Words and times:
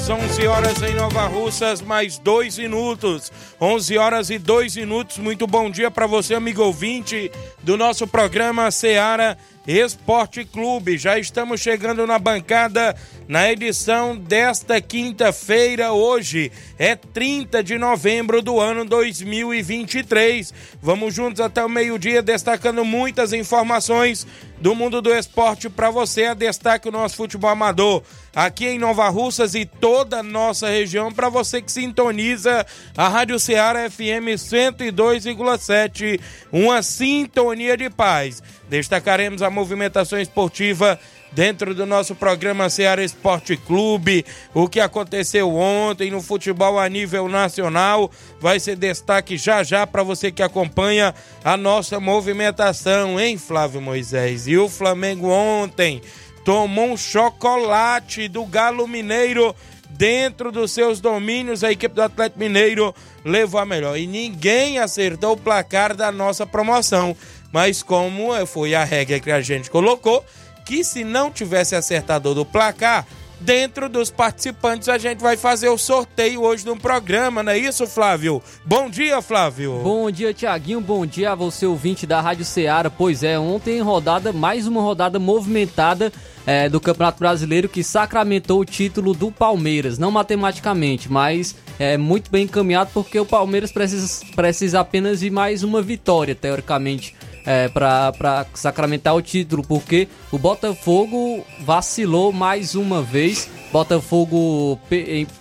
11 0.00 0.10
horas, 0.10 0.10
11 0.10 0.46
horas 0.46 0.82
em 0.82 0.94
Nova 0.94 1.26
Russas, 1.26 1.82
mais 1.82 2.16
dois 2.16 2.56
minutos. 2.56 3.30
11 3.60 3.98
horas 3.98 4.30
e 4.30 4.38
dois 4.38 4.76
minutos. 4.76 5.18
Muito 5.18 5.46
bom 5.46 5.70
dia 5.70 5.90
para 5.90 6.06
você, 6.06 6.34
amigo 6.34 6.62
ouvinte 6.62 7.30
do 7.62 7.76
nosso 7.76 8.06
programa 8.06 8.70
Seara 8.70 9.36
Esporte 9.66 10.44
Clube. 10.44 10.96
Já 10.96 11.18
estamos 11.18 11.60
chegando 11.60 12.06
na 12.06 12.18
bancada 12.18 12.96
na 13.28 13.50
edição 13.52 14.16
desta 14.16 14.80
quinta-feira. 14.80 15.92
Hoje 15.92 16.50
é 16.78 16.96
30 16.96 17.62
de 17.62 17.76
novembro 17.76 18.40
do 18.40 18.58
ano 18.58 18.84
2023. 18.84 20.52
Vamos 20.80 21.14
juntos 21.14 21.40
até 21.40 21.64
o 21.64 21.68
meio-dia, 21.68 22.22
destacando 22.22 22.84
muitas 22.84 23.32
informações 23.32 24.26
do 24.60 24.74
mundo 24.74 25.00
do 25.00 25.14
esporte 25.14 25.68
para 25.68 25.90
você. 25.90 26.26
A 26.26 26.34
destaque 26.34 26.88
o 26.88 26.92
nosso 26.92 27.16
futebol 27.16 27.50
amador 27.50 28.02
aqui 28.34 28.66
em 28.66 28.78
Nova 28.78 29.08
Russas 29.08 29.54
e 29.54 29.64
toda 29.64 30.20
a 30.20 30.22
nossa 30.22 30.68
região. 30.68 31.12
Para 31.12 31.28
você 31.28 31.60
que 31.60 31.70
sintoniza 31.70 32.66
a 32.96 33.08
Rádio 33.08 33.38
Ceará 33.38 33.90
FM 33.90 34.36
102,7, 34.36 36.20
uma 36.52 36.82
sintonia 36.82 37.76
de 37.76 37.90
paz. 37.90 38.42
Destacaremos 38.68 39.42
a 39.42 39.50
movimentação 39.60 40.18
esportiva 40.18 40.98
dentro 41.32 41.74
do 41.74 41.84
nosso 41.84 42.14
programa 42.14 42.70
Ceará 42.70 43.04
Esporte 43.04 43.58
Clube, 43.58 44.24
o 44.54 44.66
que 44.66 44.80
aconteceu 44.80 45.54
ontem 45.54 46.10
no 46.10 46.22
futebol 46.22 46.78
a 46.78 46.88
nível 46.88 47.28
nacional, 47.28 48.10
vai 48.40 48.58
ser 48.58 48.74
destaque 48.74 49.36
já 49.36 49.62
já 49.62 49.86
para 49.86 50.02
você 50.02 50.32
que 50.32 50.42
acompanha 50.42 51.14
a 51.44 51.58
nossa 51.58 52.00
movimentação, 52.00 53.20
hein, 53.20 53.36
Flávio 53.36 53.82
Moisés? 53.82 54.48
E 54.48 54.56
o 54.56 54.66
Flamengo 54.66 55.28
ontem 55.28 56.00
tomou 56.42 56.86
um 56.86 56.96
chocolate 56.96 58.28
do 58.28 58.46
Galo 58.46 58.88
Mineiro 58.88 59.54
dentro 59.90 60.50
dos 60.50 60.72
seus 60.72 61.00
domínios, 61.00 61.62
a 61.62 61.70
equipe 61.70 61.94
do 61.94 62.02
Atlético 62.02 62.38
Mineiro 62.40 62.94
levou 63.22 63.60
a 63.60 63.66
melhor. 63.66 63.98
E 63.98 64.06
ninguém 64.06 64.78
acertou 64.78 65.32
o 65.32 65.36
placar 65.36 65.94
da 65.94 66.10
nossa 66.10 66.46
promoção. 66.46 67.14
Mas 67.52 67.82
como 67.82 68.34
foi 68.46 68.74
a 68.74 68.84
regra 68.84 69.20
que 69.20 69.30
a 69.30 69.40
gente 69.40 69.70
colocou, 69.70 70.24
que 70.64 70.84
se 70.84 71.04
não 71.04 71.30
tivesse 71.30 71.74
acertado 71.74 72.34
do 72.34 72.44
placar, 72.44 73.06
dentro 73.40 73.88
dos 73.88 74.10
participantes 74.10 74.88
a 74.88 74.98
gente 74.98 75.20
vai 75.20 75.36
fazer 75.36 75.68
o 75.68 75.78
sorteio 75.78 76.42
hoje 76.42 76.64
no 76.66 76.76
programa, 76.76 77.42
não 77.42 77.52
é 77.52 77.58
isso, 77.58 77.86
Flávio? 77.86 78.42
Bom 78.64 78.88
dia, 78.90 79.22
Flávio. 79.22 79.80
Bom 79.82 80.10
dia, 80.10 80.34
Tiaguinho. 80.34 80.80
Bom 80.80 81.06
dia 81.06 81.32
a 81.32 81.34
você, 81.34 81.66
ouvinte 81.66 82.06
da 82.06 82.20
Rádio 82.20 82.44
Ceará. 82.44 82.90
Pois 82.90 83.22
é, 83.22 83.38
ontem 83.38 83.80
rodada, 83.80 84.32
mais 84.32 84.66
uma 84.66 84.82
rodada 84.82 85.18
movimentada 85.18 86.12
é, 86.46 86.68
do 86.68 86.80
Campeonato 86.80 87.18
Brasileiro 87.18 87.68
que 87.68 87.82
sacramentou 87.82 88.60
o 88.60 88.64
título 88.64 89.14
do 89.14 89.32
Palmeiras. 89.32 89.98
Não 89.98 90.10
matematicamente, 90.10 91.10
mas 91.10 91.56
é 91.78 91.96
muito 91.96 92.30
bem 92.30 92.44
encaminhado 92.44 92.90
porque 92.92 93.18
o 93.18 93.26
Palmeiras 93.26 93.72
precisa, 93.72 94.24
precisa 94.36 94.80
apenas 94.80 95.20
de 95.20 95.30
mais 95.30 95.62
uma 95.62 95.80
vitória, 95.80 96.34
teoricamente 96.34 97.14
é, 97.50 97.68
para 97.68 98.46
sacramentar 98.54 99.16
o 99.16 99.20
título, 99.20 99.64
porque 99.66 100.06
o 100.30 100.38
Botafogo 100.38 101.44
vacilou 101.60 102.32
mais 102.32 102.76
uma 102.76 103.02
vez. 103.02 103.50
Botafogo 103.72 104.78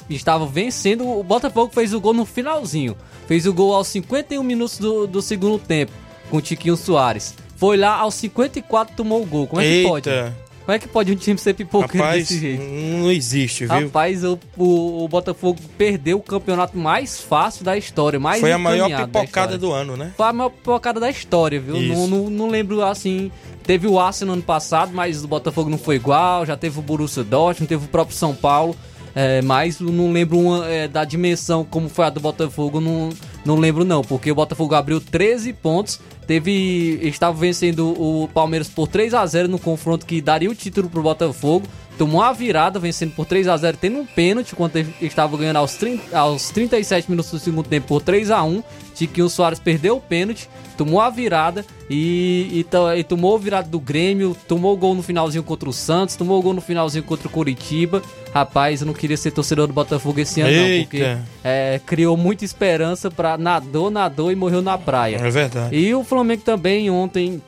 estava 0.09 0.45
vencendo, 0.47 1.07
o 1.07 1.23
Botafogo 1.23 1.71
fez 1.71 1.93
o 1.93 2.01
gol 2.01 2.13
no 2.13 2.25
finalzinho. 2.25 2.97
Fez 3.27 3.45
o 3.45 3.53
gol 3.53 3.75
aos 3.75 3.87
51 3.89 4.41
minutos 4.41 4.79
do, 4.79 5.05
do 5.05 5.21
segundo 5.21 5.59
tempo, 5.59 5.91
com 6.31 6.37
o 6.37 6.41
Tiquinho 6.41 6.75
Soares. 6.75 7.35
Foi 7.55 7.77
lá 7.77 7.97
aos 7.97 8.15
54 8.15 8.95
tomou 8.95 9.21
o 9.21 9.25
gol. 9.25 9.45
Como 9.45 9.61
é 9.61 9.65
que 9.65 9.69
Eita. 9.69 9.89
pode? 9.89 10.09
Como 10.69 10.75
é 10.75 10.77
que 10.77 10.87
pode 10.87 11.11
um 11.11 11.15
time 11.15 11.39
ser 11.39 11.55
pipoqueiro 11.55 12.05
Rapaz, 12.05 12.27
desse 12.27 12.39
jeito? 12.39 12.61
não 12.61 13.11
existe, 13.11 13.65
viu? 13.65 13.85
Rapaz, 13.85 14.23
o, 14.23 14.37
o, 14.55 15.03
o 15.03 15.07
Botafogo 15.07 15.59
perdeu 15.75 16.19
o 16.19 16.21
campeonato 16.21 16.77
mais 16.77 17.19
fácil 17.19 17.65
da 17.65 17.75
história, 17.75 18.19
mais 18.19 18.39
Foi 18.39 18.51
a 18.51 18.57
maior 18.59 18.87
pipocada 18.87 19.57
do 19.57 19.71
ano, 19.71 19.97
né? 19.97 20.13
Foi 20.15 20.27
a 20.27 20.31
maior 20.31 20.51
pipocada 20.51 20.99
da 20.99 21.09
história, 21.09 21.59
viu? 21.59 21.81
Não, 21.81 22.05
não, 22.05 22.29
não 22.29 22.47
lembro 22.49 22.83
assim. 22.83 23.31
Teve 23.63 23.87
o 23.87 23.99
Arsenal 23.99 24.33
ano 24.33 24.43
passado, 24.43 24.91
mas 24.93 25.23
o 25.23 25.27
Botafogo 25.27 25.71
não 25.71 25.77
foi 25.79 25.95
igual. 25.95 26.45
Já 26.45 26.55
teve 26.55 26.77
o 26.77 26.83
Borussia 26.83 27.23
Dortmund, 27.23 27.67
teve 27.67 27.85
o 27.85 27.87
próprio 27.87 28.15
São 28.15 28.35
Paulo. 28.35 28.75
É, 29.15 29.41
mas 29.41 29.79
não 29.79 30.11
lembro 30.11 30.39
uma, 30.39 30.67
é, 30.67 30.87
da 30.87 31.03
dimensão 31.03 31.63
como 31.63 31.89
foi 31.89 32.05
a 32.05 32.09
do 32.09 32.19
Botafogo, 32.19 32.79
não, 32.79 33.09
não 33.43 33.55
lembro 33.55 33.83
não, 33.83 34.01
porque 34.01 34.31
o 34.31 34.35
Botafogo 34.35 34.75
abriu 34.75 35.01
13 35.01 35.53
pontos, 35.53 35.99
teve 36.27 36.99
estava 37.03 37.35
vencendo 37.35 37.89
o 37.99 38.27
Palmeiras 38.33 38.69
por 38.69 38.87
3 38.87 39.13
a 39.13 39.25
0 39.25 39.47
no 39.47 39.59
confronto 39.59 40.05
que 40.05 40.21
daria 40.21 40.49
o 40.49 40.55
título 40.55 40.89
pro 40.89 41.01
Botafogo, 41.01 41.67
tomou 41.99 42.21
a 42.21 42.31
virada 42.31 42.79
vencendo 42.79 43.11
por 43.11 43.25
3 43.25 43.49
a 43.49 43.57
0 43.57 43.77
tendo 43.79 43.99
um 43.99 44.05
pênalti, 44.05 44.53
enquanto 44.53 44.77
ele 44.77 44.95
estava 45.01 45.35
ganhando 45.35 45.57
aos, 45.57 45.75
30, 45.75 46.17
aos 46.17 46.49
37 46.49 47.11
minutos 47.11 47.29
do 47.29 47.39
segundo 47.39 47.67
tempo 47.67 47.87
por 47.87 48.01
3 48.01 48.31
a 48.31 48.41
1 48.41 48.63
Tiquinho 48.95 49.29
Soares 49.29 49.59
perdeu 49.59 49.97
o 49.97 50.01
pênalti, 50.01 50.49
tomou 50.77 50.99
a 50.99 51.09
virada 51.09 51.65
e, 51.89 52.65
e, 52.65 52.99
e 52.99 53.03
tomou 53.03 53.35
a 53.35 53.39
virada 53.39 53.67
do 53.69 53.79
Grêmio, 53.79 54.35
tomou 54.47 54.73
o 54.73 54.77
gol 54.77 54.93
no 54.93 55.01
finalzinho 55.01 55.43
contra 55.43 55.69
o 55.69 55.73
Santos, 55.73 56.15
tomou 56.15 56.37
o 56.39 56.41
gol 56.41 56.53
no 56.53 56.59
finalzinho 56.59 57.03
contra 57.03 57.27
o 57.27 57.31
Curitiba. 57.31 58.01
Rapaz, 58.33 58.81
eu 58.81 58.87
não 58.87 58.93
queria 58.93 59.15
ser 59.15 59.31
torcedor 59.31 59.67
do 59.67 59.73
Botafogo 59.73 60.19
esse 60.19 60.41
ano, 60.41 60.51
não, 60.51 60.63
Eita. 60.63 60.83
porque 60.83 61.17
é, 61.43 61.79
criou 61.85 62.17
muita 62.17 62.43
esperança 62.43 63.09
pra 63.09 63.37
nadou, 63.37 63.89
nadou 63.89 64.31
e 64.31 64.35
morreu 64.35 64.61
na 64.61 64.77
praia. 64.77 65.17
É 65.17 65.29
verdade. 65.29 65.75
E 65.75 65.93
o 65.95 66.03
Flamengo 66.03 66.43
também 66.43 66.89
ontem 66.89 67.41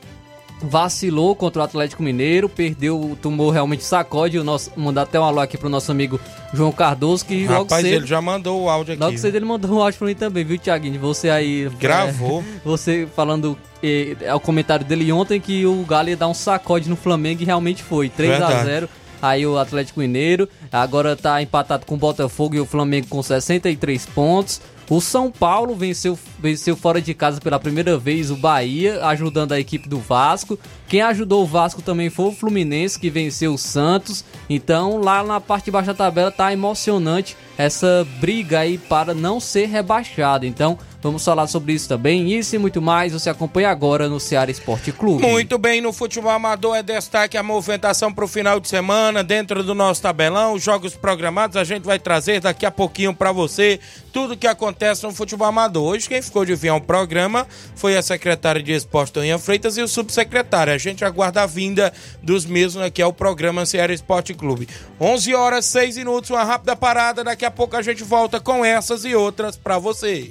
vacilou 0.62 1.34
contra 1.34 1.62
o 1.62 1.64
Atlético 1.64 2.02
Mineiro, 2.02 2.48
perdeu, 2.48 3.16
tomou 3.20 3.50
realmente 3.50 3.84
sacode. 3.84 4.38
O 4.38 4.44
nosso, 4.44 4.70
mandar 4.76 5.02
até 5.02 5.18
um 5.18 5.24
alô 5.24 5.40
aqui 5.40 5.58
pro 5.58 5.68
nosso 5.68 5.90
amigo 5.90 6.20
João 6.52 6.72
Cardoso, 6.72 7.24
que 7.24 7.46
logo 7.46 7.64
Rapaz, 7.64 7.82
cedo, 7.82 7.94
ele 7.94 8.06
já 8.06 8.20
mandou 8.20 8.62
o 8.62 8.68
áudio 8.68 8.94
aqui. 8.94 9.02
logo 9.02 9.18
cedo 9.18 9.34
ele 9.34 9.44
mandou 9.44 9.72
um 9.72 9.82
áudio 9.82 9.98
pra 9.98 10.06
mim 10.08 10.14
também, 10.14 10.44
viu, 10.44 10.58
Thiaguinho? 10.58 11.00
Você 11.00 11.28
aí. 11.30 11.68
Gravou. 11.78 12.40
é, 12.40 12.44
você 12.64 13.08
falando. 13.14 13.58
É, 13.82 14.16
é 14.20 14.34
o 14.34 14.38
comentário 14.40 14.86
dele 14.86 15.10
ontem 15.10 15.40
que 15.40 15.66
o 15.66 15.84
Galo 15.84 16.08
ia 16.08 16.16
dar 16.16 16.28
um 16.28 16.34
sacode 16.34 16.88
no 16.88 16.96
Flamengo 16.96 17.42
e 17.42 17.44
realmente 17.44 17.82
foi. 17.82 18.08
3 18.08 18.32
a 18.34 18.46
Verdade. 18.46 18.64
0 18.64 18.88
Aí 19.22 19.46
o 19.46 19.56
Atlético 19.56 20.00
Mineiro 20.00 20.48
agora 20.72 21.14
tá 21.14 21.40
empatado 21.40 21.86
com 21.86 21.94
o 21.94 21.98
Botafogo 21.98 22.56
e 22.56 22.60
o 22.60 22.66
Flamengo 22.66 23.06
com 23.06 23.22
63 23.22 24.04
pontos. 24.06 24.60
O 24.90 25.00
São 25.00 25.30
Paulo 25.30 25.74
venceu, 25.74 26.18
venceu 26.38 26.76
fora 26.76 27.00
de 27.00 27.14
casa 27.14 27.40
pela 27.40 27.58
primeira 27.58 27.96
vez 27.96 28.30
o 28.30 28.36
Bahia, 28.36 29.04
ajudando 29.06 29.52
a 29.52 29.60
equipe 29.60 29.88
do 29.88 29.98
Vasco. 29.98 30.58
Quem 30.88 31.00
ajudou 31.00 31.42
o 31.42 31.46
Vasco 31.46 31.80
também 31.80 32.10
foi 32.10 32.26
o 32.26 32.32
Fluminense, 32.32 32.98
que 32.98 33.08
venceu 33.08 33.54
o 33.54 33.58
Santos. 33.58 34.24
Então, 34.50 34.98
lá 34.98 35.22
na 35.22 35.40
parte 35.40 35.66
de 35.66 35.70
baixo 35.70 35.86
da 35.86 35.94
tabela 35.94 36.30
tá 36.30 36.52
emocionante 36.52 37.36
essa 37.56 38.06
briga 38.20 38.60
aí 38.60 38.76
para 38.76 39.14
não 39.14 39.40
ser 39.40 39.66
rebaixado. 39.66 40.44
Então, 40.44 40.78
Vamos 41.02 41.24
falar 41.24 41.48
sobre 41.48 41.72
isso 41.72 41.88
também. 41.88 42.32
Isso 42.32 42.54
e 42.54 42.58
muito 42.58 42.80
mais 42.80 43.12
você 43.12 43.28
acompanha 43.28 43.70
agora 43.70 44.08
no 44.08 44.20
Ceará 44.20 44.50
Esporte 44.50 44.92
Clube. 44.92 45.20
Muito 45.20 45.58
bem, 45.58 45.80
no 45.80 45.92
futebol 45.92 46.30
amador 46.30 46.76
é 46.76 46.82
destaque 46.82 47.36
a 47.36 47.42
movimentação 47.42 48.12
para 48.12 48.24
o 48.24 48.28
final 48.28 48.60
de 48.60 48.68
semana 48.68 49.24
dentro 49.24 49.64
do 49.64 49.74
nosso 49.74 50.00
tabelão, 50.00 50.54
os 50.54 50.62
jogos 50.62 50.94
programados 50.94 51.56
a 51.56 51.64
gente 51.64 51.82
vai 51.82 51.98
trazer 51.98 52.40
daqui 52.40 52.64
a 52.64 52.70
pouquinho 52.70 53.12
para 53.12 53.32
você 53.32 53.80
tudo 54.12 54.36
que 54.36 54.46
acontece 54.46 55.02
no 55.02 55.12
futebol 55.12 55.48
amador. 55.48 55.94
Hoje 55.94 56.08
quem 56.08 56.22
ficou 56.22 56.44
de 56.44 56.54
vir 56.54 56.68
ao 56.68 56.80
programa 56.80 57.48
foi 57.74 57.96
a 57.96 58.02
secretária 58.02 58.62
de 58.62 58.72
Esporte 58.72 59.12
Toninha 59.12 59.38
Freitas 59.38 59.76
e 59.76 59.82
o 59.82 59.88
subsecretário. 59.88 60.72
A 60.72 60.78
gente 60.78 61.04
aguarda 61.04 61.42
a 61.42 61.46
vinda 61.46 61.92
dos 62.22 62.46
mesmos 62.46 62.84
aqui 62.84 63.02
ao 63.02 63.12
programa 63.12 63.66
Ceará 63.66 63.92
Esporte 63.92 64.34
Clube. 64.34 64.68
11 65.00 65.34
horas 65.34 65.64
6 65.66 65.96
minutos, 65.96 66.30
uma 66.30 66.44
rápida 66.44 66.76
parada, 66.76 67.24
daqui 67.24 67.44
a 67.44 67.50
pouco 67.50 67.76
a 67.76 67.82
gente 67.82 68.04
volta 68.04 68.38
com 68.38 68.64
essas 68.64 69.04
e 69.04 69.14
outras 69.16 69.56
para 69.56 69.78
você. 69.78 70.30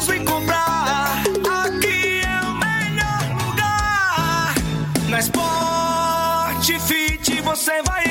Na 5.21 5.25
Sport 5.25 6.79
Fit 6.87 7.41
você 7.41 7.83
vai 7.83 8.10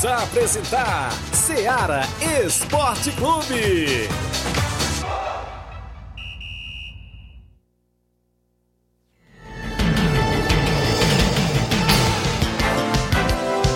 Voltamos 0.00 0.04
a 0.04 0.22
apresentar 0.22 1.12
Seara 1.32 2.02
Esporte 2.46 3.10
Clube. 3.12 4.08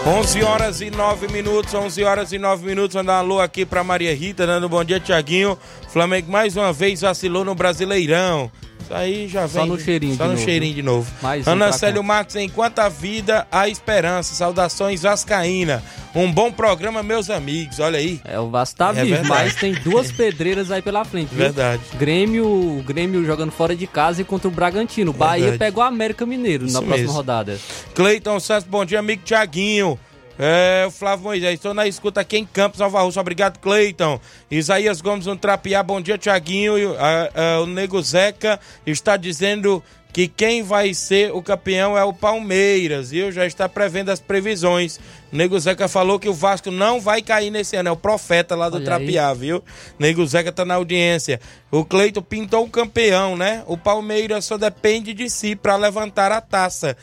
11 0.07 0.43
horas 0.43 0.81
e 0.81 0.91
9 0.91 1.29
minutos, 1.29 1.75
11 1.75 2.05
horas 2.05 2.33
e 2.33 2.39
9 2.39 2.65
minutos. 2.65 2.97
Mandar 2.97 3.17
um 3.17 3.19
alô 3.19 3.41
aqui 3.41 3.67
pra 3.67 3.85
Maria 3.85 4.15
Rita, 4.15 4.47
dando 4.47 4.67
um 4.67 4.71
bom 4.71 4.85
dia, 4.85 5.01
Tiaguinho. 5.01 5.59
Flamengo 5.89 6.31
mais 6.31 6.57
uma 6.57 6.73
vez 6.73 7.03
vacilou 7.03 7.45
no 7.45 7.55
Brasileirão. 7.55 8.51
Isso 8.85 8.95
aí 8.95 9.29
já 9.29 9.47
vem. 9.47 9.49
Só 9.63 9.67
no 9.67 9.79
cheirinho 9.81 10.17
Só 10.17 10.25
de 10.25 10.29
no 10.31 10.35
novo. 10.35 10.45
cheirinho 10.45 10.75
de 10.75 10.83
novo. 10.83 11.11
Mais 11.23 11.47
Ana 11.49 11.73
Célio. 11.73 12.05
Marques, 12.05 12.37
enquanto 12.37 12.79
a 12.81 12.89
vida, 12.89 13.47
há 13.51 13.69
esperança. 13.69 14.35
Saudações 14.35 15.03
Vascaína. 15.03 15.83
Um 16.15 16.31
bom 16.31 16.53
programa, 16.53 17.03
meus 17.03 17.29
amigos. 17.31 17.81
Olha 17.81 17.99
aí. 17.99 18.21
É, 18.25 18.39
o 18.39 18.49
Vasco 18.51 18.77
tá 18.77 18.91
É 18.91 19.03
vivo, 19.05 19.09
verdade. 19.17 19.29
mas 19.29 19.55
tem 19.57 19.73
duas 19.75 20.13
pedreiras 20.13 20.71
aí 20.71 20.81
pela 20.83 21.05
frente, 21.05 21.31
viu? 21.31 21.39
Verdade. 21.39 21.83
Grêmio, 21.99 22.85
Grêmio 22.87 23.25
jogando 23.25 23.51
fora 23.51 23.75
de 23.75 23.87
casa 23.87 24.21
e 24.21 24.25
contra 24.25 24.47
o 24.47 24.51
Bragantino. 24.51 25.13
Bahia 25.13 25.51
Verdade. 25.51 25.59
pegou 25.59 25.83
o 25.83 25.87
América 25.87 26.25
Mineiro 26.25 26.67
Isso 26.67 26.75
na 26.75 26.81
próxima 26.83 26.99
mesmo. 27.07 27.13
rodada. 27.13 27.59
Cleiton 27.95 28.39
Santos, 28.39 28.67
bom 28.69 28.85
dia, 28.85 28.99
amigo 29.01 29.23
Tiaguinho. 29.25 29.99
É, 30.39 30.85
o 30.87 30.91
Flávio 30.91 31.25
Moisés, 31.25 31.55
estou 31.55 31.73
na 31.73 31.87
escuta 31.87 32.21
aqui 32.21 32.37
em 32.37 32.45
Campos, 32.45 32.81
Nova 32.81 33.01
Rússia. 33.03 33.21
Obrigado, 33.21 33.59
Cleiton. 33.59 34.21
Isaías 34.51 35.01
Gomes, 35.01 35.27
um 35.27 35.37
trapear, 35.37 35.85
bom 35.85 36.01
dia, 36.01 36.19
Tiaguinho. 36.19 36.97
Ah, 36.99 37.31
ah, 37.35 37.61
o 37.61 37.67
Nego 37.67 38.01
Zeca 38.03 38.59
está 38.87 39.17
dizendo 39.17 39.83
que 40.15 40.29
quem 40.29 40.63
vai 40.63 40.95
ser 40.95 41.33
o 41.33 41.43
campeão 41.43 41.99
é 41.99 42.05
o 42.05 42.13
Palmeiras, 42.13 43.11
viu? 43.11 43.33
Já 43.33 43.47
está 43.47 43.69
prevendo 43.69 44.11
as 44.11 44.21
previsões. 44.21 45.01
O 45.33 45.37
Nego 45.37 45.59
Zeca 45.59 45.89
falou 45.89 46.21
que 46.21 46.29
o 46.29 46.33
Vasco 46.33 46.71
não 46.71 47.01
vai 47.01 47.21
cair 47.21 47.51
nesse 47.51 47.75
ano, 47.75 47.89
é 47.89 47.93
o 47.93 47.97
profeta 47.97 48.55
lá 48.55 48.69
do 48.69 48.77
Olha 48.77 48.85
trapear, 48.85 49.35
viu? 49.35 49.63
Nego 49.99 50.25
Zeca 50.25 50.53
tá 50.53 50.65
na 50.65 50.75
audiência. 50.75 51.41
O 51.69 51.85
Cleiton 51.85 52.23
pintou 52.23 52.65
o 52.65 52.71
campeão, 52.71 53.37
né? 53.37 53.65
O 53.67 53.77
Palmeiras 53.77 54.45
só 54.45 54.57
depende 54.57 55.13
de 55.13 55.29
si 55.29 55.57
para 55.57 55.75
levantar 55.75 56.31
a 56.31 56.41
taça. 56.41 56.97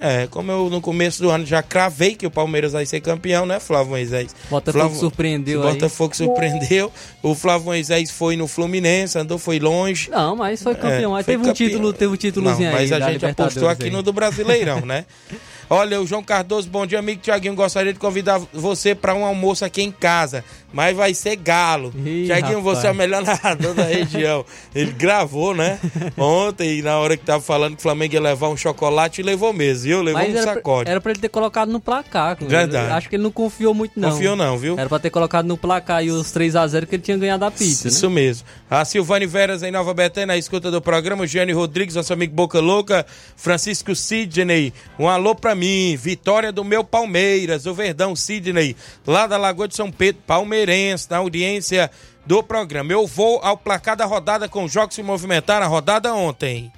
É, 0.00 0.26
como 0.26 0.50
eu 0.50 0.68
no 0.68 0.80
começo 0.80 1.22
do 1.22 1.30
ano 1.30 1.46
já 1.46 1.62
cravei 1.62 2.14
que 2.14 2.26
o 2.26 2.30
Palmeiras 2.30 2.72
vai 2.72 2.84
ser 2.84 3.00
campeão, 3.00 3.46
né, 3.46 3.58
Flávio 3.60 3.90
Moisés? 3.90 4.34
Botafogo 4.50 4.84
Flávio- 4.84 4.98
surpreendeu 5.00 5.60
o 5.60 5.66
aí. 5.66 5.72
Botafogo 5.74 6.14
surpreendeu. 6.16 6.92
O 7.22 7.34
Flávio 7.34 7.66
Moisés 7.66 8.10
foi 8.10 8.36
no 8.36 8.46
Fluminense, 8.46 9.16
andou, 9.18 9.38
foi 9.38 9.58
longe. 9.58 10.10
Não, 10.10 10.36
mas 10.36 10.62
foi 10.62 10.74
campeão. 10.74 11.14
É, 11.14 11.18
aí 11.18 11.24
foi 11.24 11.32
teve 11.34 11.42
um 11.44 11.46
campeão. 11.46 11.68
título, 11.68 11.92
teve 11.92 12.12
um 12.12 12.16
títulozinho 12.16 12.70
Não, 12.70 12.76
aí. 12.76 12.88
mas 12.90 12.92
a 13.02 13.10
gente 13.10 13.24
apostou 13.24 13.68
aqui 13.68 13.84
aí. 13.84 13.90
no 13.90 14.02
do 14.02 14.12
Brasileirão, 14.12 14.80
né? 14.80 15.04
Olha, 15.74 16.00
o 16.00 16.06
João 16.06 16.22
Cardoso, 16.22 16.70
bom 16.70 16.86
dia, 16.86 17.00
amigo 17.00 17.20
Tiaguinho. 17.20 17.56
Gostaria 17.56 17.92
de 17.92 17.98
convidar 17.98 18.40
você 18.52 18.94
para 18.94 19.12
um 19.12 19.24
almoço 19.24 19.64
aqui 19.64 19.82
em 19.82 19.90
casa, 19.90 20.44
mas 20.72 20.96
vai 20.96 21.12
ser 21.14 21.34
galo. 21.34 21.92
Tiaguinho, 22.26 22.62
você 22.62 22.86
é 22.86 22.92
o 22.92 22.94
melhor 22.94 23.24
narrador 23.24 23.74
da 23.74 23.82
região. 23.82 24.44
Ele 24.72 24.92
gravou, 24.92 25.52
né? 25.52 25.80
Ontem, 26.16 26.80
na 26.80 26.96
hora 26.98 27.16
que 27.16 27.24
tava 27.24 27.42
falando 27.42 27.72
que 27.72 27.80
o 27.80 27.82
Flamengo 27.82 28.14
ia 28.14 28.20
levar 28.20 28.50
um 28.50 28.56
chocolate, 28.56 29.20
levou 29.20 29.52
mesmo, 29.52 29.82
viu? 29.82 30.00
Levou 30.00 30.22
Mas 30.22 30.30
um 30.30 30.42
pra, 30.44 30.54
sacode. 30.54 30.88
era 30.88 31.00
pra 31.00 31.10
ele 31.10 31.20
ter 31.20 31.28
colocado 31.28 31.72
no 31.72 31.80
placar. 31.80 32.36
Verdade. 32.40 32.92
Acho 32.92 33.08
que 33.08 33.16
ele 33.16 33.24
não 33.24 33.32
confiou 33.32 33.74
muito, 33.74 33.98
não. 33.98 34.12
Confiou 34.12 34.36
não, 34.36 34.56
viu? 34.56 34.78
Era 34.78 34.88
pra 34.88 35.00
ter 35.00 35.10
colocado 35.10 35.46
no 35.46 35.56
placar 35.56 36.04
e 36.04 36.10
os 36.12 36.28
3x0 36.28 36.86
que 36.86 36.94
ele 36.94 37.02
tinha 37.02 37.16
ganhado 37.16 37.44
a 37.44 37.50
pizza, 37.50 37.88
né? 37.88 37.90
Isso 37.90 38.08
mesmo. 38.08 38.46
A 38.70 38.84
Silvane 38.84 39.26
Veras 39.26 39.64
em 39.64 39.72
Nova 39.72 39.92
Betânia, 39.92 40.26
na 40.28 40.36
escuta 40.36 40.70
do 40.70 40.80
programa. 40.80 41.24
O 41.24 41.26
Gianni 41.26 41.52
Rodrigues, 41.52 41.96
nosso 41.96 42.12
amigo 42.12 42.32
Boca 42.32 42.60
Louca. 42.60 43.04
Francisco 43.36 43.92
Sidney, 43.96 44.72
um 45.00 45.08
alô 45.08 45.34
pra 45.34 45.52
mim. 45.56 45.63
Vitória 45.96 46.52
do 46.52 46.64
meu 46.64 46.84
Palmeiras, 46.84 47.66
o 47.66 47.74
Verdão 47.74 48.14
Sidney, 48.14 48.76
lá 49.06 49.26
da 49.26 49.36
Lagoa 49.36 49.68
de 49.68 49.76
São 49.76 49.90
Pedro, 49.90 50.22
palmeirense, 50.26 51.10
na 51.10 51.18
audiência 51.18 51.90
do 52.26 52.42
programa. 52.42 52.92
Eu 52.92 53.06
vou 53.06 53.40
ao 53.42 53.56
placar 53.56 53.96
da 53.96 54.04
rodada 54.04 54.48
com 54.48 54.64
os 54.64 54.72
jogos 54.72 54.94
se 54.94 55.02
movimentaram 55.02 55.66
a 55.66 55.68
rodada 55.68 56.14
ontem. 56.14 56.72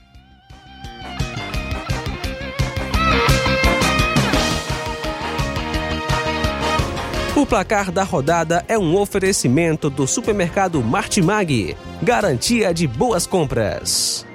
O 7.36 7.44
placar 7.44 7.92
da 7.92 8.02
rodada 8.02 8.64
é 8.66 8.78
um 8.78 8.96
oferecimento 8.96 9.90
do 9.90 10.06
supermercado 10.06 10.82
Martimag. 10.82 11.76
Garantia 12.02 12.72
de 12.72 12.86
boas 12.86 13.26
compras. 13.26 14.25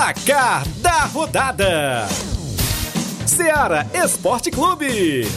Placar 0.00 0.66
da 0.78 1.04
rodada: 1.04 2.08
Seara 3.26 3.86
Esporte 3.92 4.50
Clube. 4.50 5.28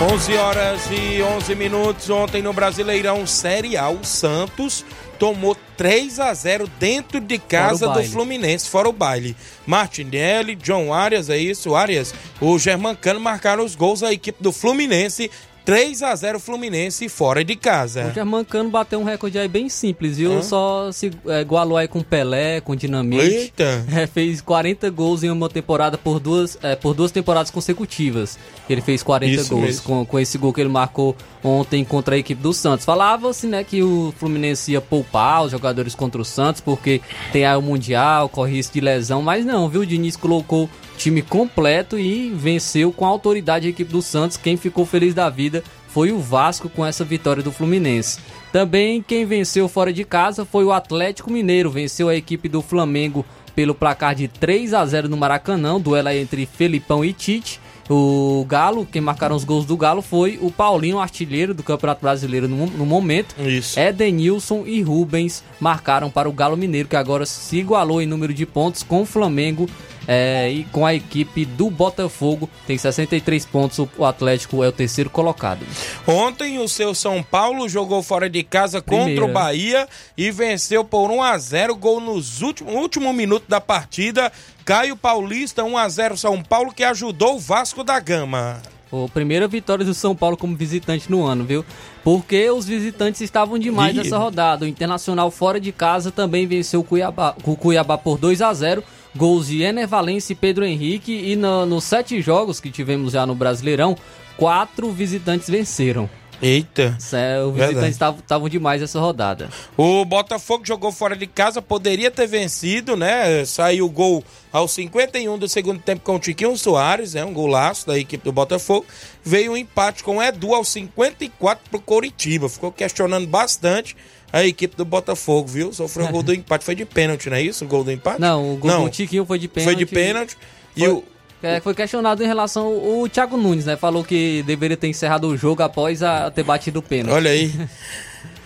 11 0.00 0.36
horas 0.36 0.80
e 0.92 1.20
11 1.20 1.54
minutos. 1.56 2.08
Ontem 2.08 2.42
no 2.42 2.52
Brasileirão 2.52 3.26
Série 3.26 3.76
A, 3.76 3.88
o 3.88 4.04
Santos 4.04 4.84
tomou 5.22 5.56
3 5.76 6.18
a 6.18 6.34
0 6.34 6.68
dentro 6.80 7.20
de 7.20 7.38
casa 7.38 7.86
do 7.86 8.02
Fluminense, 8.02 8.68
fora 8.68 8.88
o 8.88 8.92
baile. 8.92 9.36
Martinelli, 9.64 10.56
John 10.56 10.92
Arias, 10.92 11.30
é 11.30 11.38
isso, 11.38 11.76
Arias, 11.76 12.12
o 12.40 12.58
Germancano 12.58 13.20
marcaram 13.20 13.64
os 13.64 13.76
gols 13.76 14.00
da 14.00 14.12
equipe 14.12 14.42
do 14.42 14.50
Fluminense 14.50 15.30
3 15.64 16.02
a 16.02 16.14
0 16.14 16.40
Fluminense 16.40 17.08
fora 17.08 17.44
de 17.44 17.54
casa. 17.56 18.08
O 18.08 18.14
Germancano 18.14 18.70
bateu 18.70 19.00
um 19.00 19.04
recorde 19.04 19.38
aí 19.38 19.48
bem 19.48 19.68
simples, 19.68 20.16
viu? 20.16 20.38
Hã? 20.38 20.42
Só 20.42 20.92
se 20.92 21.10
é, 21.26 21.40
igualou 21.40 21.76
aí 21.76 21.86
com 21.86 22.02
Pelé, 22.02 22.60
com 22.60 22.74
Dinamite. 22.74 23.24
Eita! 23.24 23.84
É, 23.92 24.06
fez 24.06 24.40
40 24.40 24.88
gols 24.90 25.22
em 25.22 25.30
uma 25.30 25.48
temporada 25.48 25.98
por 25.98 26.18
duas, 26.18 26.58
é, 26.62 26.74
por 26.74 26.94
duas 26.94 27.10
temporadas 27.10 27.50
consecutivas. 27.50 28.38
Ele 28.68 28.80
fez 28.80 29.02
40 29.02 29.40
Isso 29.40 29.54
gols 29.54 29.80
com, 29.80 30.04
com 30.04 30.18
esse 30.18 30.38
gol 30.38 30.52
que 30.52 30.60
ele 30.60 30.70
marcou 30.70 31.14
ontem 31.44 31.84
contra 31.84 32.14
a 32.14 32.18
equipe 32.18 32.40
do 32.40 32.52
Santos. 32.52 32.84
Falava-se, 32.84 33.46
né, 33.46 33.62
que 33.64 33.82
o 33.82 34.12
Fluminense 34.18 34.72
ia 34.72 34.80
poupar 34.80 35.44
os 35.44 35.50
jogadores 35.52 35.94
contra 35.94 36.20
o 36.20 36.24
Santos 36.24 36.60
porque 36.60 37.00
tem 37.32 37.44
aí 37.44 37.56
o 37.56 37.62
Mundial, 37.62 38.28
corre 38.28 38.52
risco 38.56 38.74
de 38.74 38.80
lesão, 38.80 39.20
mas 39.22 39.44
não, 39.44 39.68
viu? 39.68 39.82
O 39.82 39.86
Diniz 39.86 40.16
colocou 40.16 40.68
time 40.96 41.22
completo 41.22 41.98
e 41.98 42.30
venceu 42.30 42.92
com 42.92 43.04
autoridade 43.04 43.66
a 43.66 43.70
equipe 43.70 43.92
do 43.92 44.02
Santos. 44.02 44.36
Quem 44.36 44.56
ficou 44.56 44.86
feliz 44.86 45.14
da 45.14 45.28
vida 45.28 45.62
foi 45.88 46.10
o 46.10 46.18
Vasco 46.18 46.68
com 46.68 46.84
essa 46.84 47.04
vitória 47.04 47.42
do 47.42 47.52
Fluminense. 47.52 48.18
Também 48.50 49.02
quem 49.02 49.26
venceu 49.26 49.68
fora 49.68 49.92
de 49.92 50.04
casa 50.04 50.44
foi 50.44 50.64
o 50.64 50.72
Atlético 50.72 51.30
Mineiro, 51.30 51.70
venceu 51.70 52.08
a 52.08 52.16
equipe 52.16 52.48
do 52.48 52.62
Flamengo 52.62 53.24
pelo 53.54 53.74
placar 53.74 54.14
de 54.14 54.28
3 54.28 54.72
a 54.72 54.84
0 54.86 55.08
no 55.08 55.16
Maracanã, 55.16 55.78
duelo 55.78 56.08
entre 56.08 56.46
Felipão 56.46 57.04
e 57.04 57.12
Tite. 57.12 57.60
O 57.90 58.46
Galo, 58.48 58.86
quem 58.86 59.02
marcaram 59.02 59.36
os 59.36 59.44
gols 59.44 59.66
do 59.66 59.76
Galo 59.76 60.00
foi 60.00 60.38
o 60.40 60.50
Paulinho, 60.50 60.98
artilheiro 60.98 61.52
do 61.52 61.62
Campeonato 61.62 62.00
Brasileiro 62.00 62.48
no, 62.48 62.66
no 62.66 62.86
momento. 62.86 63.34
Isso. 63.38 63.78
Edenilson 63.78 64.64
e 64.64 64.80
Rubens 64.80 65.42
marcaram 65.60 66.08
para 66.08 66.28
o 66.28 66.32
Galo 66.32 66.56
Mineiro, 66.56 66.88
que 66.88 66.96
agora 66.96 67.26
se 67.26 67.58
igualou 67.58 68.00
em 68.00 68.06
número 68.06 68.32
de 68.32 68.46
pontos 68.46 68.82
com 68.82 69.02
o 69.02 69.06
Flamengo 69.06 69.68
é, 70.06 70.50
e 70.50 70.64
com 70.64 70.84
a 70.84 70.94
equipe 70.94 71.44
do 71.44 71.70
Botafogo. 71.70 72.48
Tem 72.66 72.76
63 72.76 73.44
pontos, 73.46 73.78
o 73.96 74.04
Atlético 74.04 74.62
é 74.62 74.68
o 74.68 74.72
terceiro 74.72 75.10
colocado. 75.10 75.64
Ontem 76.06 76.58
o 76.58 76.68
seu 76.68 76.94
São 76.94 77.22
Paulo 77.22 77.68
jogou 77.68 78.02
fora 78.02 78.28
de 78.28 78.42
casa 78.42 78.82
Primeira. 78.82 79.10
contra 79.10 79.24
o 79.24 79.32
Bahia 79.32 79.88
e 80.16 80.30
venceu 80.30 80.84
por 80.84 81.10
1 81.10 81.22
a 81.22 81.38
0 81.38 81.76
gol 81.76 82.00
nos 82.00 82.42
últimos 82.42 82.72
último 82.74 83.12
minuto 83.12 83.44
da 83.48 83.60
partida. 83.60 84.32
Caio 84.64 84.96
Paulista 84.96 85.64
1 85.64 85.78
a 85.78 85.88
0 85.88 86.16
São 86.16 86.42
Paulo 86.42 86.72
que 86.72 86.84
ajudou 86.84 87.36
o 87.36 87.38
Vasco 87.38 87.82
da 87.82 87.98
Gama. 87.98 88.60
A 88.92 89.08
primeira 89.08 89.48
vitória 89.48 89.86
do 89.86 89.94
São 89.94 90.14
Paulo 90.14 90.36
como 90.36 90.54
visitante 90.54 91.10
no 91.10 91.24
ano, 91.24 91.44
viu? 91.44 91.64
Porque 92.04 92.50
os 92.50 92.66
visitantes 92.66 93.22
estavam 93.22 93.58
demais 93.58 93.96
nessa 93.96 94.18
rodada. 94.18 94.66
O 94.66 94.68
Internacional 94.68 95.30
fora 95.30 95.58
de 95.58 95.72
casa 95.72 96.10
também 96.10 96.46
venceu 96.46 96.80
o 96.80 96.84
Cuiabá, 96.84 97.34
o 97.42 97.56
Cuiabá 97.56 97.96
por 97.96 98.18
2 98.18 98.42
a 98.42 98.52
0 98.52 98.84
gols 99.14 99.46
de 99.46 99.62
Ener 99.62 99.86
Valencia 99.86 100.32
e 100.32 100.36
Pedro 100.36 100.64
Henrique. 100.64 101.12
E 101.12 101.36
no, 101.36 101.66
nos 101.66 101.84
sete 101.84 102.20
jogos 102.20 102.60
que 102.60 102.70
tivemos 102.70 103.12
já 103.12 103.26
no 103.26 103.34
Brasileirão, 103.34 103.96
quatro 104.36 104.90
visitantes 104.90 105.48
venceram. 105.48 106.08
Eita. 106.42 106.98
É, 107.12 107.40
os 107.40 107.54
visitantes 107.54 108.00
estavam 108.20 108.48
demais 108.48 108.82
essa 108.82 108.98
rodada. 108.98 109.48
O 109.76 110.04
Botafogo 110.04 110.66
jogou 110.66 110.90
fora 110.90 111.14
de 111.14 111.24
casa, 111.24 111.62
poderia 111.62 112.10
ter 112.10 112.26
vencido, 112.26 112.96
né? 112.96 113.44
Saiu 113.44 113.86
o 113.86 113.88
gol 113.88 114.24
aos 114.52 114.72
51 114.72 115.38
do 115.38 115.48
segundo 115.48 115.80
tempo 115.80 116.02
com 116.02 116.16
o 116.16 116.18
Tiquinho 116.18 116.56
Soares, 116.56 117.14
né? 117.14 117.24
Um 117.24 117.32
golaço 117.32 117.86
da 117.86 117.96
equipe 117.96 118.24
do 118.24 118.32
Botafogo. 118.32 118.84
Veio 119.22 119.52
um 119.52 119.56
empate 119.56 120.02
com 120.02 120.16
o 120.16 120.22
Edu 120.22 120.52
aos 120.52 120.68
54 120.70 121.70
pro 121.70 121.80
Coritiba. 121.80 122.48
Ficou 122.48 122.72
questionando 122.72 123.28
bastante 123.28 123.94
a 124.32 124.44
equipe 124.44 124.76
do 124.76 124.84
Botafogo, 124.84 125.46
viu? 125.46 125.72
Sofreu 125.72 126.06
um 126.06 126.12
gol 126.12 126.22
do 126.22 126.32
empate. 126.32 126.64
Foi 126.64 126.74
de 126.74 126.84
pênalti, 126.84 127.28
não 127.28 127.36
é 127.36 127.42
isso? 127.42 127.64
O 127.64 127.68
gol 127.68 127.84
do 127.84 127.92
empate? 127.92 128.20
Não, 128.20 128.54
o 128.54 128.56
gol 128.56 128.70
não. 128.70 128.84
do 128.84 128.90
Tiquinho 128.90 129.26
foi 129.26 129.38
de 129.38 129.46
pênalti. 129.48 129.74
Foi 129.74 129.76
de 129.76 129.86
pênalti. 129.86 130.36
Foi... 130.74 130.82
E 130.82 130.88
o, 130.88 131.04
é, 131.42 131.60
foi 131.60 131.74
questionado 131.74 132.22
em 132.22 132.26
relação 132.26 132.66
ao 132.66 133.08
Thiago 133.08 133.36
Nunes, 133.36 133.66
né? 133.66 133.76
Falou 133.76 134.04
que 134.04 134.42
deveria 134.46 134.76
ter 134.76 134.88
encerrado 134.88 135.26
o 135.26 135.36
jogo 135.36 135.62
após 135.62 136.02
a, 136.02 136.30
ter 136.30 136.44
batido 136.44 136.78
o 136.78 136.82
pênalti. 136.82 137.14
Olha 137.14 137.30
aí. 137.30 137.52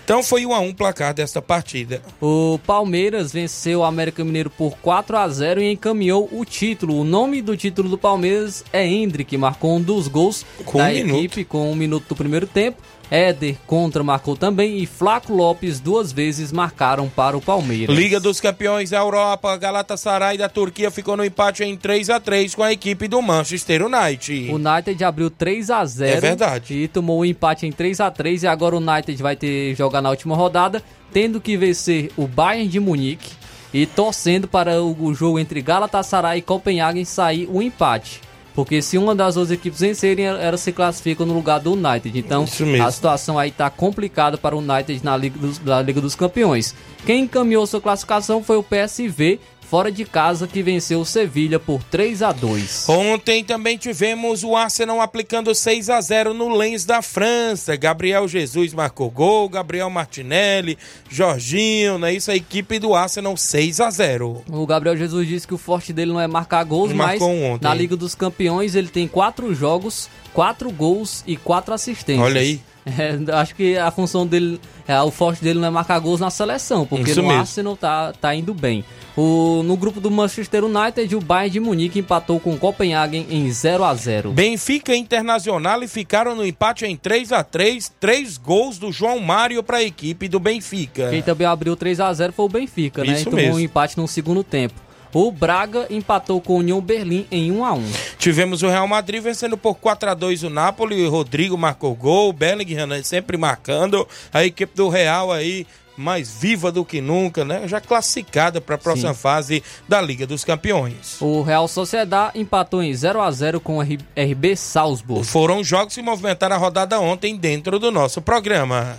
Então 0.06 0.22
foi 0.22 0.46
1 0.46 0.54
a 0.54 0.60
1 0.60 0.72
placar 0.72 1.12
desta 1.12 1.42
partida. 1.42 2.00
O 2.20 2.60
Palmeiras 2.64 3.32
venceu 3.32 3.80
o 3.80 3.84
América 3.84 4.24
Mineiro 4.24 4.48
por 4.48 4.76
4 4.78 5.16
a 5.16 5.28
0 5.28 5.60
e 5.60 5.72
encaminhou 5.72 6.28
o 6.30 6.44
título. 6.44 7.00
O 7.00 7.02
nome 7.02 7.42
do 7.42 7.56
título 7.56 7.88
do 7.88 7.98
Palmeiras 7.98 8.64
é 8.72 8.86
Hendrick, 8.86 9.30
que 9.30 9.36
marcou 9.36 9.74
um 9.74 9.82
dos 9.82 10.06
gols 10.06 10.46
com 10.64 10.78
da 10.78 10.84
um 10.84 10.88
equipe 10.90 11.38
minuto. 11.38 11.44
com 11.46 11.72
um 11.72 11.74
minuto 11.74 12.06
do 12.08 12.14
primeiro 12.14 12.46
tempo. 12.46 12.80
Éder 13.10 13.56
contra 13.66 14.02
marcou 14.02 14.36
também 14.36 14.78
e 14.78 14.86
Flaco 14.86 15.32
Lopes 15.32 15.78
duas 15.78 16.12
vezes 16.12 16.50
marcaram 16.50 17.08
para 17.08 17.36
o 17.36 17.40
Palmeiras. 17.40 17.94
Liga 17.96 18.18
dos 18.18 18.40
Campeões 18.40 18.90
da 18.90 18.98
Europa, 18.98 19.56
Galatasaray 19.56 20.36
da 20.36 20.48
Turquia 20.48 20.90
ficou 20.90 21.16
no 21.16 21.24
empate 21.24 21.62
em 21.62 21.76
3 21.76 22.10
a 22.10 22.18
3 22.18 22.54
com 22.54 22.62
a 22.62 22.72
equipe 22.72 23.06
do 23.06 23.22
Manchester 23.22 23.86
United. 23.86 24.50
O 24.50 24.56
United 24.56 25.04
abriu 25.04 25.30
3 25.30 25.70
a 25.70 25.84
0 25.84 26.16
É 26.16 26.20
verdade. 26.20 26.74
E 26.74 26.88
tomou 26.88 27.18
o 27.18 27.20
um 27.20 27.24
empate 27.24 27.66
em 27.66 27.72
3 27.72 28.00
a 28.00 28.10
3 28.10 28.42
e 28.42 28.46
agora 28.46 28.74
o 28.74 28.78
United 28.78 29.22
vai 29.22 29.36
ter 29.36 29.74
jogar 29.74 30.02
na 30.02 30.10
última 30.10 30.34
rodada, 30.34 30.82
tendo 31.12 31.40
que 31.40 31.56
vencer 31.56 32.10
o 32.16 32.26
Bayern 32.26 32.68
de 32.68 32.80
Munique 32.80 33.30
e 33.72 33.86
torcendo 33.86 34.48
para 34.48 34.82
o 34.82 35.14
jogo 35.14 35.38
entre 35.38 35.60
Galatasaray 35.60 36.38
e 36.38 36.42
Copenhagen 36.42 37.04
sair 37.04 37.46
o 37.46 37.58
um 37.58 37.62
empate. 37.62 38.20
Porque 38.56 38.80
se 38.80 38.96
uma 38.96 39.14
das 39.14 39.34
duas 39.34 39.50
equipes 39.50 39.80
vencerem, 39.80 40.24
ela 40.24 40.56
se 40.56 40.72
classifica 40.72 41.26
no 41.26 41.34
lugar 41.34 41.60
do 41.60 41.74
United. 41.74 42.18
Então 42.18 42.46
a 42.82 42.90
situação 42.90 43.38
aí 43.38 43.50
tá 43.50 43.68
complicada 43.68 44.38
para 44.38 44.56
o 44.56 44.60
United 44.60 45.04
na 45.04 45.14
Liga 45.14 45.38
dos, 45.38 45.62
na 45.62 45.82
Liga 45.82 46.00
dos 46.00 46.14
Campeões. 46.14 46.74
Quem 47.04 47.24
encaminhou 47.24 47.66
sua 47.66 47.82
classificação 47.82 48.42
foi 48.42 48.56
o 48.56 48.62
PSV, 48.62 49.38
fora 49.68 49.90
de 49.90 50.04
casa 50.04 50.46
que 50.46 50.62
venceu 50.62 51.00
o 51.00 51.04
Sevilha 51.04 51.58
por 51.58 51.82
3 51.82 52.22
a 52.22 52.32
2. 52.32 52.88
Ontem 52.88 53.42
também 53.42 53.76
tivemos 53.76 54.44
o 54.44 54.54
Arsenal 54.54 55.00
aplicando 55.00 55.54
6 55.54 55.90
a 55.90 56.00
0 56.00 56.32
no 56.32 56.54
Lens 56.54 56.84
da 56.84 57.02
França. 57.02 57.74
Gabriel 57.76 58.28
Jesus 58.28 58.72
marcou 58.72 59.10
gol, 59.10 59.48
Gabriel 59.48 59.90
Martinelli, 59.90 60.78
Jorginho, 61.10 61.98
né? 61.98 62.14
Isso 62.14 62.30
a 62.30 62.36
equipe 62.36 62.78
do 62.78 62.94
Arsenal 62.94 63.36
6 63.36 63.80
a 63.80 63.90
0. 63.90 64.44
O 64.48 64.66
Gabriel 64.66 64.96
Jesus 64.96 65.26
disse 65.26 65.46
que 65.46 65.54
o 65.54 65.58
forte 65.58 65.92
dele 65.92 66.12
não 66.12 66.20
é 66.20 66.28
marcar 66.28 66.62
gols, 66.64 66.92
mas 66.92 67.20
ontem. 67.20 67.58
na 67.62 67.74
Liga 67.74 67.96
dos 67.96 68.14
Campeões 68.14 68.74
ele 68.74 68.88
tem 68.88 69.08
quatro 69.08 69.52
jogos, 69.54 70.08
quatro 70.32 70.70
gols 70.70 71.24
e 71.26 71.36
quatro 71.36 71.74
assistências. 71.74 72.24
Olha 72.24 72.40
aí. 72.40 72.60
É, 72.86 73.18
acho 73.32 73.54
que 73.56 73.76
a 73.76 73.90
função 73.90 74.24
dele, 74.24 74.60
é, 74.86 75.00
o 75.02 75.10
forte 75.10 75.42
dele 75.42 75.58
não 75.58 75.66
é 75.66 75.70
marcar 75.70 75.98
gols 75.98 76.20
na 76.20 76.30
seleção, 76.30 76.86
porque 76.86 77.10
Isso 77.10 77.20
no 77.20 77.26
mesmo. 77.26 77.40
Arsenal 77.40 77.76
tá, 77.76 78.12
tá 78.12 78.32
indo 78.32 78.54
bem. 78.54 78.84
O, 79.16 79.62
no 79.64 79.76
grupo 79.76 80.00
do 80.00 80.10
Manchester 80.10 80.64
United, 80.64 81.16
o 81.16 81.20
Bayern 81.20 81.50
de 81.50 81.58
Munique 81.58 81.98
empatou 81.98 82.38
com 82.38 82.52
o 82.52 82.58
Copenhagen 82.58 83.26
em 83.28 83.50
0 83.50 83.82
a 83.82 83.94
0 83.94 84.30
Benfica 84.30 84.94
e 84.94 84.98
Internacional 84.98 85.82
e 85.82 85.88
ficaram 85.88 86.36
no 86.36 86.46
empate 86.46 86.84
em 86.84 86.96
3 86.96 87.32
a 87.32 87.42
3 87.42 87.92
Três 87.98 88.36
gols 88.36 88.78
do 88.78 88.92
João 88.92 89.18
Mário 89.18 89.62
para 89.62 89.78
a 89.78 89.82
equipe 89.82 90.28
do 90.28 90.38
Benfica. 90.38 91.10
Quem 91.10 91.22
também 91.22 91.46
abriu 91.46 91.74
3 91.74 91.98
a 91.98 92.12
0 92.12 92.32
foi 92.32 92.44
o 92.44 92.48
Benfica, 92.48 93.02
né? 93.02 93.14
Isso? 93.14 93.22
E 93.22 93.24
tomou 93.24 93.40
mesmo. 93.40 93.56
um 93.56 93.60
empate 93.60 93.96
no 93.96 94.06
segundo 94.06 94.44
tempo. 94.44 94.85
O 95.18 95.32
Braga 95.32 95.86
empatou 95.88 96.42
com 96.42 96.56
o 96.56 96.58
União 96.58 96.78
Berlim 96.78 97.26
em 97.30 97.50
1 97.50 97.64
a 97.64 97.72
1. 97.72 97.92
Tivemos 98.18 98.62
o 98.62 98.68
Real 98.68 98.86
Madrid 98.86 99.22
vencendo 99.22 99.56
por 99.56 99.76
4 99.76 100.10
a 100.10 100.12
2 100.12 100.42
o 100.42 100.50
Napoli, 100.50 101.06
o 101.06 101.10
Rodrigo 101.10 101.56
marcou 101.56 101.94
gol, 101.94 102.34
Bellingham 102.34 102.86
né, 102.86 103.02
sempre 103.02 103.38
marcando, 103.38 104.06
a 104.30 104.44
equipe 104.44 104.76
do 104.76 104.90
Real 104.90 105.32
aí 105.32 105.66
mais 105.96 106.30
viva 106.30 106.70
do 106.70 106.84
que 106.84 107.00
nunca, 107.00 107.46
né? 107.46 107.66
Já 107.66 107.80
classificada 107.80 108.60
para 108.60 108.74
a 108.74 108.78
próxima 108.78 109.14
Sim. 109.14 109.18
fase 109.18 109.62
da 109.88 110.02
Liga 110.02 110.26
dos 110.26 110.44
Campeões. 110.44 111.16
O 111.18 111.40
Real 111.40 111.66
Sociedade 111.66 112.38
empatou 112.38 112.82
em 112.82 112.92
0 112.92 113.22
a 113.22 113.30
0 113.30 113.58
com 113.58 113.78
o 113.78 113.80
RB 113.80 114.54
Salzburg. 114.54 115.24
Foram 115.24 115.64
jogos 115.64 115.94
que 115.94 116.02
movimentaram 116.02 116.56
a 116.56 116.58
rodada 116.58 117.00
ontem 117.00 117.38
dentro 117.38 117.78
do 117.78 117.90
nosso 117.90 118.20
programa. 118.20 118.98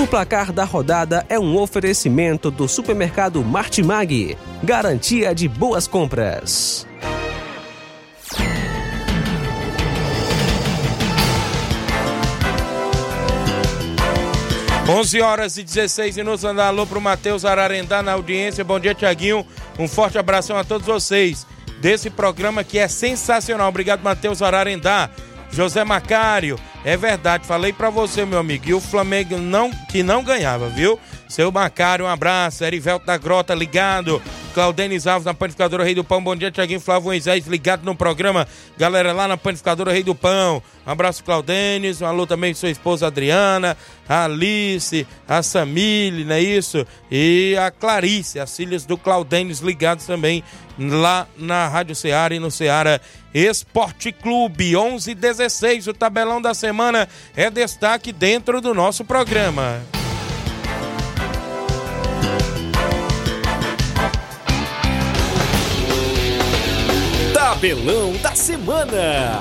O 0.00 0.06
placar 0.06 0.52
da 0.52 0.62
rodada 0.62 1.26
é 1.28 1.40
um 1.40 1.56
oferecimento 1.56 2.52
do 2.52 2.68
supermercado 2.68 3.42
Martimag, 3.42 4.38
garantia 4.62 5.34
de 5.34 5.48
boas 5.48 5.88
compras. 5.88 6.86
11 14.88 15.20
horas 15.20 15.56
e 15.58 15.64
16 15.64 16.16
minutos. 16.18 16.44
Andar 16.44 16.68
alô 16.68 16.86
pro 16.86 17.00
Matheus 17.00 17.44
Ararendá 17.44 18.00
na 18.00 18.12
audiência. 18.12 18.62
Bom 18.62 18.78
dia, 18.78 18.94
Tiaguinho. 18.94 19.44
Um 19.80 19.88
forte 19.88 20.16
abração 20.16 20.56
a 20.56 20.62
todos 20.62 20.86
vocês 20.86 21.44
desse 21.80 22.08
programa 22.08 22.62
que 22.62 22.78
é 22.78 22.86
sensacional. 22.86 23.68
Obrigado, 23.68 24.00
Matheus 24.00 24.42
Ararendá. 24.42 25.10
José 25.50 25.84
Macário, 25.84 26.58
é 26.84 26.96
verdade, 26.96 27.46
falei 27.46 27.72
para 27.72 27.90
você, 27.90 28.24
meu 28.24 28.38
amigo, 28.38 28.68
e 28.68 28.74
o 28.74 28.80
Flamengo 28.80 29.38
não 29.38 29.70
que 29.70 30.02
não 30.02 30.22
ganhava, 30.22 30.68
viu? 30.68 30.98
Seu 31.28 31.52
Macário, 31.52 32.06
um 32.06 32.08
abraço. 32.08 32.64
Erivelto 32.64 33.04
da 33.04 33.18
Grota 33.18 33.54
ligado. 33.54 34.20
Claudenis 34.54 35.06
Alves 35.06 35.26
na 35.26 35.34
Panificadora 35.34 35.84
Rei 35.84 35.94
do 35.94 36.02
Pão. 36.02 36.24
Bom 36.24 36.34
dia, 36.34 36.50
Tiaguinho 36.50 36.80
Flávio 36.80 37.04
Moisés 37.04 37.46
ligado 37.46 37.84
no 37.84 37.94
programa. 37.94 38.48
Galera 38.78 39.12
lá 39.12 39.28
na 39.28 39.36
Panificadora 39.36 39.92
Rei 39.92 40.02
do 40.02 40.14
Pão. 40.14 40.62
Um 40.86 40.90
abraço, 40.90 41.22
Claudenis. 41.22 42.00
Um 42.00 42.06
alô 42.06 42.26
também 42.26 42.54
sua 42.54 42.70
esposa 42.70 43.06
Adriana, 43.06 43.76
a 44.08 44.24
Alice, 44.24 45.06
a 45.28 45.42
Samile, 45.42 46.24
não 46.24 46.34
é 46.34 46.40
isso? 46.40 46.86
E 47.10 47.54
a 47.60 47.70
Clarice, 47.70 48.40
as 48.40 48.56
filhas 48.56 48.86
do 48.86 48.96
Claudenis 48.96 49.60
ligados 49.60 50.06
também 50.06 50.42
lá 50.78 51.26
na 51.36 51.68
Rádio 51.68 51.94
Ceará 51.94 52.34
e 52.34 52.38
no 52.38 52.50
Ceará 52.50 53.00
Esporte 53.34 54.12
Clube. 54.12 54.76
11 54.76 55.14
16 55.14 55.88
o 55.88 55.94
tabelão 55.94 56.40
da 56.40 56.54
semana 56.54 57.08
é 57.36 57.50
destaque 57.50 58.12
dentro 58.12 58.60
do 58.60 58.74
nosso 58.74 59.04
programa. 59.04 59.82
Tabelão 67.32 68.12
da 68.22 68.34
semana. 68.34 69.40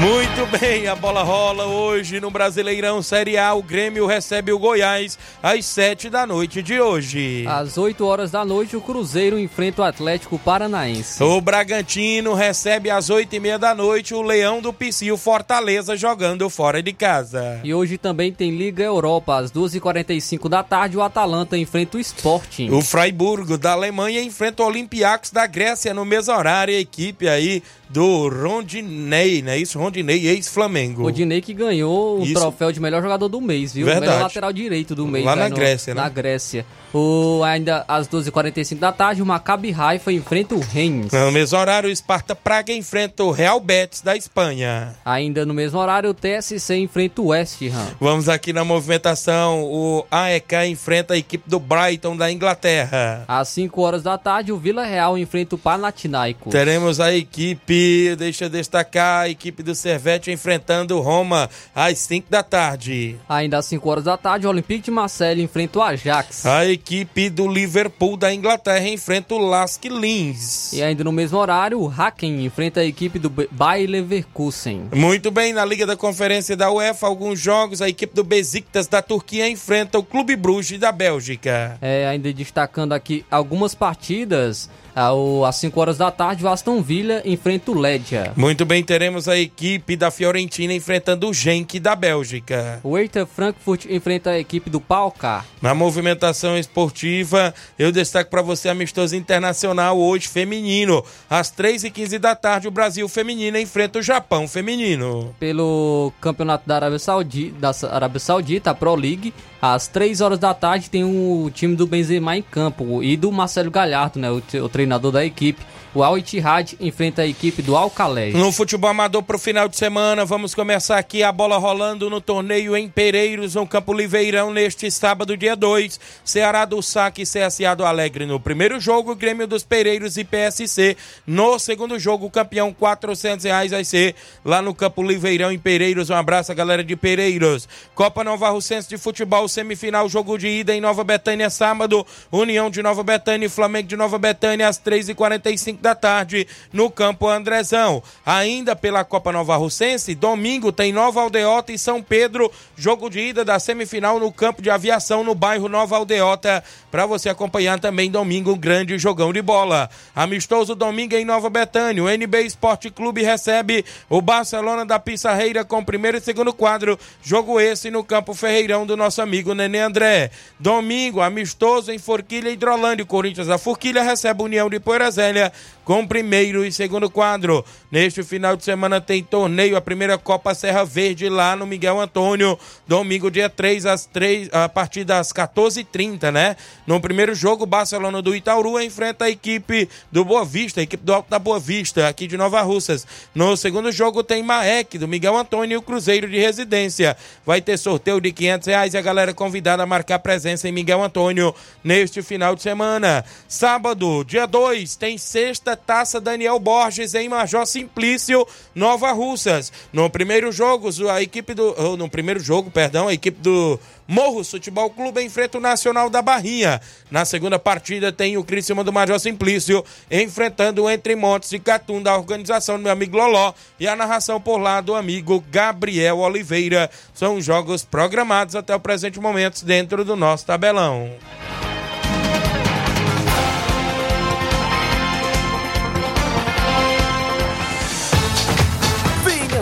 Muito 0.00 0.46
bem, 0.60 0.86
a 0.86 0.94
bola 0.94 1.24
rola 1.24 1.66
hoje 1.66 2.20
no 2.20 2.30
Brasileirão 2.30 3.02
Série 3.02 3.36
A. 3.36 3.52
O 3.52 3.60
Grêmio 3.60 4.06
recebe 4.06 4.52
o 4.52 4.58
Goiás 4.58 5.18
às 5.42 5.66
7 5.66 6.08
da 6.08 6.24
noite 6.24 6.62
de 6.62 6.80
hoje. 6.80 7.44
Às 7.48 7.76
8 7.76 8.06
horas 8.06 8.30
da 8.30 8.44
noite, 8.44 8.76
o 8.76 8.80
Cruzeiro 8.80 9.36
enfrenta 9.36 9.82
o 9.82 9.84
Atlético 9.84 10.38
Paranaense. 10.38 11.20
O 11.20 11.40
Bragantino 11.40 12.32
recebe 12.32 12.90
às 12.90 13.10
8 13.10 13.34
e 13.34 13.40
meia 13.40 13.58
da 13.58 13.74
noite 13.74 14.14
o 14.14 14.22
Leão 14.22 14.60
do 14.62 14.72
Pici, 14.72 15.10
o 15.10 15.16
Fortaleza, 15.18 15.96
jogando 15.96 16.48
fora 16.48 16.80
de 16.80 16.92
casa. 16.92 17.60
E 17.64 17.74
hoje 17.74 17.98
também 17.98 18.32
tem 18.32 18.56
Liga 18.56 18.84
Europa. 18.84 19.36
Às 19.36 19.50
12h45 19.50 20.48
da 20.48 20.62
tarde, 20.62 20.96
o 20.96 21.02
Atalanta 21.02 21.58
enfrenta 21.58 21.96
o 21.96 22.00
Sporting. 22.00 22.70
O 22.70 22.82
Freiburgo 22.82 23.58
da 23.58 23.72
Alemanha 23.72 24.22
enfrenta 24.22 24.62
o 24.62 24.66
Olympiacos 24.66 25.32
da 25.32 25.44
Grécia 25.44 25.92
no 25.92 26.04
mesmo 26.04 26.32
horário. 26.32 26.72
A 26.72 26.78
equipe 26.78 27.28
aí 27.28 27.64
do 27.90 28.28
Rondinei, 28.28 29.40
né? 29.42 29.56
Isso, 29.56 29.78
Rondinei, 29.78 30.26
ex-Flamengo. 30.28 31.02
Rodinei 31.02 31.40
que 31.40 31.54
ganhou 31.54 32.20
o 32.20 32.22
Isso. 32.24 32.34
troféu 32.34 32.70
de 32.70 32.80
melhor 32.80 33.00
jogador 33.02 33.28
do 33.28 33.40
mês, 33.40 33.72
viu? 33.72 33.86
Verdade. 33.86 34.06
Melhor 34.06 34.22
lateral 34.22 34.52
direito 34.52 34.94
do 34.94 35.06
mês. 35.06 35.24
Lá 35.24 35.34
na 35.34 35.48
no- 35.48 35.56
Grécia, 35.56 35.94
né? 35.94 36.02
Na 36.02 36.08
Grécia. 36.08 36.66
O, 36.92 37.42
ainda 37.44 37.84
às 37.86 38.08
12h45 38.08 38.78
da 38.78 38.92
tarde, 38.92 39.22
o 39.22 39.26
Maccabi 39.26 39.74
Haifa 39.76 40.12
enfrenta 40.12 40.54
o 40.54 40.60
Rennes. 40.60 41.12
No 41.12 41.30
mesmo 41.30 41.58
horário, 41.58 41.90
o 41.90 41.94
Sparta 41.94 42.34
Praga 42.34 42.72
enfrenta 42.72 43.24
o 43.24 43.30
Real 43.30 43.60
Betis 43.60 44.00
da 44.00 44.16
Espanha. 44.16 44.94
Ainda 45.04 45.44
no 45.44 45.52
mesmo 45.52 45.78
horário, 45.78 46.10
o 46.10 46.14
TSC 46.14 46.76
enfrenta 46.76 47.20
o 47.20 47.26
West 47.26 47.60
Ham. 47.62 47.96
Vamos 48.00 48.28
aqui 48.28 48.52
na 48.52 48.64
movimentação. 48.64 49.62
O 49.64 50.06
AEK 50.10 50.66
enfrenta 50.68 51.14
a 51.14 51.18
equipe 51.18 51.48
do 51.48 51.58
Brighton 51.58 52.16
da 52.16 52.30
Inglaterra. 52.32 53.24
Às 53.28 53.48
5 53.48 53.80
horas 53.80 54.02
da 54.02 54.16
tarde, 54.16 54.52
o 54.52 54.58
Vila 54.58 54.84
Real 54.84 55.18
enfrenta 55.18 55.54
o 55.56 55.58
Panathinaikos. 55.58 56.50
Teremos 56.50 57.00
a 57.00 57.14
equipe, 57.14 58.16
deixa 58.16 58.46
eu 58.46 58.50
destacar, 58.50 59.22
a 59.22 59.28
equipe 59.28 59.62
do 59.62 59.74
Servete 59.74 60.30
enfrentando 60.30 60.96
o 60.96 61.00
Roma 61.00 61.50
às 61.74 61.98
5 61.98 62.30
da 62.30 62.42
tarde. 62.42 63.16
Ainda 63.28 63.58
às 63.58 63.66
5 63.66 63.88
horas 63.88 64.04
da 64.04 64.16
tarde, 64.16 64.46
o 64.46 64.50
Olympique 64.50 64.84
de 64.84 64.90
Marseille 64.90 65.42
enfrenta 65.42 65.78
o 65.78 65.82
Ajax. 65.82 66.46
A 66.46 66.66
equipe 66.78 67.28
do 67.28 67.48
Liverpool 67.48 68.16
da 68.16 68.32
Inglaterra 68.32 68.88
enfrenta 68.88 69.34
o 69.34 69.38
Lask 69.38 69.84
Linz. 69.84 70.72
E 70.72 70.80
ainda 70.80 71.02
no 71.02 71.10
mesmo 71.10 71.36
horário, 71.36 71.80
o 71.80 71.88
Hacken 71.88 72.44
enfrenta 72.44 72.80
a 72.80 72.84
equipe 72.84 73.18
do 73.18 73.28
Bayer 73.50 73.90
Leverkusen. 73.90 74.88
Muito 74.94 75.30
bem, 75.30 75.52
na 75.52 75.64
Liga 75.64 75.84
da 75.84 75.96
Conferência 75.96 76.56
da 76.56 76.70
UEFA, 76.70 77.06
alguns 77.06 77.40
jogos, 77.40 77.82
a 77.82 77.88
equipe 77.88 78.14
do 78.14 78.22
Besiktas 78.22 78.86
da 78.86 79.02
Turquia 79.02 79.48
enfrenta 79.48 79.98
o 79.98 80.04
Clube 80.04 80.36
Bruges 80.36 80.78
da 80.78 80.92
Bélgica. 80.92 81.76
É, 81.82 82.06
ainda 82.06 82.32
destacando 82.32 82.92
aqui 82.92 83.24
algumas 83.28 83.74
partidas, 83.74 84.70
ao, 84.98 85.44
às 85.44 85.56
5 85.56 85.80
horas 85.80 85.96
da 85.96 86.10
tarde, 86.10 86.44
o 86.44 86.48
Aston 86.48 86.82
Villa 86.82 87.22
enfrenta 87.24 87.70
o 87.70 87.74
Ledia. 87.78 88.32
Muito 88.36 88.66
bem, 88.66 88.82
teremos 88.82 89.28
a 89.28 89.38
equipe 89.38 89.96
da 89.96 90.10
Fiorentina 90.10 90.72
enfrentando 90.72 91.28
o 91.28 91.32
Genk 91.32 91.78
da 91.78 91.94
Bélgica. 91.94 92.80
O 92.82 92.98
Eita 92.98 93.24
Frankfurt 93.24 93.86
enfrenta 93.88 94.30
a 94.30 94.38
equipe 94.38 94.68
do 94.68 94.80
Palcar. 94.80 95.46
Na 95.62 95.74
movimentação 95.74 96.58
esportiva, 96.58 97.54
eu 97.78 97.92
destaco 97.92 98.30
para 98.30 98.42
você 98.42 98.68
amistoso 98.68 99.14
internacional 99.14 99.98
hoje 99.98 100.26
feminino. 100.26 101.04
Às 101.30 101.52
3h15 101.52 102.18
da 102.18 102.34
tarde, 102.34 102.66
o 102.66 102.72
Brasil 102.72 103.08
feminino 103.08 103.58
enfrenta 103.58 104.00
o 104.00 104.02
Japão 104.02 104.48
feminino. 104.48 105.34
Pelo 105.38 106.12
campeonato 106.20 106.66
da 106.66 106.74
Arábia 106.74 106.98
Saudita, 106.98 107.56
da 107.58 107.72
Arábia 107.90 108.18
Saudita, 108.18 108.70
a 108.70 108.74
Pro 108.74 108.96
League, 108.96 109.32
às 109.60 109.88
3 109.88 110.20
horas 110.20 110.38
da 110.38 110.54
tarde 110.54 110.88
tem 110.88 111.04
o 111.04 111.50
time 111.50 111.74
do 111.74 111.86
Benzema 111.86 112.36
em 112.36 112.42
campo 112.42 113.02
e 113.02 113.16
do 113.16 113.30
Marcelo 113.32 113.70
Galhardo, 113.70 114.18
né, 114.18 114.30
o, 114.30 114.36
o 114.36 114.68
treinador 114.68 114.87
da 115.10 115.24
equipe. 115.24 115.60
O 115.94 116.02
Al 116.02 116.18
Ittihad 116.18 116.74
enfrenta 116.78 117.22
a 117.22 117.26
equipe 117.26 117.62
do 117.62 117.76
Al. 117.76 117.90
No 118.34 118.52
futebol 118.52 118.90
amador 118.90 119.22
para 119.22 119.36
o 119.36 119.38
final 119.38 119.68
de 119.68 119.76
semana, 119.76 120.24
vamos 120.24 120.54
começar 120.54 120.98
aqui 120.98 121.22
a 121.22 121.32
bola 121.32 121.56
rolando 121.56 122.10
no 122.10 122.20
torneio 122.20 122.76
em 122.76 122.88
Pereiros, 122.88 123.54
no 123.54 123.66
Campo 123.66 123.94
Liveirão, 123.94 124.52
neste 124.52 124.90
sábado, 124.90 125.36
dia 125.36 125.56
2. 125.56 125.98
Ceará 126.22 126.66
do 126.66 126.82
Saque 126.82 127.22
e 127.22 127.24
CSA 127.24 127.74
do 127.74 127.86
Alegre 127.86 128.26
no 128.26 128.38
primeiro 128.38 128.78
jogo, 128.78 129.16
Grêmio 129.16 129.46
dos 129.46 129.64
Pereiros 129.64 130.18
e 130.18 130.24
PSC. 130.24 130.96
No 131.26 131.58
segundo 131.58 131.98
jogo, 131.98 132.26
o 132.26 132.30
campeão, 132.30 132.72
400 132.72 133.44
reais 133.44 133.70
vai 133.70 133.82
ser 133.82 134.14
lá 134.44 134.60
no 134.60 134.74
Campo 134.74 135.02
Liveirão, 135.02 135.50
em 135.50 135.58
Pereiros. 135.58 136.10
Um 136.10 136.14
abraço, 136.14 136.54
galera 136.54 136.84
de 136.84 136.94
Pereiros. 136.96 137.66
Copa 137.94 138.22
Nova 138.22 138.50
Russense 138.50 138.88
de 138.88 138.98
Futebol, 138.98 139.48
semifinal, 139.48 140.08
jogo 140.08 140.36
de 140.36 140.48
ida 140.48 140.74
em 140.74 140.80
Nova 140.80 141.02
Betânia, 141.02 141.48
sábado. 141.48 142.06
União 142.30 142.70
de 142.70 142.82
Nova 142.82 143.02
Betânia 143.02 143.46
e 143.46 143.48
Flamengo 143.48 143.88
de 143.88 143.96
Nova 143.96 144.18
Betânia, 144.18 144.68
às 144.68 144.78
3h45 144.78 145.78
da 145.80 145.87
tarde, 145.94 146.46
no 146.72 146.90
Campo 146.90 147.28
Andrezão. 147.28 148.02
Ainda 148.24 148.74
pela 148.74 149.04
Copa 149.04 149.32
Nova 149.32 149.56
Russense, 149.56 150.14
domingo 150.14 150.72
tem 150.72 150.92
Nova 150.92 151.20
Aldeota 151.20 151.72
e 151.72 151.78
São 151.78 152.02
Pedro, 152.02 152.50
jogo 152.76 153.08
de 153.08 153.20
ida 153.20 153.44
da 153.44 153.58
semifinal 153.58 154.18
no 154.18 154.32
Campo 154.32 154.62
de 154.62 154.70
Aviação, 154.70 155.24
no 155.24 155.34
bairro 155.34 155.68
Nova 155.68 155.96
Aldeota, 155.96 156.62
para 156.90 157.06
você 157.06 157.28
acompanhar 157.28 157.78
também 157.80 158.10
domingo 158.10 158.52
um 158.52 158.58
grande 158.58 158.98
jogão 158.98 159.32
de 159.32 159.42
bola. 159.42 159.90
Amistoso 160.14 160.74
domingo 160.74 161.14
em 161.14 161.24
Nova 161.24 161.50
Betânia, 161.50 162.02
o 162.02 162.08
NB 162.08 162.42
Esporte 162.42 162.90
Clube 162.90 163.22
recebe 163.22 163.84
o 164.08 164.20
Barcelona 164.20 164.84
da 164.84 164.98
Pissarreira 164.98 165.64
com 165.64 165.84
primeiro 165.84 166.18
e 166.18 166.20
segundo 166.20 166.52
quadro, 166.52 166.98
jogo 167.22 167.60
esse 167.60 167.90
no 167.90 168.04
Campo 168.04 168.34
Ferreirão 168.34 168.86
do 168.86 168.96
nosso 168.96 169.20
amigo 169.20 169.54
Nenê 169.54 169.80
André. 169.80 170.30
Domingo, 170.58 171.20
amistoso 171.20 171.90
em 171.92 171.98
Forquilha 171.98 172.48
e 172.48 172.52
Hidrolândia, 172.52 173.04
Corinthians 173.04 173.46
da 173.46 173.58
Forquilha 173.58 174.02
recebe 174.02 174.42
União 174.42 174.68
de 174.68 174.78
Poeira 174.78 175.10
Zélia 175.10 175.52
com 175.88 176.06
primeiro 176.06 176.66
e 176.66 176.70
segundo 176.70 177.08
quadro. 177.08 177.64
Neste 177.90 178.22
final 178.22 178.54
de 178.54 178.62
semana 178.62 179.00
tem 179.00 179.24
torneio, 179.24 179.74
a 179.74 179.80
primeira 179.80 180.18
Copa 180.18 180.54
Serra 180.54 180.84
Verde 180.84 181.30
lá 181.30 181.56
no 181.56 181.66
Miguel 181.66 181.98
Antônio, 181.98 182.58
domingo 182.86 183.30
dia 183.30 183.48
3 183.48 183.86
às 183.86 184.04
3, 184.04 184.50
a 184.52 184.68
partir 184.68 185.02
das 185.02 185.32
14h30, 185.32 186.30
né? 186.30 186.56
No 186.86 187.00
primeiro 187.00 187.34
jogo, 187.34 187.62
o 187.62 187.66
Barcelona 187.66 188.20
do 188.20 188.36
Itaúru 188.36 188.78
enfrenta 188.78 189.24
a 189.24 189.30
equipe 189.30 189.88
do 190.12 190.26
Boa 190.26 190.44
Vista, 190.44 190.80
a 190.80 190.82
equipe 190.82 191.02
do 191.02 191.14
Alto 191.14 191.30
da 191.30 191.38
Boa 191.38 191.58
Vista, 191.58 192.06
aqui 192.06 192.26
de 192.26 192.36
Nova 192.36 192.60
Russas. 192.60 193.06
No 193.34 193.56
segundo 193.56 193.90
jogo 193.90 194.22
tem 194.22 194.42
Maek, 194.42 194.98
do 194.98 195.08
Miguel 195.08 195.38
Antônio 195.38 195.76
e 195.76 195.78
o 195.78 195.82
Cruzeiro 195.82 196.28
de 196.28 196.38
Residência. 196.38 197.16
Vai 197.46 197.62
ter 197.62 197.78
sorteio 197.78 198.20
de 198.20 198.30
500 198.30 198.66
reais 198.68 198.92
e 198.92 198.98
a 198.98 199.00
galera 199.00 199.32
convidada 199.32 199.84
a 199.84 199.86
marcar 199.86 200.18
presença 200.18 200.68
em 200.68 200.72
Miguel 200.72 201.02
Antônio 201.02 201.54
neste 201.82 202.20
final 202.20 202.54
de 202.54 202.60
semana. 202.60 203.24
Sábado, 203.48 204.22
dia 204.22 204.44
2, 204.44 204.94
tem 204.94 205.16
sexta 205.16 205.77
Taça 205.86 206.20
Daniel 206.20 206.58
Borges 206.58 207.14
em 207.14 207.28
Major 207.28 207.66
Simplício, 207.66 208.46
Nova 208.74 209.12
Russas. 209.12 209.72
No 209.92 210.10
primeiro 210.10 210.52
jogo, 210.52 210.88
a 211.10 211.22
equipe 211.22 211.54
do. 211.54 211.74
oh, 211.78 211.96
No 211.96 212.08
primeiro 212.08 212.40
jogo, 212.40 212.70
perdão, 212.70 213.08
a 213.08 213.14
equipe 213.14 213.40
do 213.40 213.78
Morros 214.06 214.50
Futebol 214.50 214.88
Clube 214.90 215.22
enfrenta 215.22 215.58
o 215.58 215.60
Nacional 215.60 216.08
da 216.08 216.22
Barrinha. 216.22 216.80
Na 217.10 217.24
segunda 217.24 217.58
partida 217.58 218.10
tem 218.10 218.36
o 218.38 218.44
Criciúma 218.44 218.82
do 218.82 218.92
Major 218.92 219.20
Simplício 219.20 219.84
enfrentando 220.10 220.84
o 220.84 220.90
Entre 220.90 221.14
Montes 221.14 221.52
e 221.52 221.58
Catum 221.58 222.02
da 222.02 222.16
organização 222.16 222.76
do 222.76 222.82
meu 222.82 222.92
amigo 222.92 223.16
Loló 223.16 223.52
e 223.78 223.86
a 223.86 223.94
narração 223.94 224.40
por 224.40 224.58
lá 224.58 224.80
do 224.80 224.94
amigo 224.94 225.44
Gabriel 225.50 226.18
Oliveira. 226.18 226.90
São 227.12 227.40
jogos 227.40 227.84
programados 227.84 228.56
até 228.56 228.74
o 228.74 228.80
presente 228.80 229.20
momento 229.20 229.64
dentro 229.64 230.04
do 230.04 230.16
nosso 230.16 230.46
tabelão. 230.46 231.10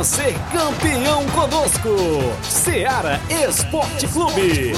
Ser 0.07 0.35
campeão 0.53 1.27
conosco. 1.31 1.89
Seara 2.43 3.21
Esporte 3.29 4.07
Clube. 4.07 4.73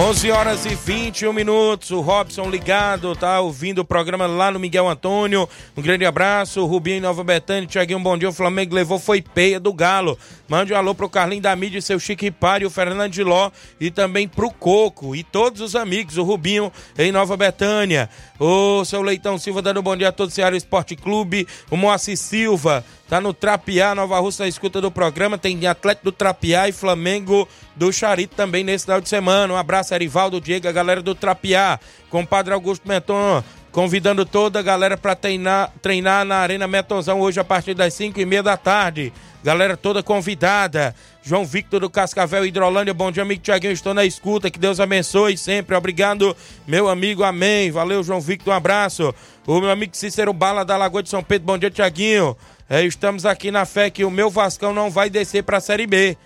11 0.00 0.30
horas 0.30 0.64
e 0.64 0.74
21 0.74 1.30
minutos. 1.30 1.90
O 1.90 2.00
Robson 2.00 2.48
ligado, 2.48 3.14
tá 3.14 3.38
ouvindo 3.38 3.80
o 3.80 3.84
programa 3.84 4.26
lá 4.26 4.50
no 4.50 4.58
Miguel 4.58 4.88
Antônio. 4.88 5.46
Um 5.76 5.82
grande 5.82 6.06
abraço. 6.06 6.64
Rubinho 6.64 6.96
em 6.96 7.00
Nova 7.00 7.22
Betânia. 7.22 7.68
Tiaguinho, 7.68 8.00
bom 8.00 8.16
dia. 8.16 8.30
O 8.30 8.32
Flamengo 8.32 8.74
levou 8.74 8.98
foi 8.98 9.20
peia 9.20 9.60
do 9.60 9.74
Galo. 9.74 10.18
Mande 10.48 10.72
um 10.72 10.76
alô 10.76 10.94
pro 10.94 11.08
Carlinho 11.08 11.42
da 11.42 11.54
Mídia, 11.54 11.82
seu 11.82 12.00
Chique 12.00 12.24
Ripari, 12.24 12.64
o 12.64 12.70
Fernando 12.70 13.12
de 13.12 13.22
Ló 13.22 13.50
e 13.78 13.90
também 13.90 14.26
pro 14.26 14.50
Coco 14.50 15.14
e 15.14 15.22
todos 15.22 15.60
os 15.60 15.76
amigos. 15.76 16.16
O 16.16 16.22
Rubinho 16.22 16.72
em 16.98 17.12
Nova 17.12 17.36
Betânia. 17.36 18.08
O 18.38 18.82
seu 18.86 19.02
Leitão 19.02 19.36
Silva 19.36 19.60
dando 19.60 19.82
bom 19.82 19.94
dia 19.94 20.08
a 20.08 20.12
todo 20.12 20.30
o 20.30 20.32
Ceará 20.32 20.56
Esporte 20.56 20.96
Clube. 20.96 21.46
O 21.70 21.76
Moacir 21.76 22.16
Silva 22.16 22.82
tá 23.06 23.20
no 23.20 23.34
Trapiá, 23.34 23.94
Nova 23.94 24.18
Rússia, 24.18 24.44
na 24.44 24.48
escuta 24.48 24.80
do 24.80 24.90
programa. 24.90 25.36
Tem 25.36 25.66
Atlético 25.66 26.06
do 26.06 26.12
Trapiá 26.12 26.68
e 26.68 26.72
Flamengo 26.72 27.46
do 27.76 27.92
Charito 27.92 28.34
também 28.34 28.64
nesse 28.64 28.86
final 28.86 29.00
de 29.00 29.08
semana. 29.08 29.52
Um 29.52 29.56
abraço, 29.56 29.89
Erivaldo 29.94 30.40
Diego, 30.40 30.68
a 30.68 30.72
galera 30.72 31.02
do 31.02 31.14
Trapiá. 31.14 31.78
Compadre 32.08 32.52
Augusto 32.52 32.86
Menton 32.86 33.42
convidando 33.72 34.26
toda 34.26 34.58
a 34.58 34.62
galera 34.62 34.96
para 34.96 35.14
treinar, 35.14 35.72
treinar 35.80 36.24
na 36.24 36.36
Arena 36.36 36.66
Metonzão 36.66 37.20
hoje 37.20 37.38
a 37.40 37.44
partir 37.44 37.74
das 37.74 37.94
5 37.94 38.20
e 38.20 38.26
meia 38.26 38.42
da 38.42 38.56
tarde. 38.56 39.12
Galera 39.42 39.76
toda 39.76 40.02
convidada. 40.02 40.94
João 41.22 41.44
Victor 41.46 41.80
do 41.80 41.88
Cascavel 41.88 42.44
Hidrolândia, 42.44 42.92
bom 42.92 43.10
dia, 43.10 43.22
amigo 43.22 43.42
Tiaguinho. 43.42 43.72
Estou 43.72 43.94
na 43.94 44.04
escuta, 44.04 44.50
que 44.50 44.58
Deus 44.58 44.80
abençoe 44.80 45.36
sempre. 45.36 45.74
Obrigado, 45.76 46.36
meu 46.66 46.88
amigo, 46.88 47.22
amém. 47.22 47.70
Valeu, 47.70 48.02
João 48.02 48.20
Victor, 48.20 48.52
um 48.52 48.56
abraço. 48.56 49.14
O 49.46 49.60
meu 49.60 49.70
amigo 49.70 49.96
Cícero 49.96 50.32
Bala 50.32 50.64
da 50.64 50.76
Lagoa 50.76 51.02
de 51.02 51.08
São 51.08 51.22
Pedro, 51.22 51.46
bom 51.46 51.58
dia, 51.58 51.70
Tiaguinho. 51.70 52.36
É, 52.68 52.84
estamos 52.84 53.24
aqui 53.24 53.50
na 53.50 53.64
fé 53.64 53.90
que 53.90 54.04
o 54.04 54.10
meu 54.10 54.30
Vascão 54.30 54.74
não 54.74 54.90
vai 54.90 55.08
descer 55.08 55.42
para 55.42 55.56
a 55.58 55.60
Série 55.60 55.86
B. 55.86 56.16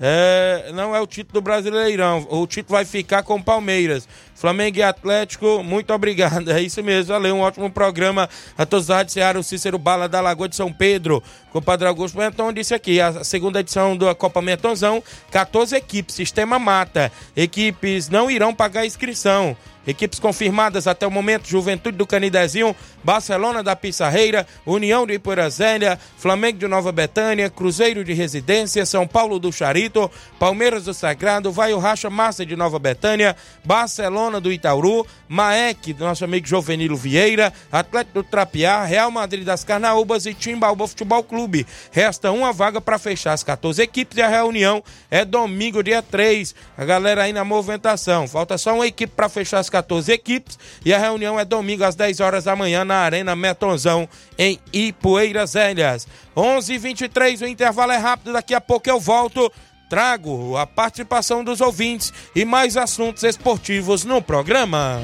É, 0.00 0.70
não 0.72 0.94
é 0.94 1.00
o 1.00 1.06
título 1.06 1.40
do 1.40 1.44
Brasileirão. 1.44 2.26
O 2.30 2.46
título 2.46 2.76
vai 2.76 2.84
ficar 2.84 3.22
com 3.22 3.36
o 3.36 3.42
Palmeiras. 3.42 4.08
Flamengo 4.38 4.78
e 4.78 4.82
Atlético, 4.82 5.64
muito 5.64 5.92
obrigado. 5.92 6.48
É 6.58 6.62
isso 6.62 6.82
mesmo, 6.82 7.12
valeu. 7.12 7.34
Um 7.36 7.40
ótimo 7.40 7.70
programa 7.70 8.28
a 8.56 8.64
todos 8.64 8.86
da 8.86 9.06
Ceará, 9.06 9.38
o 9.38 9.42
Cícero 9.42 9.78
Bala 9.78 10.08
da 10.08 10.20
Lagoa 10.20 10.48
de 10.48 10.56
São 10.56 10.72
Pedro. 10.72 11.22
Com 11.52 11.60
Padre 11.60 11.88
Augusto 11.88 12.18
Menton 12.18 12.52
disse 12.52 12.74
aqui, 12.74 13.00
a 13.00 13.24
segunda 13.24 13.60
edição 13.60 13.96
da 13.96 14.14
Copa 14.14 14.40
Mentonzão, 14.40 15.02
14 15.30 15.74
equipes, 15.76 16.14
sistema 16.14 16.58
mata. 16.58 17.10
Equipes 17.36 18.08
não 18.08 18.30
irão 18.30 18.54
pagar 18.54 18.86
inscrição. 18.86 19.56
Equipes 19.88 20.18
confirmadas 20.18 20.86
até 20.86 21.06
o 21.06 21.10
momento: 21.10 21.48
Juventude 21.48 21.96
do 21.96 22.06
Canidezinho, 22.06 22.76
Barcelona 23.02 23.62
da 23.62 23.74
Pissarreira, 23.74 24.46
União 24.66 25.06
de 25.06 25.14
Ipoeirazélia, 25.14 25.98
Flamengo 26.18 26.58
de 26.58 26.68
Nova 26.68 26.92
Betânia, 26.92 27.48
Cruzeiro 27.48 28.04
de 28.04 28.12
Residência, 28.12 28.84
São 28.84 29.06
Paulo 29.06 29.38
do 29.38 29.50
Charito, 29.50 30.10
Palmeiras 30.38 30.84
do 30.84 30.92
Sagrado, 30.92 31.50
Vai 31.50 31.72
o 31.72 31.78
Racha 31.78 32.10
Massa 32.10 32.44
de 32.44 32.54
Nova 32.54 32.78
Betânia, 32.78 33.34
Barcelona 33.64 34.27
do 34.38 34.52
Itauru, 34.52 35.06
Maek, 35.26 35.94
do 35.94 36.04
nosso 36.04 36.24
amigo 36.24 36.46
Jovenilo 36.46 36.96
Vieira, 36.96 37.50
Atlético 37.72 38.22
do 38.22 38.22
Trapiá, 38.22 38.84
Real 38.84 39.10
Madrid 39.10 39.44
das 39.44 39.64
Carnaúbas 39.64 40.26
e 40.26 40.34
Timbaúba 40.34 40.86
Futebol 40.86 41.22
Clube. 41.22 41.66
Resta 41.90 42.30
uma 42.30 42.52
vaga 42.52 42.82
para 42.82 42.98
fechar 42.98 43.32
as 43.32 43.42
14 43.42 43.80
equipes 43.82 44.18
e 44.18 44.22
a 44.22 44.28
reunião 44.28 44.84
é 45.10 45.24
domingo, 45.24 45.82
dia 45.82 46.02
3. 46.02 46.54
A 46.76 46.84
galera 46.84 47.22
aí 47.22 47.32
na 47.32 47.44
movimentação. 47.44 48.28
Falta 48.28 48.58
só 48.58 48.74
uma 48.74 48.86
equipe 48.86 49.12
para 49.16 49.30
fechar 49.30 49.58
as 49.58 49.70
14 49.70 50.12
equipes 50.12 50.58
e 50.84 50.92
a 50.92 50.98
reunião 50.98 51.40
é 51.40 51.44
domingo 51.44 51.84
às 51.84 51.94
10 51.94 52.20
horas 52.20 52.44
da 52.44 52.54
manhã 52.54 52.84
na 52.84 52.96
Arena 52.96 53.34
Metonzão 53.34 54.08
em 54.38 54.60
Ipueiras 54.72 55.54
Velhas. 55.54 56.06
11:23 56.36 57.42
o 57.42 57.46
intervalo 57.46 57.92
é 57.92 57.96
rápido, 57.96 58.32
daqui 58.32 58.54
a 58.54 58.60
pouco 58.60 58.88
eu 58.88 59.00
volto. 59.00 59.50
Trago 59.88 60.56
a 60.56 60.66
participação 60.66 61.42
dos 61.42 61.60
ouvintes 61.60 62.12
e 62.34 62.44
mais 62.44 62.76
assuntos 62.76 63.22
esportivos 63.22 64.04
no 64.04 64.20
programa. 64.20 65.00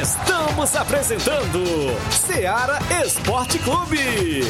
Estamos 0.00 0.74
apresentando 0.74 1.60
Seara 2.10 2.78
Esporte 3.04 3.58
Clube. 3.58 4.42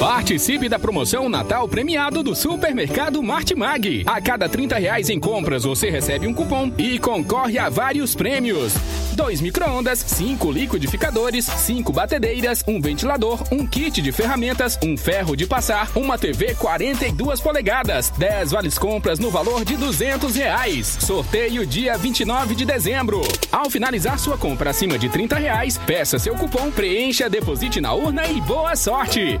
Participe 0.00 0.68
da 0.68 0.78
promoção 0.78 1.26
Natal 1.26 1.66
premiado 1.66 2.22
do 2.22 2.34
Supermercado 2.34 3.22
Martimag. 3.22 4.04
A 4.06 4.20
cada 4.20 4.46
30 4.46 4.76
reais 4.76 5.08
em 5.08 5.18
compras, 5.18 5.64
você 5.64 5.88
recebe 5.88 6.26
um 6.26 6.34
cupom 6.34 6.70
e 6.76 6.98
concorre 6.98 7.58
a 7.58 7.70
vários 7.70 8.14
prêmios. 8.14 8.74
Dois 9.14 9.40
micro-ondas, 9.40 9.98
cinco 10.06 10.52
liquidificadores, 10.52 11.46
cinco 11.46 11.90
batedeiras, 11.90 12.62
um 12.68 12.78
ventilador, 12.78 13.42
um 13.50 13.66
kit 13.66 14.02
de 14.02 14.12
ferramentas, 14.12 14.78
um 14.84 14.94
ferro 14.94 15.34
de 15.34 15.46
passar, 15.46 15.90
uma 15.96 16.18
TV 16.18 16.54
42 16.54 17.40
polegadas, 17.40 18.10
10 18.10 18.50
vales 18.50 18.76
compras 18.76 19.18
no 19.18 19.30
valor 19.30 19.64
de 19.64 19.74
200 19.76 20.36
reais. 20.36 20.98
Sorteio 21.00 21.64
dia 21.64 21.96
29 21.96 22.54
de 22.54 22.66
dezembro. 22.66 23.22
Ao 23.50 23.70
finalizar 23.70 24.18
sua 24.18 24.36
compra 24.36 24.68
acima 24.68 24.98
de 24.98 25.08
30 25.08 25.36
reais, 25.36 25.78
peça 25.78 26.18
seu 26.18 26.34
cupom, 26.34 26.70
preencha, 26.70 27.30
deposite 27.30 27.80
na 27.80 27.94
urna 27.94 28.26
e 28.26 28.38
boa 28.42 28.76
sorte. 28.76 29.40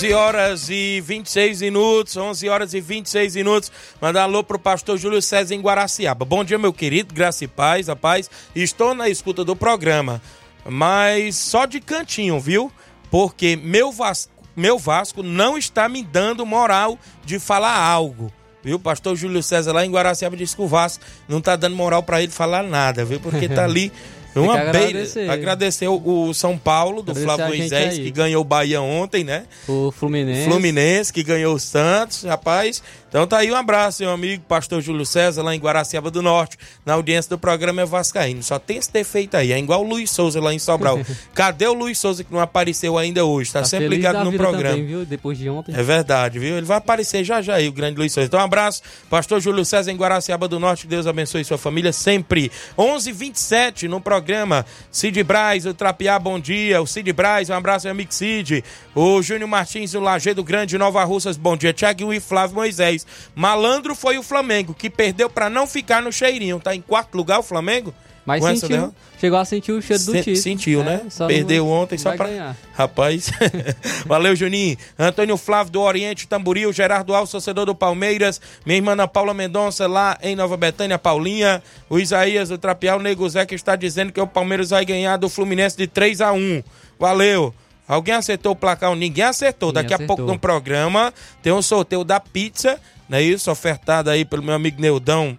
11 0.00 0.14
horas 0.14 0.70
e 0.70 0.98
26 1.02 1.60
minutos, 1.60 2.16
11 2.16 2.48
horas 2.48 2.72
e 2.72 2.80
26 2.80 3.36
minutos. 3.36 3.70
Mandar 4.00 4.22
alô 4.22 4.42
pro 4.42 4.58
pastor 4.58 4.96
Júlio 4.96 5.20
César 5.20 5.54
em 5.54 5.60
Guaraciaba. 5.60 6.24
Bom 6.24 6.42
dia, 6.42 6.56
meu 6.56 6.72
querido, 6.72 7.12
graça 7.12 7.44
e 7.44 7.46
paz, 7.46 7.88
rapaz. 7.88 8.30
Estou 8.54 8.94
na 8.94 9.10
escuta 9.10 9.44
do 9.44 9.54
programa, 9.54 10.22
mas 10.64 11.36
só 11.36 11.66
de 11.66 11.80
cantinho, 11.80 12.40
viu? 12.40 12.72
Porque 13.10 13.56
meu 13.62 13.92
Vasco, 13.92 14.32
meu 14.56 14.78
Vasco 14.78 15.22
não 15.22 15.58
está 15.58 15.86
me 15.86 16.02
dando 16.02 16.46
moral 16.46 16.98
de 17.22 17.38
falar 17.38 17.76
algo. 17.76 18.32
Viu? 18.64 18.78
Pastor 18.78 19.14
Júlio 19.14 19.42
César 19.42 19.72
lá 19.72 19.84
em 19.84 19.90
Guaraciaba 19.90 20.34
disse 20.34 20.56
que 20.56 20.62
o 20.62 20.66
Vasco 20.66 21.04
não 21.28 21.42
tá 21.42 21.56
dando 21.56 21.76
moral 21.76 22.02
para 22.02 22.22
ele 22.22 22.32
falar 22.32 22.62
nada, 22.62 23.04
viu? 23.04 23.20
Porque 23.20 23.50
tá 23.50 23.64
ali 23.68 23.92
uma 24.38 24.56
beira. 24.56 24.70
Agradecer. 24.70 25.30
agradecer 25.30 25.88
o, 25.88 26.32
São 26.34 26.56
Paulo, 26.56 27.02
do 27.02 27.14
Flávio 27.14 27.48
Moisés, 27.48 27.98
que 27.98 28.10
ganhou 28.10 28.42
o 28.42 28.44
Bahia 28.44 28.80
ontem, 28.80 29.24
né? 29.24 29.44
O 29.68 29.90
Fluminense. 29.90 30.48
Fluminense, 30.48 31.12
que 31.12 31.22
ganhou 31.22 31.54
o 31.54 31.58
Santos, 31.58 32.24
rapaz. 32.24 32.82
Então 33.10 33.26
tá 33.26 33.38
aí 33.38 33.50
um 33.50 33.56
abraço, 33.56 34.04
meu 34.04 34.12
amigo, 34.12 34.44
pastor 34.46 34.80
Júlio 34.80 35.04
César, 35.04 35.42
lá 35.42 35.52
em 35.52 35.58
Guaraciaba 35.58 36.12
do 36.12 36.22
Norte, 36.22 36.56
na 36.86 36.94
audiência 36.94 37.28
do 37.28 37.36
programa 37.36 37.82
é 37.82 37.84
Vascaíno. 37.84 38.40
Só 38.40 38.56
tem 38.56 38.76
esse 38.76 38.92
defeito 38.92 39.36
aí, 39.36 39.50
é 39.50 39.58
igual 39.58 39.84
o 39.84 39.88
Luiz 39.88 40.12
Souza 40.12 40.40
lá 40.40 40.54
em 40.54 40.60
Sobral. 40.60 41.00
Cadê 41.34 41.66
o 41.66 41.72
Luiz 41.72 41.98
Souza 41.98 42.22
que 42.22 42.32
não 42.32 42.38
apareceu 42.38 42.96
ainda 42.96 43.24
hoje? 43.24 43.52
Tá, 43.52 43.62
tá 43.62 43.64
sempre 43.64 43.88
ligado 43.88 44.24
no 44.24 44.32
programa. 44.32 44.76
Também, 44.76 44.86
viu? 44.86 45.04
Depois 45.04 45.36
de 45.36 45.50
ontem. 45.50 45.74
É 45.74 45.82
verdade, 45.82 46.38
viu? 46.38 46.56
Ele 46.56 46.64
vai 46.64 46.78
aparecer 46.78 47.24
já 47.24 47.42
já 47.42 47.56
aí, 47.56 47.66
o 47.66 47.72
grande 47.72 47.98
Luiz 47.98 48.12
Souza. 48.12 48.28
Então 48.28 48.38
um 48.38 48.44
abraço, 48.44 48.80
pastor 49.10 49.40
Júlio 49.40 49.64
César 49.64 49.90
em 49.90 49.96
Guaraciaba 49.96 50.46
do 50.46 50.60
Norte, 50.60 50.86
Deus 50.86 51.08
abençoe 51.08 51.44
sua 51.44 51.58
família 51.58 51.92
sempre. 51.92 52.52
11:27 52.78 53.88
no 53.88 54.00
programa 54.00 54.64
Cid 54.92 55.20
Braz, 55.24 55.66
o 55.66 55.74
Trapiá, 55.74 56.16
bom 56.16 56.38
dia. 56.38 56.80
O 56.80 56.86
Cid 56.86 57.12
Braz, 57.12 57.50
um 57.50 57.54
abraço, 57.54 57.86
meu 57.86 57.92
amigo 57.92 58.14
Cid. 58.14 58.62
O 58.94 59.20
Júnior 59.20 59.48
Martins, 59.48 59.94
o 59.94 60.00
Lajeado 60.00 60.44
Grande, 60.44 60.78
Nova 60.78 61.02
Russas, 61.02 61.36
bom 61.36 61.56
dia. 61.56 61.72
Tiago 61.72 62.12
e 62.12 62.20
Flávio 62.20 62.54
Moisés. 62.54 62.99
Malandro 63.34 63.94
foi 63.94 64.18
o 64.18 64.22
Flamengo, 64.22 64.74
que 64.74 64.90
perdeu 64.90 65.28
para 65.28 65.50
não 65.50 65.66
ficar 65.66 66.02
no 66.02 66.12
cheirinho. 66.12 66.60
Tá 66.60 66.74
em 66.74 66.80
quarto 66.80 67.16
lugar 67.16 67.40
o 67.40 67.42
Flamengo? 67.42 67.94
Mas 68.24 68.60
sentiu, 68.60 68.94
chegou 69.18 69.38
a 69.38 69.44
sentir 69.44 69.72
o 69.72 69.82
cheiro 69.82 70.04
do 70.04 70.12
título. 70.12 70.36
Sentiu, 70.36 70.84
né? 70.84 71.00
É, 71.04 71.26
Perdeu 71.26 71.66
ontem 71.66 71.98
só 71.98 72.14
pra... 72.14 72.28
Ganhar. 72.28 72.56
Rapaz, 72.74 73.30
valeu 74.06 74.36
Juninho. 74.36 74.76
Antônio 74.98 75.36
Flávio 75.36 75.72
do 75.72 75.80
Oriente, 75.80 76.28
Tamboril, 76.28 76.72
Gerardo 76.72 77.14
Alves, 77.14 77.32
torcedor 77.32 77.66
do 77.66 77.74
Palmeiras, 77.74 78.40
minha 78.64 78.76
irmã 78.76 78.92
Ana 78.92 79.08
Paula 79.08 79.34
Mendonça 79.34 79.86
lá 79.86 80.18
em 80.22 80.36
Nova 80.36 80.56
Betânia, 80.56 80.98
Paulinha, 80.98 81.62
o 81.88 81.98
Isaías 81.98 82.50
do 82.50 82.58
Trapial, 82.58 82.98
o 82.98 83.02
Nego 83.02 83.28
Zé 83.28 83.44
que 83.46 83.54
está 83.54 83.74
dizendo 83.74 84.12
que 84.12 84.20
o 84.20 84.26
Palmeiras 84.26 84.70
vai 84.70 84.84
ganhar 84.84 85.16
do 85.16 85.28
Fluminense 85.28 85.76
de 85.76 85.86
3 85.86 86.20
a 86.20 86.32
1 86.32 86.62
Valeu. 86.98 87.54
Alguém 87.90 88.14
acertou 88.14 88.52
o 88.52 88.56
placar? 88.56 88.94
Ninguém 88.94 89.24
acertou. 89.24 89.70
Ninguém 89.70 89.82
Daqui 89.82 89.94
acertou. 89.94 90.14
a 90.14 90.16
pouco 90.16 90.32
no 90.32 90.38
programa 90.38 91.12
tem 91.42 91.52
um 91.52 91.62
sorteio 91.62 92.04
da 92.04 92.20
pizza 92.20 92.80
não 93.10 93.18
é 93.18 93.22
isso? 93.22 93.50
Ofertada 93.50 94.12
aí 94.12 94.24
pelo 94.24 94.40
meu 94.40 94.54
amigo 94.54 94.80
Neudão, 94.80 95.36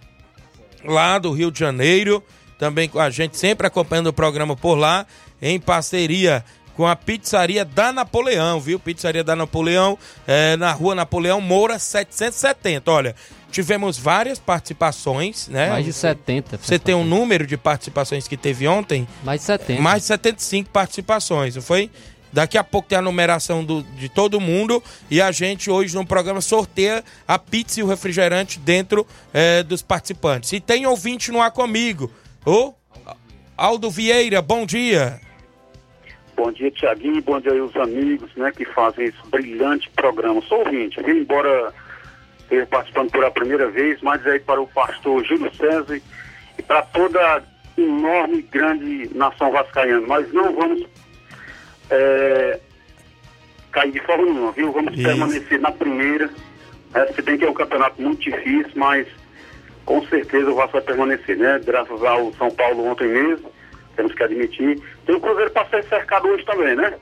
lá 0.84 1.18
do 1.18 1.32
Rio 1.32 1.50
de 1.50 1.58
Janeiro, 1.58 2.22
também 2.58 2.86
com 2.86 3.00
a 3.00 3.08
gente, 3.08 3.38
sempre 3.38 3.66
acompanhando 3.66 4.08
o 4.08 4.12
programa 4.12 4.54
por 4.54 4.74
lá, 4.74 5.06
em 5.40 5.58
parceria 5.58 6.44
com 6.76 6.86
a 6.86 6.94
pizzaria 6.94 7.64
da 7.64 7.90
Napoleão, 7.90 8.60
viu? 8.60 8.78
Pizzaria 8.78 9.24
da 9.24 9.34
Napoleão, 9.34 9.98
é, 10.26 10.56
na 10.56 10.72
rua 10.72 10.94
Napoleão 10.94 11.40
Moura 11.40 11.78
770. 11.78 12.90
Olha, 12.90 13.16
tivemos 13.50 13.98
várias 13.98 14.38
participações, 14.38 15.48
né? 15.48 15.70
Mais 15.70 15.84
de 15.84 15.92
70. 15.92 16.58
Você 16.58 16.78
tem 16.78 16.94
um 16.94 17.04
número 17.04 17.46
de 17.46 17.56
participações 17.56 18.28
que 18.28 18.36
teve 18.36 18.68
ontem? 18.68 19.08
Mais 19.24 19.40
de 19.40 19.46
70. 19.46 19.82
Mais 19.82 20.02
de 20.02 20.08
75 20.08 20.70
participações, 20.70 21.56
não 21.56 21.62
foi? 21.62 21.90
Daqui 22.32 22.56
a 22.56 22.64
pouco 22.64 22.88
tem 22.88 22.96
a 22.96 23.02
numeração 23.02 23.64
do, 23.64 23.82
de 23.82 24.08
todo 24.08 24.40
mundo 24.40 24.82
e 25.10 25.20
a 25.20 25.30
gente 25.30 25.70
hoje 25.70 25.94
no 25.94 26.06
programa 26.06 26.40
sorteia 26.40 27.04
a 27.28 27.38
pizza 27.38 27.80
e 27.80 27.82
o 27.82 27.86
refrigerante 27.86 28.58
dentro 28.58 29.06
é, 29.34 29.62
dos 29.62 29.82
participantes. 29.82 30.52
E 30.52 30.60
tem 30.60 30.86
ouvinte 30.86 31.30
no 31.30 31.42
ar 31.42 31.50
comigo. 31.50 32.10
Ô, 32.46 32.72
Aldo 33.56 33.90
Vieira, 33.90 34.40
bom 34.40 34.64
dia. 34.64 35.20
Bom 36.34 36.50
dia, 36.50 36.70
Tiaguinho, 36.70 37.22
bom 37.22 37.38
dia 37.38 37.52
aí 37.52 37.60
os 37.60 37.76
amigos 37.76 38.30
né, 38.34 38.50
que 38.50 38.64
fazem 38.64 39.04
esse 39.04 39.18
brilhante 39.30 39.90
programa. 39.90 40.40
Sou 40.48 40.60
ouvinte, 40.60 41.02
viu? 41.02 41.18
embora 41.18 41.72
esteja 42.40 42.66
participando 42.66 43.10
pela 43.10 43.30
primeira 43.30 43.70
vez, 43.70 44.00
mas 44.02 44.26
aí 44.26 44.40
para 44.40 44.60
o 44.60 44.66
pastor 44.66 45.24
Júlio 45.24 45.54
César 45.54 46.00
e 46.58 46.62
para 46.62 46.82
toda 46.82 47.20
a 47.20 47.42
enorme 47.76 48.42
grande 48.42 49.10
nação 49.14 49.50
vascaína. 49.52 50.00
Nós 50.00 50.32
não 50.32 50.54
vamos 50.54 50.86
é, 51.92 52.60
cair 53.70 53.92
de 53.92 54.00
forma 54.00 54.24
nenhuma, 54.24 54.52
viu? 54.52 54.72
Vamos 54.72 54.94
Isso. 54.94 55.02
permanecer 55.02 55.60
na 55.60 55.70
primeira. 55.70 56.30
Né? 56.92 57.06
Se 57.14 57.22
bem 57.22 57.36
que 57.36 57.44
é 57.44 57.50
um 57.50 57.54
campeonato 57.54 58.00
muito 58.00 58.22
difícil, 58.22 58.72
mas 58.74 59.06
com 59.84 60.04
certeza 60.06 60.50
o 60.50 60.54
Vasco 60.54 60.72
vai 60.72 60.82
permanecer, 60.82 61.36
né? 61.36 61.60
Graças 61.64 62.02
ao 62.02 62.32
São 62.34 62.50
Paulo 62.50 62.86
ontem 62.86 63.08
mesmo, 63.08 63.50
temos 63.94 64.14
que 64.14 64.22
admitir. 64.22 64.80
Tem 65.04 65.14
o 65.14 65.20
Cruzeiro 65.20 65.50
para 65.50 65.68
ser 65.68 65.84
cercado 65.84 66.28
hoje 66.28 66.44
também, 66.44 66.74
né? 66.76 66.94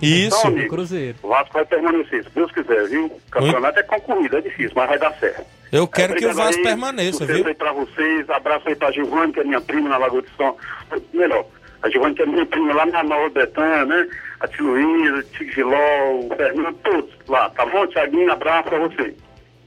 Isso, 0.00 0.38
então, 0.38 0.50
amigo, 0.52 0.68
Cruzeiro. 0.68 1.18
O 1.22 1.28
Vasco 1.28 1.52
vai 1.52 1.64
permanecer, 1.64 2.22
se 2.22 2.30
Deus 2.30 2.52
quiser, 2.52 2.86
viu? 2.86 3.06
O 3.06 3.30
campeonato 3.30 3.80
é 3.80 3.82
concorrido, 3.82 4.36
é 4.36 4.40
difícil, 4.40 4.72
mas 4.76 4.88
vai 4.88 4.98
dar 4.98 5.12
certo. 5.14 5.44
Eu 5.72 5.88
quero 5.88 6.14
é, 6.14 6.16
que 6.16 6.26
o 6.26 6.32
Vasco 6.32 6.56
aí, 6.56 6.62
permaneça, 6.62 7.26
viu? 7.26 7.44
aí 7.46 7.54
pra 7.54 7.72
vocês, 7.72 8.30
abraço 8.30 8.68
aí 8.68 8.76
pra 8.76 8.92
Giovanni, 8.92 9.32
que 9.32 9.40
é 9.40 9.44
minha 9.44 9.60
prima 9.60 9.88
na 9.88 9.98
Lagoa 9.98 10.22
de 10.22 10.28
São. 10.36 10.56
Melhor, 11.12 11.44
a 11.82 11.90
Giovanni 11.90 12.14
que 12.14 12.22
é 12.22 12.26
minha 12.26 12.46
prima 12.46 12.72
lá 12.74 12.86
na 12.86 13.02
Nova 13.02 13.28
Betânia, 13.28 13.84
né? 13.84 14.08
A 14.40 14.48
Tia 14.48 14.62
Luísa, 14.62 15.24
Tia 15.32 15.52
Giló, 15.52 16.20
o 16.20 16.34
Fernando, 16.36 16.74
todos 16.84 17.10
lá, 17.26 17.50
tá 17.50 17.66
bom, 17.66 17.86
Tiaguinho? 17.86 18.30
Abraço 18.32 18.68
pra 18.68 18.78
você. 18.78 19.14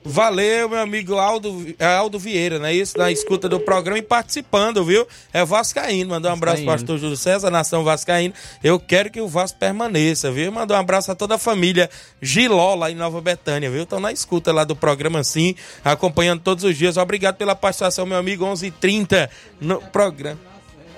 Valeu, 0.03 0.67
meu 0.67 0.79
amigo 0.79 1.15
Aldo, 1.15 1.75
é 1.77 1.85
Aldo 1.85 2.17
Vieira, 2.17 2.57
né? 2.57 2.73
Isso, 2.73 2.97
na 2.97 3.11
escuta 3.11 3.47
do 3.47 3.59
programa 3.59 3.99
e 3.99 4.01
participando, 4.01 4.83
viu? 4.83 5.07
É 5.31 5.45
Vascaíno. 5.45 6.09
Mandou 6.09 6.31
um 6.31 6.33
abraço 6.33 6.63
para 6.63 6.71
o 6.71 6.73
pastor 6.73 6.97
Júlio 6.97 7.15
César, 7.15 7.51
nação 7.51 7.83
Vascaíno. 7.83 8.33
Eu 8.63 8.79
quero 8.79 9.11
que 9.11 9.21
o 9.21 9.27
Vasco 9.27 9.59
permaneça, 9.59 10.31
viu? 10.31 10.51
Mandou 10.51 10.75
um 10.75 10.79
abraço 10.79 11.11
a 11.11 11.15
toda 11.15 11.35
a 11.35 11.37
família 11.37 11.87
Giló, 12.19 12.73
lá 12.73 12.89
em 12.89 12.95
Nova 12.95 13.21
Betânia, 13.21 13.69
viu? 13.69 13.83
Estão 13.83 13.99
na 13.99 14.11
escuta 14.11 14.51
lá 14.51 14.63
do 14.63 14.75
programa, 14.75 15.23
sim, 15.23 15.55
acompanhando 15.85 16.41
todos 16.41 16.63
os 16.63 16.75
dias. 16.75 16.97
Obrigado 16.97 17.35
pela 17.35 17.55
participação, 17.55 18.05
meu 18.05 18.17
amigo. 18.17 18.43
11h30 18.43 19.29
no 19.59 19.81
programa. 19.81 20.39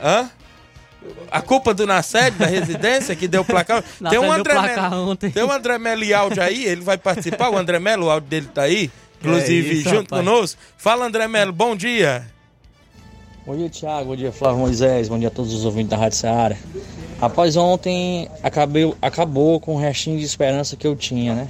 Hã? 0.02 0.30
A 1.32 1.42
culpa 1.42 1.74
do 1.74 1.88
Nassed, 1.88 2.32
da 2.38 2.46
residência, 2.46 3.16
que 3.16 3.28
deu 3.28 3.44
placar. 3.44 3.84
tem 4.10 4.20
um 4.20 4.32
André 4.32 4.54
Melo, 4.62 5.16
Tem 5.16 5.44
um 5.44 5.52
André 5.52 5.78
Melo 5.78 6.04
e 6.04 6.14
áudio 6.14 6.44
aí, 6.44 6.66
ele 6.66 6.82
vai 6.82 6.98
participar. 6.98 7.50
O 7.50 7.58
André 7.58 7.80
Melo, 7.80 8.06
o 8.06 8.10
áudio 8.10 8.30
dele 8.30 8.48
tá 8.54 8.64
aí, 8.64 8.92
inclusive 9.20 9.70
é 9.70 9.74
isso, 9.74 9.90
junto 9.90 10.14
rapaz. 10.14 10.24
conosco. 10.24 10.62
Fala, 10.78 11.06
André 11.06 11.28
Melo, 11.28 11.52
bom 11.52 11.76
dia. 11.76 12.26
Bom 13.46 13.58
dia, 13.58 13.70
Thiago. 13.70 14.06
Bom 14.10 14.16
dia, 14.16 14.32
Flávio 14.32 14.60
Moisés. 14.60 15.10
Bom 15.10 15.20
dia 15.20 15.28
a 15.28 15.32
todos 15.32 15.54
os 15.54 15.66
ouvintes 15.66 15.90
da 15.90 15.98
Rádio 15.98 16.18
Seara. 16.18 16.58
Rapaz, 17.20 17.58
ontem 17.58 18.30
acabei, 18.42 18.94
acabou 19.02 19.60
com 19.60 19.76
o 19.76 19.78
restinho 19.78 20.18
de 20.18 20.24
esperança 20.24 20.78
que 20.78 20.88
eu 20.88 20.96
tinha, 20.96 21.34
né? 21.36 21.48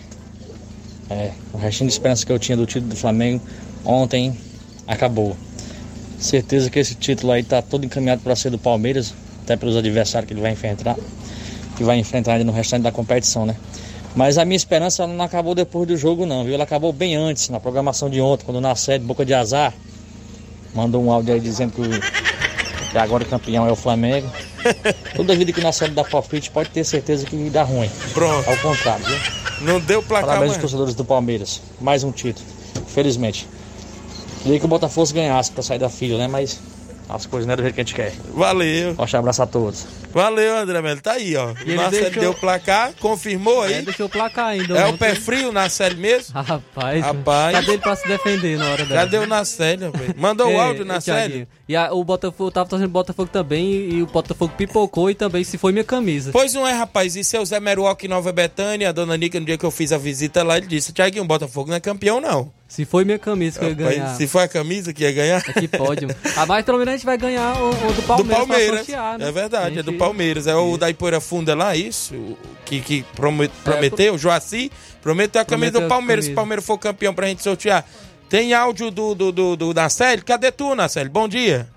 É, 1.10 1.32
o 1.52 1.58
restinho 1.58 1.88
de 1.88 1.94
esperança 1.94 2.26
que 2.26 2.32
eu 2.32 2.40
tinha 2.40 2.58
do 2.58 2.66
título 2.66 2.90
do 2.90 2.96
Flamengo 2.96 3.44
ontem 3.86 4.36
acabou. 4.88 5.36
Certeza 6.18 6.70
que 6.70 6.80
esse 6.80 6.96
título 6.96 7.32
aí 7.32 7.44
tá 7.44 7.62
todo 7.62 7.86
encaminhado 7.86 8.22
para 8.22 8.36
ser 8.36 8.50
do 8.50 8.58
Palmeiras 8.58 9.14
até 9.44 9.56
pelos 9.56 9.76
adversários 9.76 10.28
que 10.28 10.34
ele 10.34 10.42
vai 10.42 10.52
enfrentar. 10.52 10.96
que 11.76 11.84
vai 11.84 11.98
enfrentar 11.98 12.34
ainda 12.34 12.46
no 12.46 12.52
restante 12.52 12.84
da 12.84 12.92
competição, 12.92 13.46
né? 13.46 13.56
Mas 14.16 14.38
a 14.38 14.46
minha 14.46 14.56
esperança 14.56 15.08
não 15.08 15.26
acabou 15.26 15.56
depois 15.56 15.88
do 15.88 15.98
jogo, 15.98 16.26
não, 16.26 16.44
viu? 16.44 16.54
Ela 16.54 16.64
acabou 16.64 16.94
bem 16.94 17.16
antes, 17.16 17.50
na 17.50 17.60
programação 17.60 18.10
de 18.10 18.22
ontem, 18.22 18.46
quando 18.46 18.62
na 18.62 18.76
sede 18.76 19.04
Boca 19.04 19.26
de 19.26 19.34
Azar 19.34 19.74
mandou 20.74 21.04
um 21.04 21.12
áudio 21.12 21.34
aí 21.34 21.40
dizendo 21.40 21.74
que, 21.74 21.82
o, 21.82 22.92
que 22.92 22.98
agora 22.98 23.24
o 23.24 23.26
campeão 23.26 23.68
é 23.68 23.72
o 23.72 23.76
Flamengo. 23.76 24.28
Toda 25.16 25.36
vida 25.36 25.52
que 25.52 25.62
na 25.62 25.72
série 25.72 25.92
da 25.92 26.04
palpite 26.04 26.52
pode 26.52 26.70
ter 26.70 26.84
certeza 26.84 27.26
que 27.26 27.50
dá 27.50 27.64
ruim. 27.64 27.90
Pronto. 28.14 28.50
Ao 28.50 28.58
contrário, 28.58 29.06
viu? 29.06 29.18
Não 29.62 29.80
deu 29.80 30.02
placar 30.04 30.28
Parabéns 30.28 30.54
aos 30.54 30.62
torcedores 30.62 30.96
do 30.96 31.04
Palmeiras. 31.04 31.62
Mais 31.82 32.04
um 32.04 32.12
título. 32.12 32.46
Felizmente. 32.88 33.48
Queria 34.44 34.60
que 34.60 34.66
o 34.66 34.68
Botafogo 34.68 35.12
ganhasse 35.14 35.52
pra 35.52 35.64
sair 35.64 35.80
da 35.80 35.90
fila, 35.90 36.18
né? 36.18 36.28
Mas 36.28 36.60
as 37.14 37.26
coisas 37.28 37.46
não 37.46 37.54
é 37.54 37.56
do 37.58 37.62
jeito 37.64 37.76
que 37.76 37.82
a 37.82 37.84
gente 37.84 37.96
quer. 37.96 38.12
Valeu. 38.34 38.96
Forte 38.96 39.16
abraço 39.16 39.42
a 39.44 39.46
todos. 39.48 39.86
Valeu, 40.12 40.58
André 40.58 40.82
Melo. 40.82 41.00
Tá 41.02 41.14
aí, 41.14 41.36
ó. 41.36 41.52
E 41.66 41.70
ele 41.70 41.76
Marcelo 41.76 42.04
deixou- 42.04 42.22
deu 42.22 42.32
o 42.32 42.36
placar, 42.36 42.92
confirmou 43.00 43.64
É, 43.66 43.76
aí. 43.76 43.82
deixou 43.84 44.06
o 44.08 44.10
placar 44.10 44.48
ainda. 44.48 44.78
É 44.78 44.88
o 44.88 44.98
pé 44.98 45.16
frio 45.16 45.52
na 45.52 45.70
série 45.70 45.96
mesmo? 45.96 46.34
Rapaz, 46.40 47.04
Rapaz. 47.04 47.56
cadê 47.56 47.72
ele 47.74 47.82
pra 47.82 47.96
se 47.96 48.08
defender 48.08 48.58
na 48.58 48.70
hora 48.72 48.86
dela? 48.86 49.02
Já 49.02 49.06
deu 49.06 49.26
na 49.28 49.46
série, 49.46 49.86
rapaz. 49.86 50.14
Mandou 50.18 50.52
o 50.52 50.60
áudio 50.60 50.86
na 50.86 51.00
série? 51.02 51.48
E 51.68 51.78
a- 51.78 51.94
o 51.94 52.04
Botafogo, 52.04 52.48
eu 52.48 52.52
tava 52.52 52.68
torcendo 52.70 52.88
pro 52.90 53.00
Botafogo 53.00 53.30
também 53.32 53.72
e, 53.72 53.94
e 53.96 54.04
o 54.04 54.06
Botafogo 54.06 54.54
pipocou 54.58 55.10
e 55.10 55.16
também 55.16 55.46
se 55.46 55.58
foi 55.58 55.72
minha 55.72 55.84
camisa. 55.86 56.30
Pois 56.34 56.54
não 56.54 56.68
é, 56.68 56.74
rapaz. 56.74 57.16
Isso 57.16 57.38
é 57.38 57.40
o 57.40 57.46
Zé 57.46 57.58
Meruoc 57.62 58.04
em 58.04 58.10
Nova 58.10 58.34
Betânia. 58.34 58.90
A 58.90 58.92
dona 58.92 59.16
Nica, 59.16 59.40
no 59.40 59.46
dia 59.46 59.58
que 59.58 59.66
eu 59.66 59.72
fiz 59.72 59.94
a 59.94 59.98
visita 59.98 60.44
lá, 60.44 60.58
ele 60.58 60.68
disse: 60.68 60.92
Tiaguinho, 60.92 61.24
o 61.24 61.28
Botafogo 61.28 61.70
não 61.70 61.78
é 61.78 61.80
campeão, 61.80 62.20
não. 62.20 62.52
Se 62.68 62.84
foi 62.84 63.06
minha 63.06 63.18
camisa 63.20 63.60
que 63.60 63.66
eu 63.66 63.70
ia 63.70 63.76
ganhar. 63.76 64.16
se 64.16 64.28
foi 64.28 64.44
a 64.44 64.48
camisa 64.48 64.92
que 64.94 65.04
ia 65.04 65.12
ganhar. 65.14 65.42
É 65.48 65.54
que 65.54 65.68
pode. 65.70 66.06
mano. 66.06 66.20
Ah, 66.36 66.46
mas 66.46 66.66
pelo 66.66 66.80
menos 66.80 66.94
a 66.94 66.98
gente 66.98 67.06
vai 67.06 67.18
ganhar 67.18 67.56
o, 67.62 67.70
o 67.70 67.94
do 67.94 67.94
Do 67.94 68.02
Palmeiras. 68.04 68.28
pra 68.38 68.46
Palmeiras. 68.48 68.78
sortear, 68.80 69.20
né? 69.20 69.28
É 69.30 69.32
verdade, 69.32 69.78
A 69.78 69.80
é 69.80 69.84
do 69.84 69.94
Palmeiras. 69.94 70.48
É 70.48 70.56
o 70.56 70.76
da 70.78 70.90
Ipoeira 70.90 71.22
Funda 71.22 71.56
lá, 71.56 71.76
isso? 71.78 72.14
o 72.14 72.38
Que, 72.66 72.82
que 72.82 73.04
promet- 73.16 73.52
prometeu, 73.64 74.16
o 74.16 74.18
Joaci, 74.18 74.70
prometeu 75.02 75.42
a 75.42 75.46
camisa 75.46 75.72
Prometeu 75.72 75.82
do 75.82 75.86
a 75.86 75.88
Palmeiras. 75.96 76.26
Se 76.26 76.32
o 76.32 76.36
Palmeiras 76.36 76.66
for 76.66 76.78
campeão 76.78 77.14
pra 77.14 77.28
gente 77.28 77.42
sortear. 77.42 77.86
Tem 78.34 78.52
áudio 78.52 78.90
do, 78.90 79.14
do, 79.14 79.32
do, 79.32 79.56
do 79.56 79.74
Nacelle? 79.76 80.24
Cadê 80.24 80.52
tu, 80.52 80.74
Nacelle? 80.74 81.08
Bom 81.08 81.28
dia. 81.28 81.68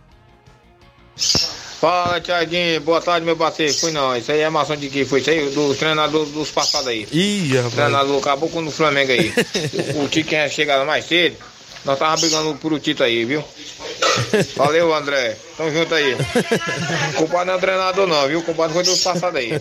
Fala, 1.14 2.18
Tiaguinho. 2.18 2.80
Boa 2.80 2.98
tarde, 3.02 3.26
meu 3.26 3.36
parceiro. 3.36 3.74
Fui 3.74 3.92
não. 3.92 4.16
Isso 4.16 4.32
aí 4.32 4.40
é 4.40 4.48
maçã 4.48 4.74
de 4.74 4.88
que 4.88 5.04
foi? 5.04 5.20
Isso 5.20 5.28
aí 5.28 5.50
do 5.50 5.74
treinador 5.74 6.24
dos 6.24 6.50
passados 6.50 6.88
aí. 6.88 7.06
Ih, 7.12 7.56
rapaz. 7.56 7.74
Treinador 7.74 8.18
acabou 8.18 8.48
com 8.48 8.64
o 8.64 8.70
Flamengo 8.70 9.12
aí. 9.12 9.34
o 10.02 10.08
Tito 10.08 10.30
tinha 10.30 10.48
chegado 10.48 10.86
mais 10.86 11.04
cedo. 11.04 11.36
Nós 11.84 11.98
tava 11.98 12.16
brigando 12.18 12.54
por 12.54 12.72
o 12.72 12.80
Tito 12.80 13.04
aí, 13.04 13.26
viu? 13.26 13.44
Valeu, 14.56 14.94
André. 14.94 15.36
Tamo 15.58 15.70
junto 15.70 15.94
aí. 15.94 16.14
O 16.14 17.16
culpado 17.18 17.44
não 17.44 17.52
é 17.52 17.56
o 17.58 17.60
treinador, 17.60 18.06
não, 18.06 18.28
viu? 18.28 18.38
O 18.38 18.42
culpado 18.42 18.72
foi 18.72 18.82
dos 18.82 19.02
passados 19.02 19.38
aí. 19.38 19.60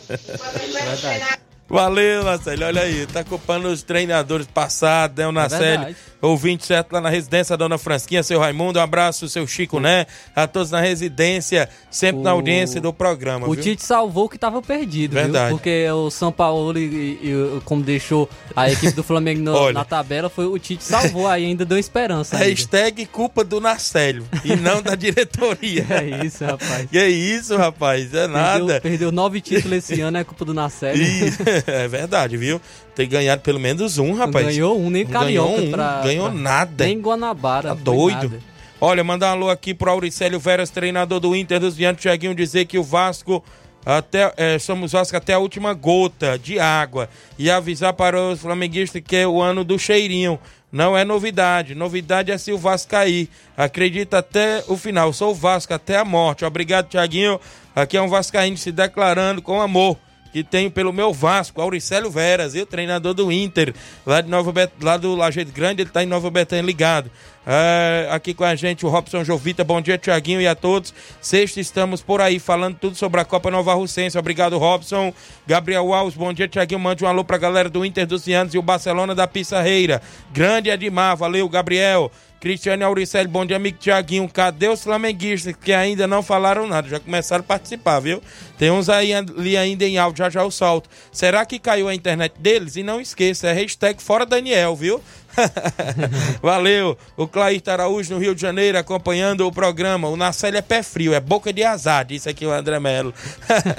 Valeu, 1.68 2.24
Nacelle. 2.24 2.64
Olha 2.64 2.84
aí, 2.84 3.06
tá 3.08 3.24
culpando 3.24 3.68
os 3.68 3.84
treinadores 3.84 4.48
passados, 4.48 5.18
né? 5.18 5.28
O 5.28 5.32
Nacelle, 5.34 5.62
verdade. 5.62 5.96
Ouvinte 6.28 6.66
certo 6.66 6.92
lá 6.94 7.02
na 7.02 7.10
residência, 7.10 7.56
Dona 7.58 7.78
Fransquinha, 7.78 8.24
seu 8.24 8.40
Raimundo, 8.40 8.80
um 8.80 8.82
abraço, 8.82 9.28
seu 9.30 9.46
Chico, 9.48 9.80
né? 9.80 10.06
A 10.36 10.48
todos 10.48 10.72
na 10.72 10.80
residência, 10.82 11.70
sempre 11.90 12.22
na 12.22 12.32
O- 12.34 12.38
audiência 12.38 12.80
do 12.82 12.92
programa. 12.94 13.48
O 13.48 13.54
viu? 13.54 13.64
Tite 13.64 13.84
salvou 13.84 14.26
o 14.26 14.30
que 14.30 14.38
tava 14.38 14.62
perdido, 14.62 15.14
Verdade. 15.14 15.48
viu? 15.50 15.58
Porque 15.58 15.88
o 15.90 16.10
São 16.10 16.32
Paulo, 16.32 16.78
e, 16.78 16.84
e- 16.86 17.20
e- 17.58 17.62
como 17.66 17.82
deixou 17.84 18.30
a 18.56 18.70
equipe 18.72 18.94
do 18.94 19.04
Flamengo 19.04 19.42
no- 19.42 19.72
na 19.74 19.84
tabela, 19.86 20.30
foi 20.30 20.46
o 20.46 20.58
Tite 20.60 20.84
salvou 20.84 21.28
aí, 21.28 21.46
ainda 21.46 21.66
deu 21.66 21.78
esperança. 21.78 22.36
ainda. 22.36 22.48
Hashtag 22.50 23.06
culpa 23.06 23.44
do 23.44 23.60
Nacélio 23.62 24.26
e 24.44 24.56
não 24.56 24.82
da 24.82 24.96
diretoria. 24.96 25.86
É 25.96 26.26
isso, 26.26 26.44
rapaz. 26.46 26.88
Que 26.92 27.06
isso, 27.08 27.56
rapaz? 27.58 28.14
É 28.14 28.28
nada. 28.28 28.60
Perdeu, 28.66 28.82
perdeu 28.82 29.12
nove 29.12 29.40
títulos 29.42 29.78
esse 29.78 30.02
ano, 30.02 30.18
é 30.18 30.24
culpa 30.24 30.44
do 30.46 30.54
Nacelle. 30.54 31.02
Ih, 31.04 31.34
é 31.68 31.88
verdade, 31.88 32.38
viu? 32.38 32.60
Tem 32.96 33.08
ganhado 33.10 33.42
pelo 33.42 33.60
menos 33.60 33.98
um, 33.98 34.14
rapaz. 34.14 34.46
Ganhou 34.48 34.80
um, 34.80 34.90
nem 34.90 35.04
Não 35.04 35.12
carioca. 35.12 35.50
Ganhou 35.52 35.68
um, 35.68 35.72
pra- 35.72 36.02
ganhou 36.04 36.30
pra- 36.30 36.40
nada. 36.40 36.86
Nem 36.86 37.00
Guanabara. 37.00 37.70
Tá 37.70 37.74
doido. 37.76 38.30
nada. 38.30 38.40
Olha, 38.80 39.04
mandar 39.04 39.30
um 39.30 39.32
alô 39.32 39.50
aqui 39.50 39.74
pro 39.74 39.92
Auricélio 39.92 40.40
Veras, 40.40 40.70
treinador 40.70 41.20
do 41.20 41.36
Inter 41.36 41.60
dos 41.60 41.76
Vianos, 41.76 42.02
Tiaguinho, 42.02 42.36
dizer 42.36 42.66
que 42.66 42.78
o 42.78 42.84
Vasco 42.84 43.44
até 43.86 44.34
é, 44.38 44.58
somos 44.60 44.92
Vasco 44.94 45.16
até 45.16 45.34
a 45.34 45.40
última 45.40 45.74
gota 45.74 46.38
de 46.40 46.60
água 46.60 47.08
e 47.38 47.50
avisar 47.52 47.94
para 47.94 48.20
os 48.22 48.40
flamenguistas 48.42 49.02
que 49.06 49.16
é 49.16 49.28
o 49.28 49.42
ano 49.42 49.64
do 49.64 49.78
cheirinho. 49.78 50.40
Não 50.72 50.98
é 50.98 51.06
novidade. 51.06 51.74
Novidade 51.74 52.32
é 52.32 52.38
se 52.38 52.52
o 52.52 52.58
Vasco 52.58 52.92
cair. 52.92 53.30
Acredita 53.56 54.18
até 54.18 54.64
o 54.68 54.76
final. 54.76 55.14
Sou 55.14 55.32
o 55.32 55.36
Vasco 55.36 55.74
até 55.74 55.98
a 55.98 56.04
morte. 56.04 56.44
Obrigado, 56.44 56.90
Tiaguinho. 56.90 57.40
Aqui 57.74 57.96
é 57.96 58.02
um 58.02 58.10
Vascaíno 58.10 58.58
se 58.58 58.72
declarando 58.74 59.42
com 59.42 59.62
amor 59.62 59.98
que 60.36 60.44
tenho 60.44 60.70
pelo 60.70 60.92
meu 60.92 61.14
Vasco, 61.14 61.62
Auricélio 61.62 62.12
Veras, 62.12 62.52
viu? 62.52 62.66
treinador 62.66 63.14
do 63.14 63.32
Inter, 63.32 63.74
lá, 64.06 64.20
de 64.20 64.30
Nova 64.30 64.52
Bet... 64.52 64.70
lá 64.82 64.98
do 64.98 65.16
Lajeito 65.16 65.50
Grande, 65.54 65.82
ele 65.82 65.90
tá 65.90 66.04
em 66.04 66.06
Nova 66.06 66.30
Betânia 66.30 66.62
ligado. 66.62 67.10
É, 67.48 68.10
aqui 68.12 68.34
com 68.34 68.44
a 68.44 68.54
gente 68.54 68.86
o 68.86 68.90
Robson 68.90 69.24
Jovita, 69.24 69.64
bom 69.64 69.80
dia 69.80 69.98
Tiaguinho 69.98 70.42
e 70.42 70.48
a 70.48 70.54
todos. 70.54 70.94
Sexta 71.22 71.62
estamos 71.62 72.02
por 72.02 72.20
aí 72.20 72.38
falando 72.38 72.76
tudo 72.76 72.98
sobre 72.98 73.22
a 73.22 73.24
Copa 73.24 73.50
Nova 73.50 73.74
Russense. 73.76 74.18
Obrigado, 74.18 74.58
Robson. 74.58 75.14
Gabriel 75.48 75.94
Alves, 75.94 76.18
bom 76.18 76.34
dia 76.34 76.50
Tiaguinho. 76.50 76.82
Mande 76.82 77.06
um 77.06 77.08
alô 77.08 77.24
pra 77.24 77.38
galera 77.38 77.70
do 77.70 77.86
Inter 77.86 78.06
dos 78.06 78.24
Cianos 78.24 78.54
e 78.54 78.58
o 78.58 78.62
Barcelona 78.62 79.16
da 79.16 79.26
Pissarreira. 79.28 80.02
Grande 80.34 80.70
Edmar, 80.70 81.16
valeu, 81.16 81.48
Gabriel. 81.48 82.12
Cristiane 82.40 82.84
Auricelli, 82.84 83.28
bom 83.28 83.46
dia, 83.46 83.56
amigo 83.56 83.78
Tiaguinho. 83.80 84.30
Cadê 84.30 84.68
os 84.68 84.84
flamenguistas 84.84 85.56
que 85.56 85.74
ainda 85.74 86.06
não 86.06 86.22
falaram 86.22 86.68
nada? 86.68 86.88
Já 86.88 87.00
começaram 87.00 87.42
a 87.42 87.48
participar, 87.48 88.00
viu? 88.00 88.22
Tem 88.58 88.70
uns 88.70 88.88
aí 88.90 89.14
ali 89.14 89.58
ainda 89.58 89.86
em 89.86 89.98
áudio, 89.98 90.24
já 90.24 90.30
já 90.30 90.42
eu 90.42 90.52
solto. 90.52 90.90
Será 91.12 91.46
que 91.46 91.58
caiu 91.58 91.88
a 91.88 91.96
internet 91.96 92.34
deles? 92.40 92.76
E 92.76 92.84
não 92.84 93.02
esqueça, 93.02 93.48
é 93.48 93.54
hashtag 93.54 94.02
fora 94.02 94.26
Daniel, 94.26 94.76
viu? 94.76 95.02
Valeu. 96.42 96.98
O 97.18 97.28
Clair 97.28 97.62
Araújo 97.68 98.14
no 98.14 98.20
Rio 98.20 98.36
de 98.36 98.42
Janeiro 98.42 98.78
acompanhando 98.78 99.48
o 99.48 99.52
programa. 99.52 100.08
O 100.08 100.16
Nacelle 100.16 100.58
é 100.58 100.62
pé 100.62 100.84
frio, 100.84 101.14
é 101.14 101.20
boca 101.20 101.52
de 101.52 101.64
azar, 101.64 102.06
disse 102.06 102.30
aqui 102.30 102.46
o 102.46 102.52
André 102.52 102.80
Melo. 102.80 103.14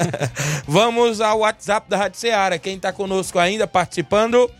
Vamos 0.67 1.21
ao 1.21 1.41
WhatsApp 1.41 1.89
da 1.89 1.97
Rádio 1.97 2.19
Ceará. 2.19 2.59
Quem 2.59 2.79
tá 2.79 2.93
conosco 2.93 3.39
ainda 3.39 3.67
participando? 3.67 4.51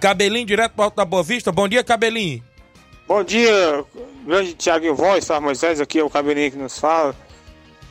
Cabelinho, 0.00 0.46
direto 0.46 0.74
do 0.74 0.82
Alto 0.82 0.96
da 0.96 1.04
Boa 1.04 1.22
Vista. 1.22 1.50
Bom 1.50 1.66
dia, 1.66 1.82
Cabelinho. 1.82 2.42
Bom 3.08 3.22
dia, 3.22 3.84
grande 4.24 4.52
Tiago 4.54 4.92
Voz, 4.92 5.24
Fábio 5.24 5.44
Moisés, 5.44 5.80
aqui 5.80 6.00
é 6.00 6.02
o 6.02 6.10
Cabelinho 6.10 6.50
que 6.50 6.58
nos 6.58 6.76
fala. 6.76 7.14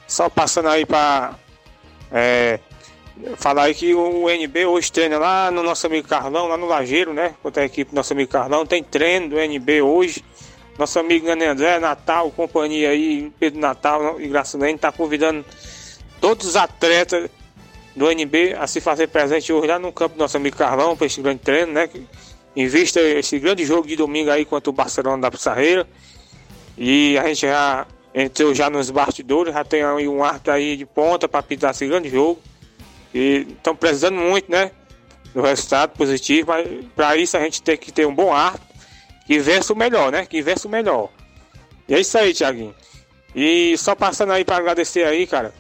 Só 0.06 0.28
passando 0.28 0.68
aí 0.68 0.86
para 0.86 1.40
falar 3.38 3.64
aí 3.64 3.74
que 3.74 3.96
o 3.96 4.30
NB 4.30 4.66
hoje 4.66 4.92
treina 4.92 5.18
lá 5.18 5.50
no 5.52 5.64
nosso 5.64 5.88
amigo 5.88 6.06
Carlão, 6.06 6.50
lá 6.50 6.58
no 6.58 6.66
Lageiro, 6.66 7.14
né? 7.14 7.34
Contra 7.42 7.64
a 7.64 7.66
equipe 7.66 7.92
do 7.92 7.96
nosso 7.96 8.12
amigo 8.12 8.30
Carlão. 8.30 8.66
Tem 8.66 8.84
treino 8.84 9.30
do 9.30 9.40
NB 9.40 9.82
hoje. 9.82 10.22
Nosso 10.78 11.00
amigo 11.00 11.26
Nani 11.26 11.46
André, 11.46 11.80
Natal, 11.80 12.30
companhia 12.32 12.90
aí, 12.90 13.32
Pedro 13.40 13.62
Natal 13.62 14.20
e 14.20 14.28
Graçalene, 14.28 14.78
tá 14.78 14.92
convidando 14.92 15.46
todos 16.20 16.46
os 16.46 16.58
atletas 16.58 17.30
do 17.96 18.12
NB 18.12 18.54
a 18.60 18.68
se 18.68 18.82
fazer 18.82 19.08
presente 19.08 19.54
hoje 19.54 19.68
lá 19.68 19.80
no 19.80 19.94
campo 19.94 20.18
do 20.18 20.20
nosso 20.20 20.36
amigo 20.36 20.58
Carlão 20.58 20.98
para 20.98 21.08
esse 21.08 21.22
grande 21.22 21.40
treino, 21.40 21.72
né? 21.72 21.90
Em 22.56 22.68
vista 22.68 23.02
esse 23.02 23.38
grande 23.38 23.66
jogo 23.66 23.88
de 23.88 23.96
domingo 23.96 24.32
aí 24.32 24.46
contra 24.46 24.70
o 24.70 24.74
Barcelona 24.74 25.24
da 25.24 25.32
Pissarreira. 25.32 25.88
E 26.78 27.18
a 27.18 27.28
gente 27.28 27.42
já 27.42 27.86
entrou 28.14 28.54
já 28.54 28.70
nos 28.70 28.90
bastidores, 28.90 29.54
já 29.54 29.64
tem 29.64 29.84
aí 29.84 30.08
um 30.08 30.24
árbitro 30.24 30.54
aí 30.54 30.78
de 30.78 30.86
ponta 30.86 31.28
para 31.28 31.44
pintar 31.44 31.72
esse 31.72 31.86
grande 31.86 32.10
jogo. 32.10 32.40
E 33.14 33.48
estão 33.50 33.76
precisando 33.76 34.16
muito, 34.16 34.50
né? 34.50 34.72
Do 35.34 35.42
resultado 35.42 35.92
positivo, 35.98 36.48
mas 36.50 36.68
para 36.96 37.18
isso 37.18 37.36
a 37.36 37.42
gente 37.42 37.62
tem 37.62 37.78
que 37.78 37.92
ter 37.92 38.06
um 38.06 38.16
bom 38.16 38.34
árbitro 38.34 38.66
que 39.26 39.40
vença 39.40 39.74
o 39.74 39.76
melhor, 39.76 40.12
né? 40.12 40.26
Que 40.26 40.42
vença 40.42 40.68
o 40.68 40.72
melhor. 40.72 41.10
E 41.90 41.94
é 41.94 42.00
isso 42.00 42.18
aí, 42.18 42.34
Tiaguinho. 42.34 42.74
E 43.36 43.78
só 43.78 43.96
passando 43.96 44.32
aí 44.32 44.46
para 44.46 44.58
agradecer 44.58 45.04
aí, 45.04 45.28
cara, 45.28 45.54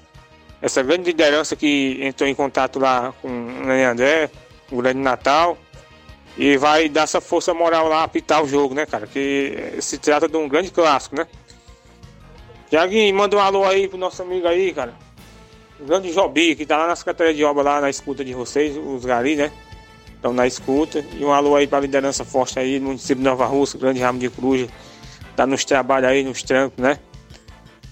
essa 0.61 0.81
grande 0.81 1.03
liderança 1.03 1.55
que 1.55 1.99
entrou 2.01 2.29
em 2.29 2.33
contato 2.33 2.79
lá 2.79 3.13
com 3.21 3.27
o 3.27 3.69
André, 3.69 4.29
o 4.71 4.77
grande 4.77 4.99
Natal, 4.99 5.57
e 6.37 6.57
vai 6.57 6.89
dar 6.89 7.03
essa 7.03 7.21
força 7.21 7.53
moral 7.53 7.87
lá 7.87 8.03
apitar 8.03 8.43
o 8.43 8.47
jogo, 8.47 8.75
né, 8.75 8.85
cara? 8.85 9.07
Que 9.07 9.75
se 9.79 9.97
trata 9.97 10.27
de 10.27 10.35
um 10.35 10.47
grande 10.47 10.69
clássico, 10.69 11.15
né? 11.15 11.27
Tiaguinho, 12.69 13.15
manda 13.15 13.37
um 13.37 13.39
alô 13.39 13.63
aí 13.63 13.87
pro 13.87 13.97
nosso 13.97 14.21
amigo 14.21 14.47
aí, 14.47 14.73
cara. 14.73 14.93
O 15.79 15.85
grande 15.85 16.11
Jobi, 16.11 16.55
que 16.55 16.65
tá 16.65 16.77
lá 16.77 16.87
na 16.87 16.95
Secretaria 16.95 17.33
de 17.33 17.43
Obra, 17.43 17.63
lá 17.63 17.81
na 17.81 17.89
escuta 17.89 18.23
de 18.23 18.33
vocês, 18.33 18.75
os 18.77 19.05
gari, 19.05 19.35
né? 19.35 19.51
Estão 20.15 20.33
na 20.33 20.45
escuta. 20.47 21.05
E 21.13 21.23
um 21.23 21.31
alô 21.31 21.55
aí 21.55 21.67
pra 21.67 21.79
liderança 21.79 22.25
forte 22.25 22.59
aí 22.59 22.79
no 22.79 22.87
município 22.87 23.17
de 23.17 23.23
Nova 23.23 23.45
Rússia, 23.45 23.79
grande 23.79 23.99
ramo 24.01 24.19
de 24.19 24.29
cruz. 24.29 24.67
Tá 25.35 25.45
nos 25.45 25.63
trabalhos 25.63 26.09
aí, 26.09 26.23
nos 26.23 26.43
trancos, 26.43 26.81
né? 26.81 26.99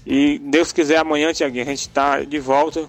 E 0.06 0.38
Deus 0.38 0.72
quiser, 0.72 0.98
amanhã, 0.98 1.32
Tiaguinho, 1.32 1.64
a 1.64 1.68
gente 1.68 1.88
tá 1.88 2.20
de 2.20 2.38
volta 2.38 2.86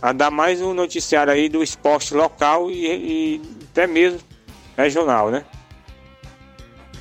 a 0.00 0.12
dar 0.12 0.30
mais 0.30 0.62
um 0.62 0.72
noticiário 0.72 1.32
aí 1.32 1.48
do 1.48 1.62
esporte 1.62 2.14
local 2.14 2.70
e, 2.70 2.86
e 2.86 3.42
até 3.70 3.86
mesmo 3.86 4.20
regional, 4.76 5.30
né? 5.30 5.44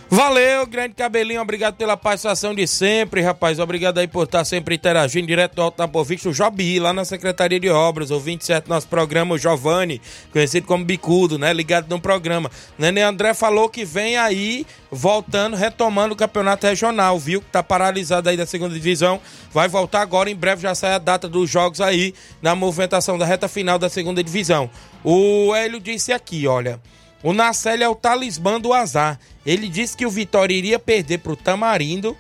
Valeu, 0.08 0.68
grande 0.68 0.94
cabelinho, 0.94 1.42
obrigado 1.42 1.76
pela 1.76 1.98
participação 1.98 2.54
de 2.54 2.68
sempre, 2.68 3.22
rapaz. 3.22 3.60
Obrigado 3.60 3.98
aí 3.98 4.08
por 4.08 4.24
estar 4.24 4.46
sempre 4.46 4.76
interagindo 4.76 5.26
direto 5.26 5.56
do 5.56 5.62
Alto 5.64 5.78
da 5.78 5.88
Boa 5.88 6.06
Vista, 6.06 6.30
o 6.30 6.34
Jobi, 6.34 6.80
lá 6.80 6.94
na 6.94 7.04
Secretaria 7.04 7.60
de 7.60 7.70
Obras, 7.70 8.12
o 8.12 8.20
27 8.20 8.70
nosso 8.70 8.88
programa, 8.88 9.34
o 9.34 9.38
Giovanni, 9.38 10.00
conhecido 10.32 10.68
como 10.68 10.86
Bicudo, 10.86 11.40
né? 11.40 11.52
Ligado 11.52 11.90
no 11.90 12.00
programa. 12.00 12.52
Nenê 12.78 13.02
André 13.02 13.34
falou 13.34 13.68
que 13.68 13.84
vem 13.84 14.16
aí, 14.16 14.66
voltando, 14.92 15.58
retomando 15.58 16.14
o 16.14 16.18
campeonato 16.18 16.68
regional, 16.68 17.18
viu? 17.18 17.42
Que 17.42 17.48
tá 17.48 17.64
paralisado 17.64 18.30
aí 18.30 18.38
da 18.38 18.46
segunda 18.46 18.76
divisão. 18.76 19.20
Vai 19.52 19.68
voltar 19.68 20.02
agora, 20.02 20.30
em 20.30 20.36
breve 20.36 20.62
já 20.62 20.76
sai 20.76 20.94
a 20.94 21.00
data 21.00 21.28
dos 21.28 21.50
jogos 21.50 21.82
aí, 21.82 22.14
na 22.44 22.54
movimentação 22.56 23.18
da 23.18 23.26
reta 23.26 23.48
final 23.48 23.80
da 23.80 23.90
segunda 23.90 24.24
divisão. 24.24 24.70
O 25.04 25.54
Hélio 25.56 25.80
disse 25.80 26.14
aqui, 26.14 26.48
olha. 26.48 26.80
O 27.26 27.34
Nacelli 27.34 27.82
é 27.82 27.90
o 27.90 27.96
talismã 27.96 28.62
do 28.62 28.72
azar. 28.72 29.20
Ele 29.44 29.68
disse 29.68 29.98
que 29.98 30.06
o 30.06 30.12
Vitória 30.12 30.54
iria 30.54 30.78
perder 30.78 31.18
para 31.18 31.32
o 31.32 31.36
Tamarindo, 31.36 32.16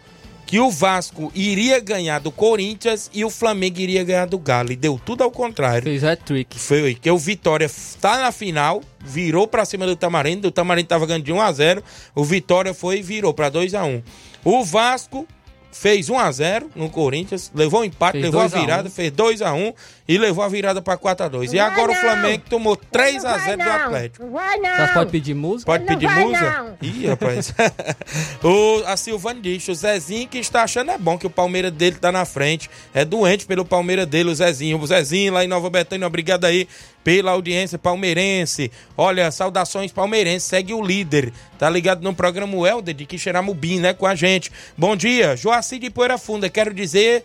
que 0.48 0.60
o 0.60 0.72
Vasco 0.72 1.32
iria 1.36 1.80
ganhar 1.80 2.18
do 2.18 2.32
Corinthians 2.32 3.12
e 3.14 3.24
o 3.24 3.30
Flamengo 3.30 3.80
iria 3.80 4.04
ganhar 4.04 4.26
do 4.26 4.40
Galo. 4.40 4.72
E 4.72 4.76
deu 4.76 5.00
tudo 5.06 5.24
ao 5.24 5.30
contrário. 5.30 5.84
Fez 5.84 6.04
hat-trick. 6.04 6.58
Foi 6.58 6.96
que 6.96 7.12
o 7.12 7.20
Vitória 7.20 7.66
está 7.66 8.18
na 8.18 8.32
final, 8.32 8.82
virou 9.00 9.48
para 9.48 9.64
cima 9.64 9.86
do 9.86 9.96
Tamarindo. 9.96 10.48
O 10.48 10.52
Tamarindo 10.52 10.88
estava 10.88 11.06
ganhando 11.06 11.26
de 11.26 11.32
1 11.32 11.40
a 11.40 11.52
0 11.52 11.84
O 12.16 12.24
Vitória 12.24 12.74
foi 12.74 12.98
e 12.98 13.02
virou 13.04 13.32
para 13.32 13.50
2 13.50 13.76
a 13.76 13.86
1 13.86 14.02
O 14.44 14.64
Vasco 14.64 15.28
fez 15.76 16.10
1 16.10 16.18
a 16.18 16.32
0 16.32 16.72
no 16.74 16.90
Corinthians, 16.90 17.52
levou 17.54 17.82
um 17.82 17.84
empate, 17.84 18.14
Fez 18.14 18.24
levou 18.24 18.40
a 18.40 18.48
2 18.48 18.54
a 18.54 18.58
1. 18.58 18.62
virada, 18.62 18.90
fez 18.90 19.12
2 19.12 19.42
a 19.42 19.54
1 19.54 19.74
e 20.08 20.18
levou 20.18 20.44
a 20.44 20.48
virada 20.48 20.82
para 20.82 20.98
4 20.98 21.26
a 21.26 21.30
2 21.30 21.54
E 21.54 21.60
agora 21.60 21.92
o 21.92 21.96
Flamengo 21.96 22.44
tomou 22.50 22.76
3 22.76 23.26
a 23.26 23.38
0 23.40 23.64
do 23.64 23.70
Atlético. 23.70 24.26
Não 24.26 24.34
vai 24.34 24.58
não. 24.58 24.94
Pode 24.94 25.12
pedir 25.12 25.34
música? 25.34 25.72
Pode 25.72 25.86
pedir 25.86 26.06
vai, 26.06 26.24
música? 26.24 26.64
não. 26.64 26.78
Ih, 26.82 27.08
rapaz. 27.08 27.54
o, 28.44 28.84
a 28.86 28.96
Silvane 28.96 29.42
diz, 29.42 29.68
o 29.68 29.74
Zezinho 29.74 30.28
que 30.28 30.38
está 30.38 30.64
achando 30.64 30.92
é 30.92 30.98
bom 30.98 31.18
que 31.18 31.26
o 31.26 31.30
Palmeiras 31.30 31.72
dele 31.72 31.98
tá 32.00 32.12
na 32.12 32.24
frente. 32.24 32.70
É 32.94 33.04
doente 33.04 33.46
pelo 33.46 33.66
Palmeiras 33.66 34.06
dele, 34.06 34.30
o 34.30 34.36
Zezinho. 34.36 34.80
O 34.80 34.88
Zezinho 34.88 35.34
lá 35.34 35.44
em 35.44 35.48
Nova 35.48 35.70
Betânia, 35.70 36.06
obrigado 36.06 36.46
aí 36.46 36.68
pela 37.04 37.32
audiência 37.32 37.78
palmeirense. 37.78 38.72
Olha, 38.98 39.30
saudações 39.32 39.92
palmeirenses. 39.92 40.48
Segue 40.48 40.74
o 40.74 40.84
líder. 40.84 41.32
Tá 41.58 41.70
ligado 41.70 42.02
no 42.02 42.14
programa 42.14 42.56
o 42.58 42.66
Helder 42.66 42.94
de 42.94 43.06
Quixeramobim, 43.06 43.80
né, 43.80 43.94
com 43.94 44.06
a 44.06 44.16
gente. 44.16 44.52
Bom 44.78 44.96
dia, 44.96 45.36
Joaci 45.36 45.80
de 45.80 45.90
Poeira 45.90 46.18
Funda. 46.18 46.50
Quero 46.50 46.74
dizer 46.74 47.24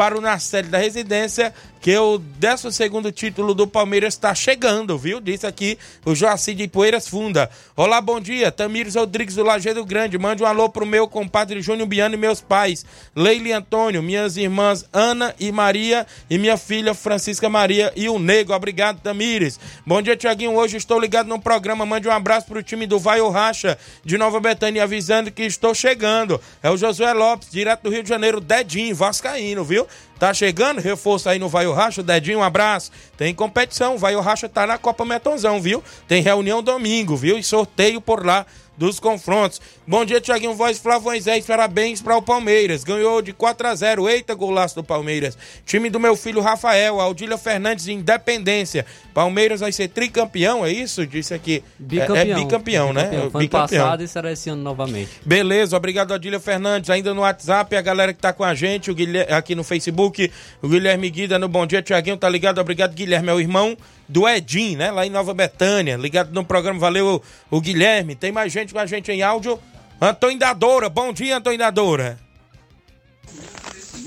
para 0.00 0.16
o 0.16 0.20
Narcélio 0.22 0.70
da 0.70 0.78
Residência 0.78 1.52
que 1.80 1.96
o 1.96 2.18
12 2.18 3.12
título 3.12 3.54
do 3.54 3.66
Palmeiras 3.66 4.14
está 4.14 4.34
chegando, 4.34 4.98
viu? 4.98 5.18
Disse 5.18 5.46
aqui 5.46 5.78
o 6.04 6.14
Joaci 6.14 6.54
de 6.54 6.68
Poeiras 6.68 7.08
Funda. 7.08 7.50
Olá, 7.74 8.00
bom 8.02 8.20
dia. 8.20 8.52
Tamires 8.52 8.96
Rodrigues 8.96 9.34
do 9.34 9.42
Lajeado 9.42 9.84
Grande. 9.84 10.18
Mande 10.18 10.42
um 10.42 10.46
alô 10.46 10.68
pro 10.68 10.84
meu 10.84 11.08
compadre 11.08 11.62
Júnior 11.62 11.88
Biano 11.88 12.14
e 12.14 12.18
meus 12.18 12.40
pais. 12.40 12.84
Leile 13.16 13.52
Antônio, 13.52 14.02
minhas 14.02 14.36
irmãs 14.36 14.84
Ana 14.92 15.34
e 15.40 15.50
Maria 15.50 16.06
e 16.28 16.36
minha 16.36 16.58
filha 16.58 16.92
Francisca 16.92 17.48
Maria 17.48 17.90
e 17.96 18.10
o 18.10 18.18
Nego. 18.18 18.52
Obrigado, 18.52 19.00
Tamires. 19.00 19.58
Bom 19.86 20.02
dia, 20.02 20.16
Tiaguinho. 20.16 20.54
Hoje 20.54 20.76
estou 20.76 21.00
ligado 21.00 21.28
no 21.28 21.40
programa. 21.40 21.86
Mande 21.86 22.08
um 22.08 22.12
abraço 22.12 22.46
pro 22.46 22.62
time 22.62 22.86
do 22.86 22.98
Vai 22.98 23.20
Racha 23.30 23.78
de 24.04 24.18
Nova 24.18 24.38
Betânia, 24.38 24.82
avisando 24.82 25.30
que 25.30 25.44
estou 25.44 25.74
chegando. 25.74 26.38
É 26.62 26.70
o 26.70 26.76
Josué 26.76 27.14
Lopes, 27.14 27.50
direto 27.50 27.84
do 27.84 27.90
Rio 27.90 28.02
de 28.02 28.08
Janeiro, 28.08 28.38
Dedinho, 28.38 28.94
Vascaíno, 28.94 29.64
viu? 29.64 29.86
Tá 30.18 30.34
chegando, 30.34 30.80
reforço 30.80 31.28
aí 31.28 31.38
no 31.38 31.48
Vai 31.48 31.66
o 31.66 31.72
Racha, 31.72 32.02
Dedinho, 32.02 32.40
um 32.40 32.42
abraço. 32.42 32.90
Tem 33.16 33.34
competição, 33.34 33.96
Vai 33.96 34.14
o 34.14 34.20
Racha 34.20 34.48
tá 34.48 34.66
na 34.66 34.76
Copa 34.76 35.04
Metonzão, 35.04 35.60
viu? 35.60 35.82
Tem 36.06 36.22
reunião 36.22 36.62
domingo, 36.62 37.16
viu? 37.16 37.38
E 37.38 37.42
sorteio 37.42 38.00
por 38.00 38.24
lá 38.24 38.44
dos 38.80 38.98
confrontos. 38.98 39.60
Bom 39.86 40.06
dia, 40.06 40.22
Tiaguinho 40.22 40.54
Voz, 40.54 40.78
Flávio 40.78 41.04
Moisés, 41.04 41.44
parabéns 41.44 42.00
para 42.00 42.16
o 42.16 42.22
Palmeiras. 42.22 42.82
Ganhou 42.82 43.20
de 43.20 43.30
4 43.30 43.68
a 43.68 43.74
0 43.74 44.08
Eita, 44.08 44.34
golaço 44.34 44.74
do 44.74 44.82
Palmeiras. 44.82 45.36
Time 45.66 45.90
do 45.90 46.00
meu 46.00 46.16
filho 46.16 46.40
Rafael, 46.40 46.98
Aldília 46.98 47.36
Fernandes, 47.36 47.88
Independência. 47.88 48.86
Palmeiras 49.12 49.60
vai 49.60 49.70
ser 49.70 49.88
tricampeão, 49.88 50.64
é 50.64 50.72
isso? 50.72 51.06
Disse 51.06 51.34
aqui. 51.34 51.62
Bicampeão. 51.78 52.16
É, 52.16 52.30
é 52.30 52.34
bicampeão, 52.34 52.92
né? 52.94 53.08
Foi 53.08 53.18
ano 53.18 53.30
Bicampeão. 53.38 53.84
passado 53.84 54.02
e 54.02 54.08
será 54.08 54.32
esse 54.32 54.48
ano 54.48 54.62
novamente. 54.62 55.10
Beleza, 55.26 55.76
obrigado 55.76 56.14
Adília 56.14 56.40
Fernandes. 56.40 56.88
Ainda 56.88 57.12
no 57.12 57.20
WhatsApp, 57.20 57.76
a 57.76 57.82
galera 57.82 58.14
que 58.14 58.20
tá 58.20 58.32
com 58.32 58.44
a 58.44 58.54
gente, 58.54 58.90
o 58.90 58.94
Guilherme, 58.94 59.30
aqui 59.30 59.54
no 59.54 59.62
Facebook, 59.62 60.32
o 60.62 60.68
Guilherme 60.68 61.10
Guida 61.10 61.38
no 61.38 61.48
Bom 61.48 61.66
Dia, 61.66 61.82
Tiaguinho, 61.82 62.16
tá 62.16 62.30
ligado? 62.30 62.58
Obrigado, 62.58 62.94
Guilherme, 62.94 63.28
é 63.28 63.34
o 63.34 63.40
irmão 63.40 63.76
do 64.10 64.28
Edim, 64.28 64.74
né? 64.74 64.90
Lá 64.90 65.06
em 65.06 65.10
Nova 65.10 65.32
Betânia, 65.32 65.96
ligado 65.96 66.32
no 66.32 66.44
programa, 66.44 66.80
valeu 66.80 67.22
o 67.48 67.60
Guilherme. 67.60 68.16
Tem 68.16 68.32
mais 68.32 68.52
gente 68.52 68.69
com 68.72 68.78
a 68.78 68.86
gente 68.86 69.10
em 69.10 69.22
áudio. 69.22 69.60
Antônio 70.00 70.38
Dadora, 70.38 70.88
bom 70.88 71.12
dia, 71.12 71.36
Antônio 71.36 71.58
Dadora. 71.58 72.18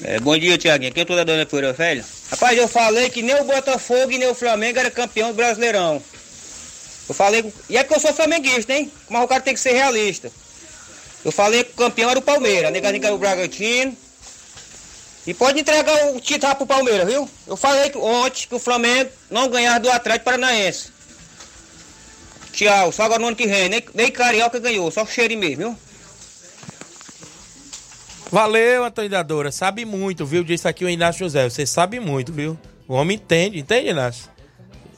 É, 0.03 0.19
bom 0.19 0.37
dia, 0.37 0.57
Tiaguinho. 0.57 0.91
Quem 0.91 1.03
é 1.03 1.05
toda 1.05 1.23
dona 1.23 1.45
Poeira? 1.45 1.75
Rapaz, 2.29 2.57
eu 2.57 2.67
falei 2.67 3.09
que 3.09 3.21
nem 3.21 3.35
o 3.35 3.45
Botafogo 3.45 4.11
e 4.11 4.17
nem 4.17 4.27
o 4.27 4.35
Flamengo 4.35 4.79
era 4.79 4.91
campeão 4.91 5.29
do 5.29 5.35
Brasileirão. 5.35 6.01
Eu 7.07 7.15
falei. 7.15 7.53
E 7.69 7.77
é 7.77 7.83
que 7.83 7.93
eu 7.93 7.99
sou 7.99 8.13
flamenguista, 8.13 8.73
hein? 8.73 8.91
Mas 9.09 9.23
o 9.23 9.27
cara 9.27 9.41
tem 9.41 9.53
que 9.53 9.59
ser 9.59 9.73
realista. 9.73 10.31
Eu 11.23 11.31
falei 11.31 11.63
que 11.63 11.71
o 11.71 11.75
campeão 11.75 12.09
era 12.09 12.19
o 12.19 12.21
Palmeiras, 12.21 12.69
a 12.69 12.71
negadinha 12.71 12.99
que 12.99 13.05
era 13.05 13.15
o 13.15 13.19
Bragantino. 13.19 13.95
E 15.25 15.33
pode 15.33 15.59
entregar 15.61 16.07
o 16.07 16.19
título 16.19 16.53
pro 16.55 16.65
Palmeiras, 16.65 17.07
viu? 17.07 17.29
Eu 17.47 17.55
falei 17.55 17.89
que 17.89 17.97
ontem 17.97 18.45
que 18.47 18.55
o 18.55 18.59
Flamengo 18.59 19.09
não 19.29 19.47
ganhava 19.47 19.79
do 19.79 19.89
Atlético 19.89 20.25
Paranaense. 20.25 20.91
Tchau, 22.53 22.91
só 22.91 23.03
agora 23.03 23.19
no 23.19 23.27
ano 23.27 23.35
que 23.35 23.47
vem. 23.47 23.67
Nem, 23.67 23.83
nem 23.93 24.11
Carioca 24.11 24.59
ganhou, 24.59 24.89
só 24.91 25.03
o 25.03 25.07
cheiro 25.07 25.37
mesmo, 25.37 25.57
viu? 25.57 25.77
Valeu, 28.31 28.83
Antônio 28.85 29.09
Dadora. 29.09 29.51
Sabe 29.51 29.85
muito, 29.85 30.25
viu? 30.25 30.43
Disse 30.43 30.67
aqui 30.67 30.83
o 30.85 30.89
Inácio 30.89 31.19
José. 31.25 31.47
Você 31.49 31.65
sabe 31.65 31.99
muito, 31.99 32.31
viu? 32.31 32.57
O 32.87 32.93
homem 32.95 33.15
entende, 33.17 33.59
entende, 33.59 33.89
Inácio? 33.89 34.31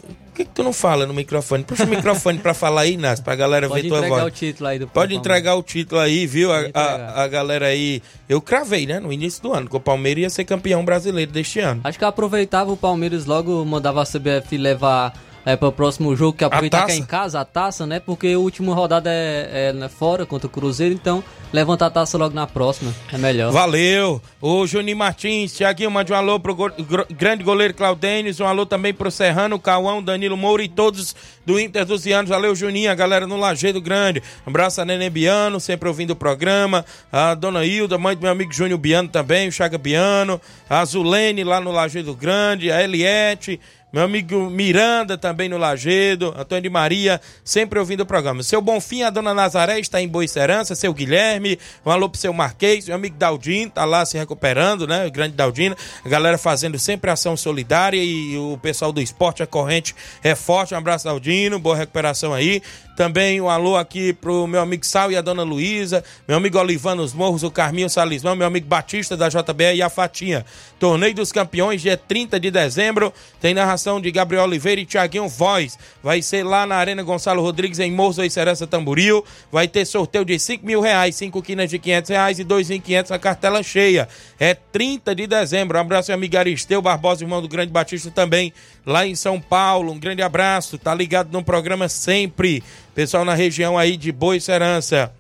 Por 0.08 0.38
que, 0.38 0.46
que 0.46 0.52
tu 0.52 0.64
não 0.64 0.74
fala 0.74 1.06
no 1.06 1.14
microfone? 1.14 1.64
Puxa 1.64 1.86
o 1.86 1.88
microfone 1.88 2.40
pra 2.40 2.54
falar 2.54 2.82
aí, 2.82 2.94
Inácio, 2.94 3.24
pra 3.24 3.36
galera 3.36 3.70
Pode 3.70 3.84
ver 3.84 3.88
tua 3.88 3.98
entregar 4.00 4.22
voz. 4.22 4.34
o 4.34 4.36
título 4.36 4.70
aí 4.70 4.80
do 4.80 4.86
Pode 4.88 4.94
Palmeiras. 4.94 5.20
entregar 5.20 5.56
o 5.56 5.64
título 5.64 6.02
aí, 6.02 6.28
viu? 6.28 6.52
A, 6.52 6.60
entregar. 6.60 7.00
a, 7.00 7.24
a 7.24 7.28
galera 7.28 7.68
aí. 7.68 8.02
Eu 8.28 8.42
cravei, 8.42 8.86
né? 8.86 9.00
No 9.00 9.14
início 9.14 9.42
do 9.42 9.54
ano, 9.54 9.70
que 9.70 9.76
o 9.78 9.80
Palmeiras 9.80 10.22
ia 10.24 10.30
ser 10.30 10.44
campeão 10.44 10.84
brasileiro 10.84 11.32
deste 11.32 11.60
ano. 11.62 11.80
Acho 11.86 11.98
que 11.98 12.04
aproveitava 12.04 12.70
o 12.72 12.76
Palmeiras 12.78 13.26
logo 13.26 13.64
mandava 13.64 14.02
a 14.02 14.06
CBF 14.06 14.58
levar 14.58 15.14
é, 15.46 15.56
para 15.56 15.68
o 15.68 15.72
próximo 15.72 16.16
jogo, 16.16 16.38
que 16.38 16.44
aproveitar 16.44 16.86
que 16.86 16.92
é 16.94 16.96
em 16.96 17.06
casa, 17.06 17.40
a 17.40 17.46
taça, 17.46 17.86
né? 17.86 18.00
Porque 18.00 18.28
a 18.30 18.40
última 18.40 18.74
rodada 18.74 19.10
é, 19.12 19.70
é 19.70 19.74
né, 19.74 19.88
fora 19.88 20.26
contra 20.26 20.48
o 20.48 20.50
Cruzeiro, 20.50 20.94
então 20.94 21.24
levanta 21.54 21.86
a 21.86 21.90
taça 21.90 22.18
logo 22.18 22.34
na 22.36 22.46
próxima, 22.48 22.94
é 23.14 23.18
melhor. 23.18 23.52
Valeu! 23.52 24.22
O 24.42 24.66
Juninho 24.68 24.98
Martins, 24.98 25.54
Tiaguinho, 25.56 25.90
mande 25.92 26.12
um 26.12 26.16
alô 26.16 26.40
pro 26.40 26.54
go- 26.56 26.72
grande 27.16 27.44
goleiro 27.44 27.74
Claudênis, 27.74 28.40
um 28.40 28.46
alô 28.46 28.66
também 28.66 28.94
pro 28.94 29.10
Serrano, 29.12 29.60
Cauão, 29.60 30.04
Danilo 30.04 30.36
Moura 30.36 30.64
e 30.64 30.68
todos 30.68 31.16
do 31.46 31.60
Inter 31.60 31.86
dos 31.86 32.06
Anos. 32.08 32.30
Valeu, 32.30 32.56
Juninho, 32.56 32.92
a 32.92 32.96
galera 32.96 33.26
no 33.28 33.38
Lajeado 33.38 33.80
Grande. 33.80 34.22
Um 34.46 34.50
abraço 34.50 34.82
a 34.82 34.86
Nenê 34.86 35.10
Biano, 35.10 35.60
sempre 35.60 35.88
ouvindo 35.88 36.12
o 36.12 36.16
programa. 36.16 36.84
A 37.12 37.34
Dona 37.36 37.64
Hilda, 37.66 37.98
mãe 37.98 38.16
do 38.16 38.22
meu 38.24 38.32
amigo 38.32 38.52
Júnior 38.52 38.80
Biano 38.80 39.08
também, 39.08 39.48
o 39.48 39.52
Chaga 39.52 39.78
Biano. 39.78 40.42
A 40.70 40.84
Zulene 40.84 41.44
lá 41.44 41.62
no 41.62 41.72
Lajeado 41.72 42.14
Grande, 42.16 42.72
a 42.72 42.84
Eliette. 42.84 43.60
Meu 43.96 44.04
amigo 44.04 44.50
Miranda 44.50 45.18
também 45.18 45.48
no 45.48 45.58
Lagedo, 45.58 46.34
Antônio 46.38 46.64
de 46.64 46.70
Maria, 46.70 47.22
sempre 47.46 47.80
ouvindo 47.80 48.02
o 48.02 48.06
programa. 48.06 48.44
Seu 48.44 48.60
Bonfim, 48.60 49.04
a 49.04 49.10
dona 49.10 49.34
Nazaré 49.34 49.80
está 49.80 50.02
em 50.02 50.08
Boa 50.10 50.28
Serança, 50.28 50.76
seu 50.76 50.94
Guilherme, 50.94 51.58
um 51.86 51.90
alô 51.90 52.10
pro 52.10 52.20
seu 52.20 52.34
Marquês, 52.34 52.88
meu 52.88 52.96
amigo 52.98 53.16
Daldino, 53.16 53.72
tá 53.72 53.86
lá 53.86 54.06
se 54.06 54.18
recuperando, 54.18 54.86
né? 54.86 55.06
O 55.08 55.12
grande 55.12 55.38
Daldino, 55.38 55.78
a 56.04 56.10
galera 56.10 56.38
fazendo 56.38 56.78
sempre 56.78 57.10
ação 57.10 57.38
solidária 57.38 58.04
e 58.04 58.38
o 58.38 58.60
pessoal 58.62 58.92
do 58.92 59.02
esporte, 59.02 59.42
a 59.42 59.48
corrente 59.48 59.96
é 60.22 60.36
forte. 60.36 60.74
Um 60.74 60.78
abraço, 60.78 61.06
Daldino, 61.06 61.58
boa 61.58 61.78
recuperação 61.78 62.34
aí. 62.34 62.62
Também 62.98 63.42
um 63.42 63.50
alô 63.50 63.76
aqui 63.76 64.14
pro 64.14 64.48
meu 64.48 64.62
amigo 64.62 64.86
Sal 64.86 65.12
e 65.12 65.18
a 65.18 65.22
dona 65.22 65.44
Luísa, 65.44 66.04
meu 66.26 66.38
amigo 66.38 66.58
Olivano 66.58 67.04
os 67.04 67.14
Morros, 67.14 67.44
o 67.44 67.52
Carminho 67.52 67.90
Salismão, 67.90 68.38
meu 68.38 68.48
amigo 68.48 68.68
Batista 68.68 69.18
da 69.18 69.28
JBE 69.28 69.76
e 69.76 69.82
a 69.82 69.90
Fatinha. 69.90 70.46
Torneio 70.80 71.14
dos 71.14 71.32
Campeões, 71.32 71.82
dia 71.82 71.98
30 71.98 72.40
de 72.40 72.50
dezembro, 72.50 73.14
tem 73.42 73.54
narração 73.54 73.85
de 74.02 74.12
Gabriel 74.12 74.44
Oliveira 74.44 74.82
e 74.82 74.86
Tiaguinho 74.86 75.28
Voz. 75.30 75.78
Vai 76.02 76.22
ser 76.22 76.44
lá 76.44 76.66
na 76.66 76.76
Arena 76.76 77.04
Gonçalo 77.04 77.42
Rodrigues, 77.42 77.80
em 77.80 77.92
Morros 77.92 78.18
e 78.18 78.30
Serança 78.30 78.66
Tamboril. 78.66 79.24
Vai 79.52 79.68
ter 79.68 79.86
sorteio 79.86 80.26
de 80.26 80.38
5 80.40 80.66
mil 80.66 80.82
reais, 80.82 81.16
5 81.16 81.42
quinas 81.42 81.70
de 81.70 81.78
500 81.78 82.10
reais 82.10 82.40
e 82.40 82.44
2.500 82.46 83.10
na 83.10 83.20
cartela 83.20 83.62
cheia. 83.62 84.08
É 84.40 84.54
30 84.54 85.14
de 85.14 85.28
dezembro. 85.28 85.78
Um 85.78 85.82
abraço, 85.82 86.12
amigo 86.12 86.38
Aristeu 86.38 86.82
Barbosa, 86.82 87.24
irmão 87.24 87.42
do 87.42 87.48
Grande 87.48 87.72
Batista 87.72 88.10
também, 88.10 88.52
lá 88.86 89.06
em 89.06 89.16
São 89.16 89.40
Paulo. 89.40 89.92
Um 89.92 90.00
grande 90.00 90.22
abraço, 90.22 90.78
tá 90.78 90.94
ligado 90.94 91.32
no 91.32 91.44
programa 91.44 91.88
sempre. 91.88 92.64
Pessoal 92.94 93.24
na 93.24 93.34
região 93.34 93.78
aí 93.78 93.96
de 93.96 94.12
Boa 94.12 94.40
Serança. 94.40 95.14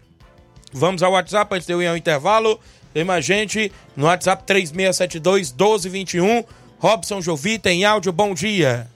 Vamos 0.73 1.03
ao 1.03 1.13
WhatsApp 1.13 1.55
antes 1.55 1.67
de 1.67 1.73
eu 1.73 1.81
ir 1.81 1.87
ao 1.87 1.95
intervalo. 1.95 2.59
Tem 2.93 3.03
mais 3.03 3.25
gente 3.25 3.71
no 3.95 4.05
WhatsApp 4.05 4.43
3672 4.45 5.51
1221. 5.51 6.43
Robson 6.79 7.21
Jovita 7.21 7.71
em 7.71 7.85
áudio, 7.85 8.11
bom 8.11 8.33
dia. 8.33 8.87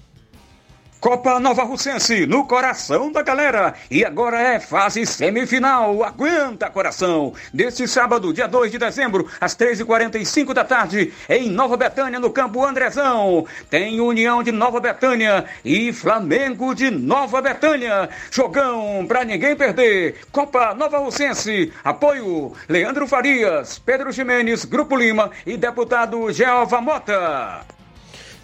Copa 1.00 1.40
Nova 1.40 1.64
Russense, 1.64 2.26
no 2.26 2.46
coração 2.46 3.10
da 3.10 3.22
galera. 3.22 3.74
E 3.90 4.04
agora 4.04 4.38
é 4.38 4.60
fase 4.60 5.06
semifinal. 5.06 6.04
Aguenta, 6.04 6.70
coração. 6.70 7.34
Deste 7.54 7.88
sábado, 7.88 8.34
dia 8.34 8.50
2 8.50 8.70
de 8.70 8.78
dezembro, 8.78 9.26
às 9.40 9.56
13h45 9.56 10.54
da 10.54 10.66
tarde, 10.66 11.14
em 11.30 11.50
Nova 11.50 11.78
Betânia, 11.78 12.20
no 12.20 12.30
campo 12.30 12.66
Andrezão. 12.66 13.46
Tem 13.70 14.02
União 14.02 14.44
de 14.44 14.52
Nova 14.52 14.82
Betânia 14.82 15.46
e 15.64 15.94
Flamengo 15.94 16.76
de 16.76 16.92
Nova 16.92 17.42
Betânia. 17.42 18.10
Jogão 18.30 19.06
pra 19.08 19.24
ninguém 19.24 19.56
perder. 19.56 20.20
Copa 20.34 20.74
Nova 20.74 20.98
Russense. 20.98 21.72
Apoio 21.82 22.52
Leandro 22.68 23.08
Farias, 23.08 23.80
Pedro 23.80 24.12
Ximenes, 24.12 24.66
Grupo 24.66 24.98
Lima 24.98 25.32
e 25.46 25.56
deputado 25.56 26.30
Jeova 26.34 26.82
Mota 26.82 27.79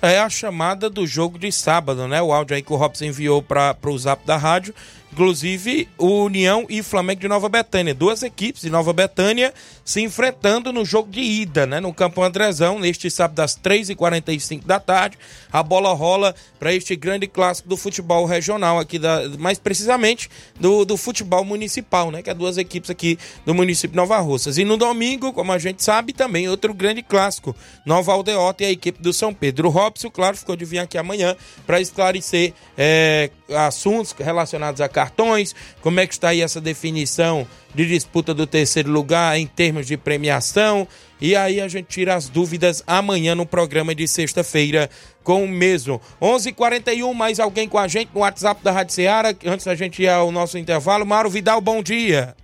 é 0.08 0.20
a 0.20 0.30
chamada 0.30 0.90
do 0.90 1.06
jogo 1.06 1.40
de 1.40 1.52
sábado, 1.52 2.08
né? 2.08 2.22
O 2.22 2.32
áudio 2.32 2.56
aí 2.56 2.62
que 2.62 2.72
o 2.72 2.76
Robson 2.76 3.06
enviou 3.06 3.42
para 3.42 3.76
o 3.84 3.98
zap 3.98 4.26
da 4.26 4.38
rádio. 4.38 4.74
Inclusive, 5.16 5.88
o 5.98 6.26
União 6.26 6.66
e 6.68 6.84
Flamengo 6.84 7.22
de 7.22 7.28
Nova 7.30 7.48
Betânia. 7.48 7.96
Duas 7.96 8.22
equipes 8.22 8.64
de 8.64 8.70
Nova 8.70 8.92
Betânia 8.92 9.54
se 9.86 10.02
enfrentando 10.02 10.74
no 10.74 10.84
jogo 10.84 11.10
de 11.10 11.22
ida, 11.22 11.66
né? 11.66 11.80
No 11.80 11.94
Campo 11.94 12.22
Andrezão, 12.22 12.80
neste 12.80 13.10
sábado 13.10 13.40
às 13.40 13.58
3h45 13.58 14.66
da 14.66 14.78
tarde. 14.78 15.18
A 15.50 15.64
bola 15.64 15.94
rola 15.94 16.36
para 16.60 16.74
este 16.74 16.98
grande 16.98 17.28
clássico 17.28 17.70
do 17.70 17.78
futebol 17.78 18.26
regional 18.26 18.78
aqui, 18.78 19.00
da, 19.00 19.22
mais 19.40 19.58
precisamente 19.58 20.30
do, 20.60 20.84
do 20.84 20.98
futebol 20.98 21.46
municipal, 21.46 22.12
né? 22.12 22.22
Que 22.22 22.32
é 22.32 22.34
duas 22.34 22.58
equipes 22.58 22.90
aqui 22.90 23.18
do 23.46 23.56
município 23.56 23.92
de 23.92 23.96
Nova 23.96 24.20
Russas. 24.20 24.58
E 24.58 24.66
no 24.66 24.76
domingo, 24.76 25.32
como 25.32 25.54
a 25.54 25.58
gente 25.58 25.82
sabe, 25.82 26.12
também 26.12 26.50
outro 26.50 26.74
grande 26.74 27.02
clássico. 27.02 27.56
Nova 27.86 28.12
Aldeota 28.12 28.64
e 28.64 28.66
a 28.66 28.72
equipe 28.72 29.02
do 29.02 29.14
São 29.14 29.34
Pedro. 29.34 29.70
O 29.70 29.72
Robson, 29.72 30.12
claro, 30.12 30.36
ficou 30.36 30.58
de 30.58 30.66
vir 30.66 30.80
aqui 30.80 30.98
amanhã 30.98 31.38
para 31.66 31.80
esclarecer 31.80 32.54
é, 32.78 33.32
assuntos 33.50 34.14
relacionados 34.18 34.82
a 34.82 34.90
cartões, 34.90 35.56
como 35.82 36.00
é 36.00 36.08
que 36.08 36.14
está 36.14 36.30
aí 36.30 36.42
essa 36.42 36.60
definição 36.60 37.48
de 37.74 37.86
disputa 37.86 38.34
do 38.34 38.48
terceiro 38.48 38.92
lugar 38.92 39.38
em 39.38 39.46
termos 39.46 39.86
de 39.86 39.98
premiação. 39.98 40.88
E 41.20 41.36
aí 41.36 41.62
a 41.62 41.68
gente 41.68 41.88
tira 41.88 42.16
as 42.16 42.28
dúvidas 42.28 42.84
amanhã 42.86 43.36
no 43.36 43.46
programa 43.46 43.94
de 43.94 44.08
sexta-feira 44.08 44.90
com 45.24 45.44
o 45.44 45.48
mesmo. 45.48 46.02
11:41 46.22 46.48
h 46.48 46.54
41 46.54 47.14
mais 47.14 47.40
alguém 47.40 47.68
com 47.68 47.78
a 47.78 47.88
gente 47.88 48.10
no 48.14 48.22
WhatsApp 48.22 48.64
da 48.64 48.72
Rádio 48.72 48.94
Ceará, 48.94 49.34
antes 49.46 49.66
da 49.66 49.76
gente 49.76 50.02
ir 50.02 50.10
ao 50.10 50.32
nosso 50.32 50.58
intervalo. 50.58 51.06
Mauro 51.06 51.30
Vidal, 51.30 51.62
bom 51.62 51.82
dia. 51.82 52.36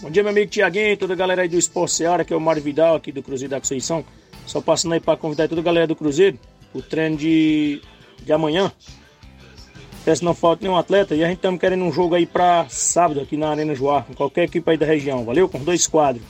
Bom 0.00 0.10
dia, 0.10 0.22
meu 0.22 0.32
amigo 0.32 0.50
Tiaguinho, 0.50 0.96
toda 0.96 1.12
a 1.12 1.16
galera 1.16 1.42
aí 1.42 1.48
do 1.48 1.58
Esporte 1.58 1.94
Ceará, 1.94 2.24
que 2.24 2.32
é 2.32 2.36
o 2.36 2.40
Mário 2.40 2.62
Vidal 2.62 2.96
aqui 2.96 3.12
do 3.12 3.22
Cruzeiro 3.22 3.50
da 3.50 3.60
Conceição. 3.60 4.02
Só 4.46 4.60
passando 4.60 4.94
aí 4.94 5.00
para 5.00 5.16
convidar 5.18 5.46
toda 5.46 5.60
a 5.60 5.64
galera 5.64 5.86
do 5.86 5.94
Cruzeiro, 5.94 6.38
o 6.72 6.80
treino 6.80 7.18
de, 7.18 7.82
de 8.22 8.32
amanhã, 8.32 8.72
se 10.04 10.24
não 10.24 10.34
falta 10.34 10.62
nenhum 10.62 10.76
atleta. 10.76 11.14
E 11.14 11.22
a 11.22 11.28
gente 11.28 11.36
estamos 11.36 11.60
querendo 11.60 11.84
um 11.84 11.92
jogo 11.92 12.14
aí 12.14 12.26
para 12.26 12.66
sábado 12.68 13.20
aqui 13.20 13.36
na 13.36 13.50
Arena 13.50 13.74
Joá, 13.74 14.02
com 14.02 14.14
qualquer 14.14 14.44
equipe 14.44 14.70
aí 14.70 14.76
da 14.76 14.86
região. 14.86 15.24
Valeu? 15.24 15.48
Com 15.48 15.58
dois 15.58 15.86
quadros. 15.86 16.24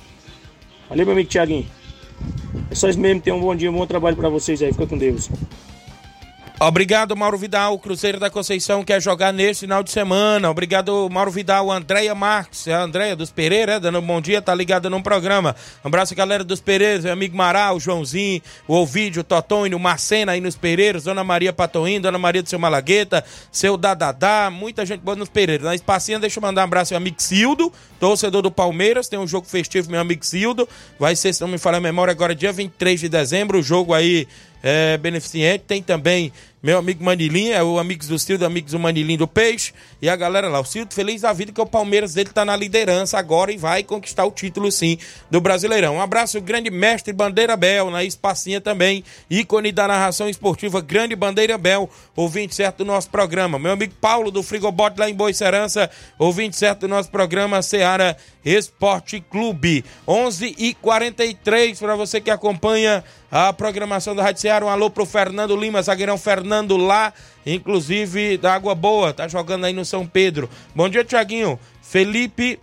Valeu, 0.88 1.06
meu 1.06 1.12
amigo 1.12 1.28
Tiaguinho. 1.28 1.66
É 2.70 2.74
só 2.74 2.88
isso 2.88 2.98
mesmo. 2.98 3.20
Tenham 3.20 3.38
um 3.38 3.40
bom 3.40 3.54
dia, 3.54 3.70
um 3.70 3.74
bom 3.74 3.86
trabalho 3.86 4.16
para 4.16 4.28
vocês 4.28 4.60
aí. 4.62 4.72
Fica 4.72 4.86
com 4.86 4.98
Deus. 4.98 5.30
Obrigado, 6.62 7.16
Mauro 7.16 7.38
Vidal. 7.38 7.72
O 7.72 7.78
Cruzeiro 7.78 8.20
da 8.20 8.28
Conceição 8.28 8.84
quer 8.84 9.00
jogar 9.00 9.32
nesse 9.32 9.61
final 9.61 9.82
de 9.82 9.90
semana. 9.90 10.50
Obrigado, 10.50 11.08
Mauro 11.11 11.30
Vidal. 11.30 11.72
Andréia 11.72 12.14
Marques, 12.14 12.66
é 12.66 12.74
a 12.74 12.82
Andréia 12.82 13.16
dos 13.16 13.30
Pereira, 13.30 13.72
é, 13.72 13.80
dando 13.80 13.98
um 13.98 14.02
bom 14.02 14.20
dia, 14.20 14.42
tá 14.42 14.54
ligado 14.54 14.90
no 14.90 15.02
programa. 15.02 15.56
Um 15.82 15.88
abraço, 15.88 16.14
galera 16.14 16.44
dos 16.44 16.61
Pereiros, 16.61 17.04
meu 17.04 17.14
amigo 17.14 17.34
Mará, 17.34 17.72
o 17.72 17.80
Joãozinho, 17.80 18.42
o 18.68 18.74
Ovídio, 18.74 19.22
o 19.22 19.24
Totônio, 19.24 19.80
Marcena 19.80 20.32
aí 20.32 20.40
nos 20.42 20.54
Pereiros, 20.54 21.04
Dona 21.04 21.24
Maria 21.24 21.50
Patoim, 21.50 21.98
Dona 21.98 22.18
Maria 22.18 22.42
do 22.42 22.48
seu 22.50 22.58
Malagueta, 22.58 23.24
seu 23.50 23.78
Dadadá, 23.78 24.50
muita 24.52 24.84
gente 24.84 25.00
boa 25.00 25.16
nos 25.16 25.30
Pereiros. 25.30 25.64
Na 25.64 25.74
Espacinha, 25.74 26.18
deixa 26.18 26.40
eu 26.40 26.42
mandar 26.42 26.61
um 26.61 26.64
abraço 26.64 26.92
ao 26.92 26.98
amigo 26.98 27.22
Cildo, 27.22 27.72
torcedor 27.98 28.42
do 28.42 28.50
Palmeiras. 28.50 29.08
Tem 29.08 29.18
um 29.18 29.26
jogo 29.26 29.46
festivo, 29.46 29.90
meu 29.90 30.00
amigo 30.00 30.26
Cildo. 30.26 30.68
Vai 30.98 31.16
ser, 31.16 31.32
se 31.32 31.40
não 31.40 31.48
me 31.48 31.56
falha 31.56 31.78
a 31.78 31.80
memória, 31.80 32.12
agora 32.12 32.34
dia 32.34 32.52
23 32.52 33.00
de 33.00 33.08
dezembro. 33.08 33.61
O 33.61 33.62
jogo 33.62 33.94
aí 33.94 34.28
é, 34.62 34.96
beneficente. 34.98 35.64
Tem 35.66 35.82
também 35.82 36.32
meu 36.62 36.76
amigo 36.76 37.02
Manilinho, 37.02 37.54
é 37.54 37.62
o 37.62 37.78
Amigos 37.78 38.06
do 38.06 38.18
Cildo, 38.18 38.44
Amigos 38.44 38.72
do 38.72 38.78
Manilinho 38.78 39.20
do 39.20 39.26
Peixe. 39.26 39.72
E 40.02 40.11
a 40.11 40.16
galera 40.16 40.46
lá, 40.46 40.61
o 40.61 40.64
Cildo 40.64 40.92
feliz 40.92 41.22
da 41.22 41.32
vida 41.32 41.52
que 41.52 41.61
o 41.61 41.64
Palmeiras 41.64 42.12
dele 42.12 42.28
tá 42.28 42.44
na 42.44 42.54
liderança 42.54 43.18
agora 43.18 43.50
e 43.50 43.56
vai 43.56 43.82
conquistar 43.82 44.26
o 44.26 44.30
título 44.30 44.70
sim 44.70 44.98
do 45.30 45.40
Brasileirão. 45.40 45.96
Um 45.96 46.02
abraço, 46.02 46.38
grande 46.38 46.70
mestre 46.70 47.14
Bandeira 47.14 47.56
Bel, 47.56 47.90
na 47.90 48.04
Espacinha 48.04 48.61
também, 48.61 49.02
ícone 49.30 49.72
da 49.72 49.88
narração 49.88 50.28
esportiva, 50.28 50.82
grande 50.82 51.16
Bandeira 51.16 51.56
Bel, 51.56 51.88
ouvinte 52.14 52.54
certo 52.54 52.78
do 52.78 52.84
nosso 52.84 53.08
programa. 53.08 53.58
Meu 53.58 53.72
amigo 53.72 53.94
Paulo 53.98 54.30
do 54.30 54.42
Frigobote 54.42 55.00
lá 55.00 55.08
em 55.08 55.14
Boicerança, 55.14 55.90
ouvinte 56.18 56.56
certo 56.56 56.80
do 56.80 56.88
nosso 56.88 57.11
programa 57.11 57.62
Seara 57.62 58.18
Esporte 58.44 59.24
Clube. 59.30 59.82
11 60.06 60.54
e 60.58 60.74
43 60.74 61.78
para 61.78 61.96
você 61.96 62.20
que 62.20 62.30
acompanha 62.30 63.02
a 63.30 63.52
programação 63.52 64.14
da 64.14 64.22
Rádio 64.22 64.42
Ceará. 64.42 64.66
Um 64.66 64.68
alô 64.68 64.90
pro 64.90 65.06
Fernando 65.06 65.56
Lima, 65.56 65.82
zagueirão 65.82 66.18
Fernando 66.18 66.76
lá, 66.76 67.12
inclusive 67.46 68.36
da 68.36 68.54
Água 68.54 68.74
Boa, 68.74 69.12
tá 69.12 69.28
jogando 69.28 69.66
aí 69.66 69.72
no 69.72 69.84
São 69.84 70.06
Pedro. 70.06 70.50
Bom 70.74 70.88
dia, 70.88 71.04
Tiaguinho. 71.04 71.58
Felipe 71.80 72.58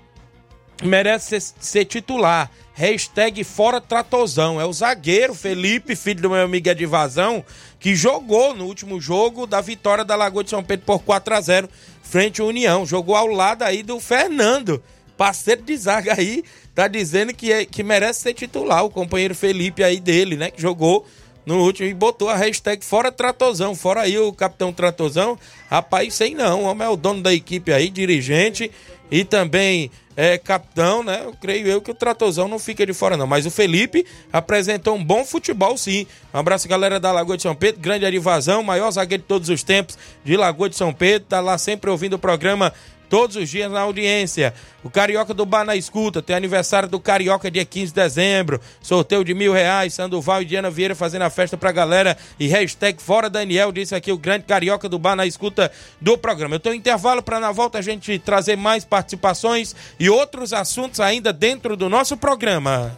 merece 0.83 1.41
ser, 1.41 1.53
ser, 1.59 1.85
titular. 1.85 2.51
Hashtag 2.73 3.43
fora 3.43 3.81
Tratozão. 3.81 4.61
É 4.61 4.65
o 4.65 4.73
zagueiro 4.73 5.33
Felipe, 5.33 5.95
filho 5.95 6.21
do 6.21 6.29
meu 6.29 6.43
amigo 6.43 6.69
Edivazão, 6.69 7.43
que 7.79 7.95
jogou 7.95 8.53
no 8.53 8.65
último 8.65 9.01
jogo 9.01 9.47
da 9.47 9.61
vitória 9.61 10.05
da 10.05 10.15
Lagoa 10.15 10.43
de 10.43 10.51
São 10.51 10.63
Pedro 10.63 10.85
por 10.85 10.99
4 10.99 11.33
a 11.33 11.41
0 11.41 11.69
frente 12.03 12.41
à 12.41 12.45
União. 12.45 12.85
Jogou 12.85 13.15
ao 13.15 13.27
lado 13.27 13.63
aí 13.63 13.81
do 13.81 13.99
Fernando 13.99 14.81
parceiro 15.17 15.61
de 15.63 15.75
zaga 15.75 16.13
aí, 16.17 16.43
tá 16.75 16.87
dizendo 16.87 17.33
que, 17.33 17.51
é, 17.51 17.65
que 17.65 17.83
merece 17.83 18.21
ser 18.21 18.33
titular. 18.33 18.85
O 18.85 18.89
companheiro 18.89 19.33
Felipe 19.33 19.83
aí 19.83 19.99
dele, 19.99 20.37
né? 20.37 20.51
Que 20.51 20.61
jogou 20.61 21.05
no 21.45 21.63
último 21.63 21.87
e 21.87 21.93
botou 21.93 22.29
a 22.29 22.35
hashtag 22.35 22.83
fora 22.83 23.11
Tratozão. 23.11 23.73
Fora 23.73 24.01
aí 24.01 24.17
o 24.19 24.31
capitão 24.33 24.71
Tratozão. 24.71 25.39
Rapaz, 25.69 26.13
sei 26.13 26.35
não. 26.35 26.63
O 26.63 26.65
homem 26.65 26.85
é 26.85 26.89
o 26.89 26.95
dono 26.95 27.21
da 27.21 27.33
equipe 27.33 27.71
aí, 27.71 27.89
dirigente 27.89 28.69
e 29.09 29.23
também 29.23 29.89
é 30.15 30.37
capitão, 30.37 31.03
né? 31.03 31.21
Eu 31.23 31.33
creio 31.39 31.67
eu 31.67 31.79
que 31.79 31.91
o 31.91 31.93
Tratozão 31.93 32.47
não 32.47 32.57
fica 32.57 32.85
de 32.85 32.91
fora, 32.91 33.15
não. 33.15 33.27
Mas 33.27 33.45
o 33.45 33.51
Felipe 33.51 34.05
apresentou 34.33 34.95
um 34.95 35.03
bom 35.03 35.23
futebol, 35.23 35.77
sim. 35.77 36.07
Um 36.33 36.39
abraço, 36.39 36.67
galera 36.67 36.99
da 36.99 37.11
Lagoa 37.11 37.37
de 37.37 37.43
São 37.43 37.55
Pedro, 37.55 37.79
grande 37.79 38.05
Arivazão, 38.05 38.63
maior 38.63 38.89
zagueiro 38.91 39.21
de 39.21 39.27
todos 39.27 39.47
os 39.47 39.61
tempos 39.61 39.97
de 40.25 40.35
Lagoa 40.35 40.69
de 40.69 40.75
São 40.75 40.91
Pedro. 40.91 41.27
Tá 41.29 41.39
lá 41.39 41.57
sempre 41.57 41.89
ouvindo 41.91 42.13
o 42.15 42.19
programa 42.19 42.73
todos 43.09 43.35
os 43.35 43.49
dias 43.49 43.71
na 43.71 43.81
audiência. 43.81 44.53
O 44.83 44.89
Carioca 44.89 45.33
do 45.33 45.45
Bar 45.45 45.65
na 45.65 45.75
escuta, 45.75 46.21
tem 46.21 46.35
aniversário 46.35 46.87
do 46.87 46.99
Carioca 46.99 47.51
dia 47.51 47.65
15 47.65 47.87
de 47.87 47.95
dezembro, 47.95 48.61
sorteio 48.81 49.23
de 49.23 49.33
mil 49.33 49.51
reais, 49.51 49.93
Sandoval 49.93 50.41
e 50.41 50.45
Diana 50.45 50.69
Vieira 50.69 50.95
fazendo 50.95 51.23
a 51.23 51.29
festa 51.29 51.57
pra 51.57 51.71
galera 51.71 52.17
e 52.39 52.47
hashtag 52.47 53.01
Fora 53.01 53.29
Daniel, 53.29 53.71
disse 53.71 53.95
aqui 53.95 54.11
o 54.11 54.17
grande 54.17 54.45
Carioca 54.45 54.87
do 54.87 54.99
Bar 54.99 55.15
na 55.15 55.25
escuta 55.25 55.71
do 55.99 56.17
programa. 56.17 56.55
Eu 56.55 56.59
tenho 56.59 56.75
um 56.75 56.77
intervalo 56.77 57.21
para 57.21 57.39
na 57.39 57.51
volta 57.51 57.79
a 57.79 57.81
gente 57.81 58.17
trazer 58.19 58.55
mais 58.55 58.85
participações 58.85 59.75
e 59.99 60.09
outros 60.09 60.53
assuntos 60.53 60.99
ainda 60.99 61.33
dentro 61.33 61.75
do 61.75 61.89
nosso 61.89 62.15
programa. 62.15 62.97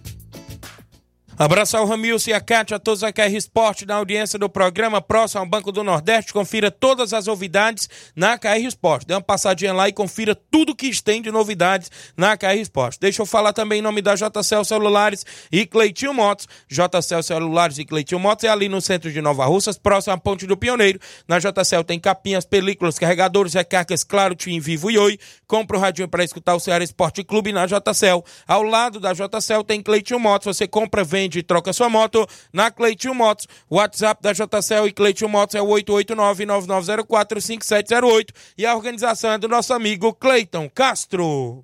Abraçar 1.37 1.81
o 1.81 1.85
Ramilson 1.85 2.31
e 2.31 2.33
a 2.33 2.41
Cátia, 2.41 2.75
a 2.75 2.79
todos 2.79 3.03
a 3.03 3.11
KR 3.11 3.33
Esporte 3.35 3.85
na 3.85 3.95
audiência 3.95 4.37
do 4.37 4.49
programa 4.49 5.01
próximo 5.01 5.39
ao 5.39 5.47
Banco 5.47 5.71
do 5.71 5.83
Nordeste. 5.83 6.33
Confira 6.33 6.69
todas 6.69 7.13
as 7.13 7.25
novidades 7.25 7.89
na 8.15 8.37
KR 8.37 8.59
Esporte. 8.67 9.07
Dê 9.07 9.13
uma 9.13 9.21
passadinha 9.21 9.73
lá 9.73 9.87
e 9.87 9.93
confira 9.93 10.35
tudo 10.35 10.75
que 10.75 10.91
tem 11.01 11.21
de 11.21 11.31
novidades 11.31 11.89
na 12.17 12.37
KR 12.37 12.57
Esporte. 12.57 12.99
Deixa 12.99 13.21
eu 13.21 13.25
falar 13.25 13.53
também 13.53 13.79
em 13.79 13.81
nome 13.81 14.01
da 14.01 14.13
JCL 14.13 14.65
Celulares 14.65 15.25
e 15.51 15.65
Cleitinho 15.65 16.13
Motos. 16.13 16.47
JCL 16.69 17.23
Celulares 17.23 17.77
e 17.79 17.85
Cleitinho 17.85 18.19
Motos 18.19 18.43
é 18.43 18.49
ali 18.49 18.67
no 18.67 18.81
centro 18.81 19.11
de 19.11 19.21
Nova 19.21 19.45
Russas, 19.45 19.77
próximo 19.77 20.13
à 20.13 20.17
Ponte 20.17 20.45
do 20.45 20.57
Pioneiro. 20.57 20.99
Na 21.27 21.39
JCL 21.39 21.83
tem 21.85 21.99
capinhas, 21.99 22.45
películas, 22.45 22.99
carregadores, 22.99 23.53
recargas, 23.53 24.03
claro, 24.03 24.35
Tim 24.35 24.59
Vivo 24.59 24.91
e 24.91 24.97
Oi. 24.97 25.17
Compra 25.47 25.77
o 25.77 25.79
radinho 25.79 26.09
para 26.09 26.23
escutar 26.23 26.55
o 26.55 26.59
Ceará 26.59 26.83
Esporte 26.83 27.23
Clube 27.23 27.51
na 27.51 27.65
JCL. 27.65 28.23
Ao 28.45 28.61
lado 28.61 28.99
da 28.99 29.13
JCL 29.13 29.63
tem 29.65 29.81
Cleitinho 29.81 30.19
Motos. 30.19 30.55
Você 30.55 30.67
compra, 30.67 31.03
vende 31.03 31.20
e 31.25 31.43
troca 31.43 31.73
sua 31.73 31.89
moto 31.89 32.25
na 32.51 32.71
Cleitinho 32.71 33.13
Motos. 33.13 33.47
WhatsApp 33.69 34.19
da 34.21 34.33
JCL 34.33 34.87
e 34.87 34.91
Cleitinho 34.91 35.29
Motos 35.29 35.53
é 35.55 35.61
o 35.61 35.67
889-9904-5708 35.67 38.29
e 38.57 38.65
a 38.65 38.75
organização 38.75 39.33
é 39.33 39.37
do 39.37 39.47
nosso 39.47 39.73
amigo 39.73 40.11
Cleiton 40.13 40.69
Castro. 40.69 41.63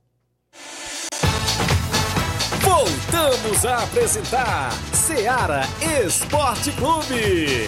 Voltamos 2.62 3.66
a 3.66 3.84
apresentar 3.84 4.72
Seara 4.94 5.64
Esporte 6.04 6.72
Clube. 6.74 7.68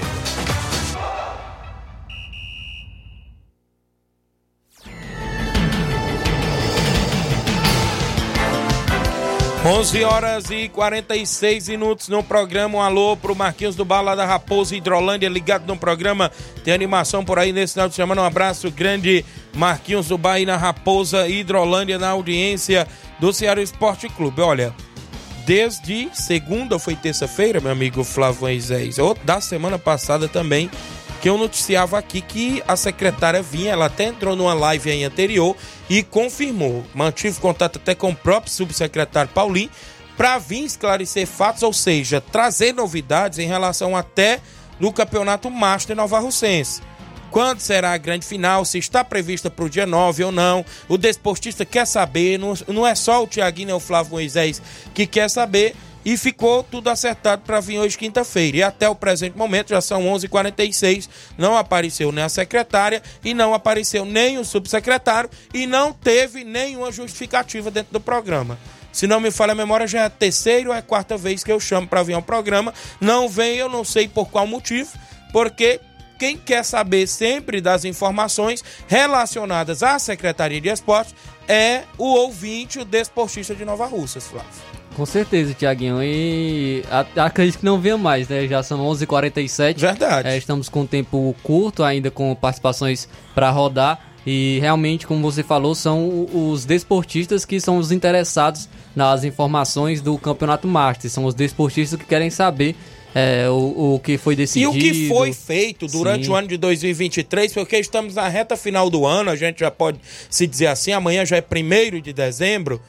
11 9.66 10.04
horas 10.06 10.50
e 10.50 10.70
46 10.70 11.68
minutos 11.68 12.08
no 12.08 12.24
programa. 12.24 12.78
Um 12.78 12.82
alô 12.82 13.18
pro 13.18 13.36
Marquinhos 13.36 13.76
do 13.76 13.84
Bala 13.84 14.16
da 14.16 14.26
Raposa 14.26 14.74
Hidrolândia, 14.74 15.28
ligado 15.28 15.68
no 15.68 15.76
programa. 15.76 16.32
Tem 16.64 16.74
animação 16.74 17.26
por 17.26 17.38
aí 17.38 17.52
nesse 17.52 17.74
final 17.74 17.90
de 17.90 17.96
semana. 17.96 18.22
Um 18.22 18.26
abraço 18.26 18.72
grande, 18.72 19.26
Marquinhos 19.54 20.08
do 20.08 20.18
Bahia 20.18 20.46
na 20.46 20.56
Raposa 20.56 21.28
Hidrolândia, 21.28 22.00
na 22.00 22.10
audiência 22.10 22.88
do 23.20 23.34
Ceará 23.34 23.62
Esporte 23.62 24.08
Clube. 24.08 24.42
Olha, 24.42 24.74
desde 25.46 26.10
segunda 26.14 26.80
foi 26.80 26.96
terça-feira, 26.96 27.60
meu 27.60 27.72
amigo 27.72 28.02
Flávio 28.06 28.42
Moisés, 28.42 28.98
ou 28.98 29.14
da 29.26 29.42
semana 29.42 29.78
passada 29.78 30.30
também, 30.30 30.72
que 31.22 31.30
eu 31.30 31.38
noticiava 31.38 31.98
aqui 31.98 32.22
que 32.22 32.64
a 32.68 32.76
secretária 32.76 33.42
vinha, 33.42 33.74
ela 33.74 33.86
até 33.86 34.06
entrou 34.06 34.36
numa 34.36 34.54
live 34.54 34.90
aí 34.90 35.04
anterior 35.04 35.56
e 35.90 36.02
confirmou. 36.02 36.86
Mantive 36.94 37.40
contato 37.40 37.78
até 37.78 37.94
com 37.94 38.12
o 38.12 38.16
próprio 38.16 38.52
subsecretário 38.52 39.32
Paulinho 39.32 39.70
para 40.16 40.38
vir 40.38 40.64
esclarecer 40.64 41.28
fatos, 41.28 41.64
ou 41.64 41.74
seja, 41.74 42.22
trazer 42.22 42.74
novidades 42.74 43.40
em 43.40 43.48
relação 43.48 43.96
até 43.96 44.40
no 44.80 44.92
Campeonato 44.92 45.50
Master 45.50 45.96
Nova 45.96 46.20
Russense. 46.20 46.82
Quando 47.32 47.60
será 47.60 47.94
a 47.94 47.98
grande 47.98 48.26
final? 48.26 48.66
Se 48.66 48.80
está 48.80 49.04
prevista 49.04 49.52
para 49.52 49.66
o 49.66 49.70
dia 49.70 49.86
9 49.86 50.24
ou 50.24 50.32
não? 50.32 50.66
O 50.88 50.98
desportista 50.98 51.64
quer 51.64 51.86
saber, 51.86 52.40
não, 52.40 52.54
não 52.68 52.88
é 52.88 52.96
só 52.96 53.24
o 53.24 53.28
Tiaguinho 53.28 53.70
e 53.70 53.74
o 53.74 53.80
Flávio 53.80 54.14
Moisés 54.14 54.62
que 54.94 55.06
quer 55.06 55.30
saber 55.30 55.76
e 56.04 56.18
ficou 56.18 56.64
tudo 56.64 56.90
acertado 56.90 57.44
para 57.46 57.60
vir 57.60 57.80
hoje 57.80 57.98
quinta-feira. 57.98 58.58
E 58.58 58.64
até 58.64 58.88
o 58.90 58.96
presente 58.96 59.38
momento, 59.38 59.70
já 59.70 59.82
são 59.82 60.08
11 60.08 60.26
h 60.26 60.32
46 60.32 61.10
não 61.38 61.58
apareceu 61.58 62.12
nem 62.12 62.24
a 62.24 62.30
secretária 62.30 63.02
e 63.24 63.34
não 63.34 63.54
apareceu 63.54 64.06
nem 64.06 64.38
o 64.38 64.46
subsecretário 64.46 65.30
e 65.54 65.68
não 65.68 65.92
teve 65.92 66.44
nenhuma 66.44 66.92
justificativa 66.92 67.70
dentro 67.70 67.94
do 67.94 68.00
programa. 68.00 68.58
Se 68.92 69.06
não 69.06 69.20
me 69.20 69.32
falha 69.32 69.52
a 69.52 69.56
memória, 69.56 69.88
já 69.88 70.02
é 70.02 70.06
a 70.06 70.10
terceira 70.10 70.70
ou 70.70 70.76
é 70.76 70.80
a 70.80 70.82
quarta 70.82 71.16
vez 71.16 71.44
que 71.44 71.52
eu 71.52 71.60
chamo 71.60 71.88
para 71.88 72.04
vir 72.04 72.14
ao 72.14 72.22
programa. 72.22 72.74
Não 73.00 73.30
vem, 73.30 73.58
eu 73.58 73.70
não 73.70 73.84
sei 73.84 74.08
por 74.08 74.30
qual 74.30 74.48
motivo, 74.48 74.92
porque 75.32 75.80
quem 76.18 76.36
quer 76.36 76.64
saber 76.66 77.08
sempre 77.08 77.62
das 77.62 77.86
informações 77.86 78.64
relacionadas 78.88 79.84
à 79.84 79.98
Secretaria 80.00 80.60
de 80.60 80.70
Esportes 80.70 81.16
é 81.48 81.84
o 81.98 82.06
ouvinte, 82.06 82.80
o 82.80 82.86
desportista 82.86 83.56
de 83.56 83.64
Nova 83.64 83.86
Russas, 83.86 84.28
Flávio. 84.28 84.69
Com 85.00 85.06
certeza, 85.06 85.54
Tiaguinho. 85.54 86.04
E 86.04 86.84
acredito 87.16 87.60
que 87.60 87.66
não 87.66 87.80
venha 87.80 87.98
mais, 87.98 88.28
né? 88.28 88.46
Já 88.46 88.62
são 88.62 88.82
11 88.82 89.06
h 89.06 89.08
47 89.08 89.80
Verdade. 89.80 90.28
É, 90.28 90.38
estamos 90.38 90.68
com 90.68 90.82
um 90.82 90.86
tempo 90.86 91.34
curto 91.42 91.86
ainda, 91.86 92.12
com 92.12 92.36
participações 92.36 93.08
para 93.34 93.50
rodar. 93.50 93.98
E 94.28 94.60
realmente, 94.60 95.08
como 95.08 95.22
você 95.22 95.42
falou, 95.42 95.74
são 95.74 96.28
os 96.34 96.66
desportistas 96.66 97.46
que 97.46 97.62
são 97.62 97.78
os 97.78 97.94
interessados 97.94 98.68
nas 98.94 99.24
informações 99.24 100.02
do 100.02 100.18
Campeonato 100.18 100.68
Master. 100.68 101.10
São 101.10 101.24
os 101.24 101.34
desportistas 101.34 101.98
que 101.98 102.06
querem 102.06 102.30
saber 102.30 102.76
é, 103.16 103.48
o, 103.48 103.96
o 103.96 104.00
que 104.04 104.18
foi 104.18 104.36
decidido. 104.36 104.76
E 104.76 104.78
o 104.78 104.82
que 104.82 105.08
foi 105.08 105.32
feito 105.32 105.88
durante 105.88 106.26
Sim. 106.26 106.32
o 106.32 106.36
ano 106.36 106.50
de 106.50 106.58
2023, 106.58 107.54
porque 107.54 107.78
estamos 107.78 108.16
na 108.16 108.28
reta 108.28 108.58
final 108.58 108.90
do 108.90 109.06
ano, 109.06 109.32
a 109.32 109.38
gente 109.38 109.62
já 109.62 109.72
pode 109.72 109.98
se 110.30 110.46
dizer 110.46 110.68
assim, 110.68 110.92
amanhã 110.92 111.26
já 111.26 111.38
é 111.38 111.42
1 111.42 112.02
de 112.02 112.12
dezembro. 112.12 112.82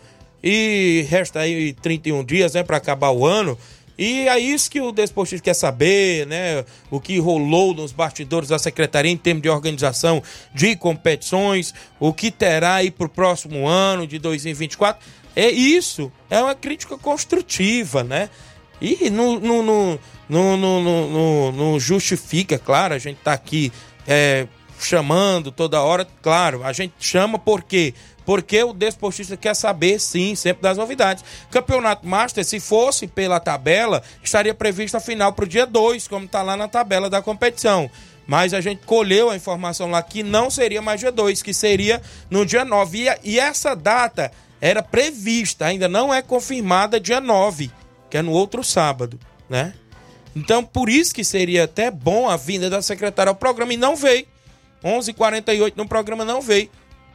E 0.43 1.07
resta 1.09 1.41
aí 1.41 1.72
31 1.74 2.24
dias, 2.24 2.55
né, 2.55 2.62
para 2.62 2.76
acabar 2.76 3.11
o 3.11 3.26
ano. 3.26 3.59
E 3.99 4.26
é 4.28 4.38
isso 4.38 4.70
que 4.70 4.80
o 4.80 4.93
desportista 4.93 5.45
quer 5.45 5.53
saber, 5.53 6.26
né? 6.26 6.64
O 6.91 6.99
que 6.99 7.18
rolou 7.18 7.74
nos 7.74 7.93
bastidores 7.93 8.49
da 8.49 8.59
secretaria 8.59 9.12
em 9.12 9.16
termos 9.16 9.43
de 9.43 9.51
organização 9.51 10.22
de 10.55 10.74
competições, 10.74 11.74
o 11.99 12.11
que 12.11 12.30
terá 12.30 12.76
aí 12.76 12.91
para 12.91 13.05
o 13.05 13.11
próximo 13.11 13.68
ano 13.68 14.07
de 14.07 14.18
2024. 14.18 15.07
É 15.36 15.51
isso, 15.51 16.11
é 16.30 16.41
uma 16.41 16.55
crítica 16.55 16.97
construtiva, 16.97 18.03
né? 18.03 18.30
E 18.80 19.11
não, 19.11 19.38
não, 19.38 19.62
não, 19.62 20.57
não, 20.57 21.53
não, 21.53 21.78
justifica, 21.78 22.59
claro, 22.59 22.95
a 22.95 22.99
gente 22.99 23.18
está 23.18 23.34
aqui 23.34 23.70
é, 24.09 24.47
chamando 24.80 25.53
toda 25.53 25.82
hora, 25.82 26.07
claro, 26.22 26.64
a 26.64 26.72
gente 26.72 26.95
chama 26.99 27.38
porque 27.38 27.93
porque 28.31 28.62
o 28.62 28.72
desportista 28.72 29.37
quer 29.37 29.57
saber, 29.57 29.99
sim, 29.99 30.37
sempre 30.37 30.62
das 30.62 30.78
novidades. 30.78 31.24
Campeonato 31.51 32.07
Master, 32.07 32.45
se 32.45 32.61
fosse 32.61 33.09
pela 33.09 33.41
tabela, 33.41 34.05
estaria 34.22 34.55
previsto 34.55 34.97
a 34.97 35.01
final 35.01 35.33
para 35.33 35.45
o 35.45 35.49
dia 35.49 35.66
2, 35.66 36.07
como 36.07 36.26
está 36.26 36.41
lá 36.41 36.57
na 36.57 36.68
tabela 36.68 37.11
da 37.11 37.20
competição. 37.20 37.91
Mas 38.28 38.55
a 38.55 38.61
gente 38.61 38.87
colheu 38.87 39.31
a 39.31 39.35
informação 39.35 39.91
lá 39.91 40.01
que 40.01 40.22
não 40.22 40.49
seria 40.49 40.81
mais 40.81 41.01
dia 41.01 41.11
2, 41.11 41.43
que 41.43 41.53
seria 41.53 42.01
no 42.31 42.47
dia 42.47 42.64
9. 42.64 42.99
E, 43.24 43.33
e 43.33 43.41
essa 43.41 43.74
data 43.74 44.31
era 44.61 44.81
prevista, 44.81 45.66
ainda 45.66 45.89
não 45.89 46.14
é 46.14 46.22
confirmada 46.22 47.01
dia 47.01 47.20
9, 47.20 47.68
que 48.09 48.16
é 48.16 48.22
no 48.22 48.31
outro 48.31 48.62
sábado, 48.62 49.18
né? 49.49 49.74
Então, 50.37 50.62
por 50.62 50.89
isso 50.89 51.12
que 51.12 51.24
seria 51.24 51.64
até 51.64 51.91
bom 51.91 52.31
a 52.31 52.37
vinda 52.37 52.70
da 52.70 52.81
secretária 52.81 53.31
ao 53.31 53.35
programa 53.35 53.74
e 53.74 53.76
não 53.76 53.97
veio. 53.97 54.24
11h48 54.85 55.72
no 55.74 55.89
programa 55.89 56.24
não 56.24 56.41
veio. 56.41 56.70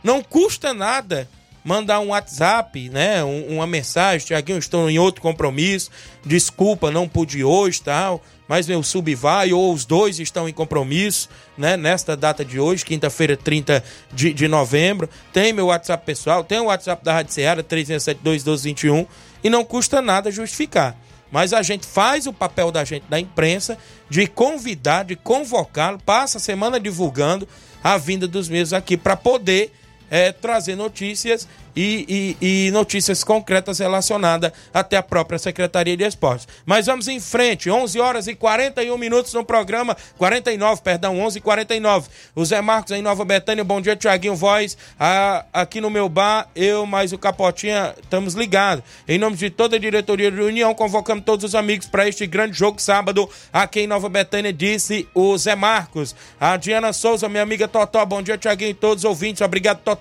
Não 0.05 0.21
custa 0.21 0.71
nada 0.71 1.27
mandar 1.63 1.99
um 1.99 2.09
WhatsApp, 2.09 2.89
né? 2.89 3.23
Um, 3.23 3.55
uma 3.55 3.65
mensagem, 3.65 4.27
Tiaguinho, 4.27 4.59
estou 4.59 4.87
em 4.87 4.99
outro 4.99 5.19
compromisso, 5.19 5.89
desculpa, 6.23 6.91
não 6.91 7.09
pude 7.09 7.43
hoje 7.43 7.81
tal, 7.81 8.21
mas 8.47 8.67
meu 8.67 8.83
sub 8.83 9.15
vai, 9.15 9.51
ou 9.51 9.73
os 9.73 9.83
dois 9.83 10.19
estão 10.19 10.47
em 10.47 10.53
compromisso, 10.53 11.27
né? 11.57 11.75
Nesta 11.75 12.15
data 12.15 12.45
de 12.45 12.59
hoje, 12.59 12.85
quinta-feira, 12.85 13.35
30 13.35 13.83
de, 14.13 14.31
de 14.31 14.47
novembro. 14.47 15.09
Tem 15.33 15.51
meu 15.51 15.65
WhatsApp 15.65 16.05
pessoal, 16.05 16.43
tem 16.43 16.59
o 16.59 16.65
WhatsApp 16.65 17.03
da 17.03 17.11
Rádio 17.11 17.33
Ceará, 17.33 17.63
3721221, 17.63 19.07
e 19.43 19.49
não 19.49 19.65
custa 19.65 20.03
nada 20.03 20.29
justificar. 20.29 20.95
Mas 21.31 21.51
a 21.51 21.63
gente 21.63 21.87
faz 21.87 22.27
o 22.27 22.31
papel 22.31 22.71
da 22.71 22.85
gente 22.85 23.05
da 23.09 23.19
imprensa 23.19 23.75
de 24.07 24.27
convidar, 24.27 25.03
de 25.03 25.15
convocá-lo, 25.15 25.97
passa 26.05 26.37
a 26.37 26.39
semana 26.39 26.79
divulgando 26.79 27.47
a 27.83 27.97
vinda 27.97 28.27
dos 28.27 28.47
mesmos 28.47 28.71
aqui 28.71 28.95
para 28.95 29.15
poder 29.15 29.71
é, 30.09 30.31
trazer 30.31 30.75
notícias 30.75 31.47
e, 31.75 32.35
e, 32.41 32.67
e, 32.67 32.71
notícias 32.71 33.23
concretas 33.23 33.79
relacionadas 33.79 34.51
até 34.73 34.95
a 34.95 35.03
própria 35.03 35.37
Secretaria 35.37 35.97
de 35.97 36.05
Esportes. 36.05 36.47
Mas 36.65 36.85
vamos 36.85 37.07
em 37.07 37.19
frente, 37.19 37.69
11 37.69 37.99
horas 37.99 38.27
e 38.27 38.35
41 38.35 38.97
minutos 38.97 39.33
no 39.33 39.43
programa, 39.43 39.97
49, 40.17 40.81
perdão, 40.81 41.19
11 41.19 41.37
e 41.37 41.41
49. 41.41 42.07
O 42.33 42.45
Zé 42.45 42.61
Marcos 42.61 42.93
em 42.93 43.01
Nova 43.01 43.25
Betânia, 43.25 43.63
bom 43.63 43.81
dia, 43.81 43.95
Tiaguinho 43.95 44.35
Voz. 44.35 44.77
Ah, 44.97 45.43
aqui 45.51 45.81
no 45.81 45.89
meu 45.89 46.07
bar, 46.07 46.47
eu 46.55 46.85
mais 46.85 47.11
o 47.11 47.17
Capotinha 47.17 47.93
estamos 48.01 48.35
ligados. 48.35 48.83
Em 49.07 49.17
nome 49.17 49.35
de 49.35 49.49
toda 49.49 49.75
a 49.75 49.79
diretoria 49.79 50.31
de 50.31 50.39
União, 50.39 50.73
convocamos 50.73 51.25
todos 51.25 51.43
os 51.43 51.55
amigos 51.55 51.87
para 51.87 52.07
este 52.07 52.25
grande 52.25 52.57
jogo 52.57 52.81
sábado 52.81 53.29
aqui 53.51 53.81
em 53.81 53.87
Nova 53.87 54.07
Betânia, 54.07 54.53
disse 54.53 55.07
o 55.13 55.37
Zé 55.37 55.55
Marcos. 55.55 56.15
A 56.39 56.55
Diana 56.55 56.93
Souza, 56.93 57.27
minha 57.27 57.43
amiga 57.43 57.67
Totó, 57.67 58.05
bom 58.05 58.21
dia, 58.21 58.37
Tiaguinho 58.37 58.71
e 58.71 58.73
todos 58.73 59.03
os 59.03 59.09
ouvintes. 59.09 59.41
Obrigado, 59.41 59.79
Totó 59.79 59.94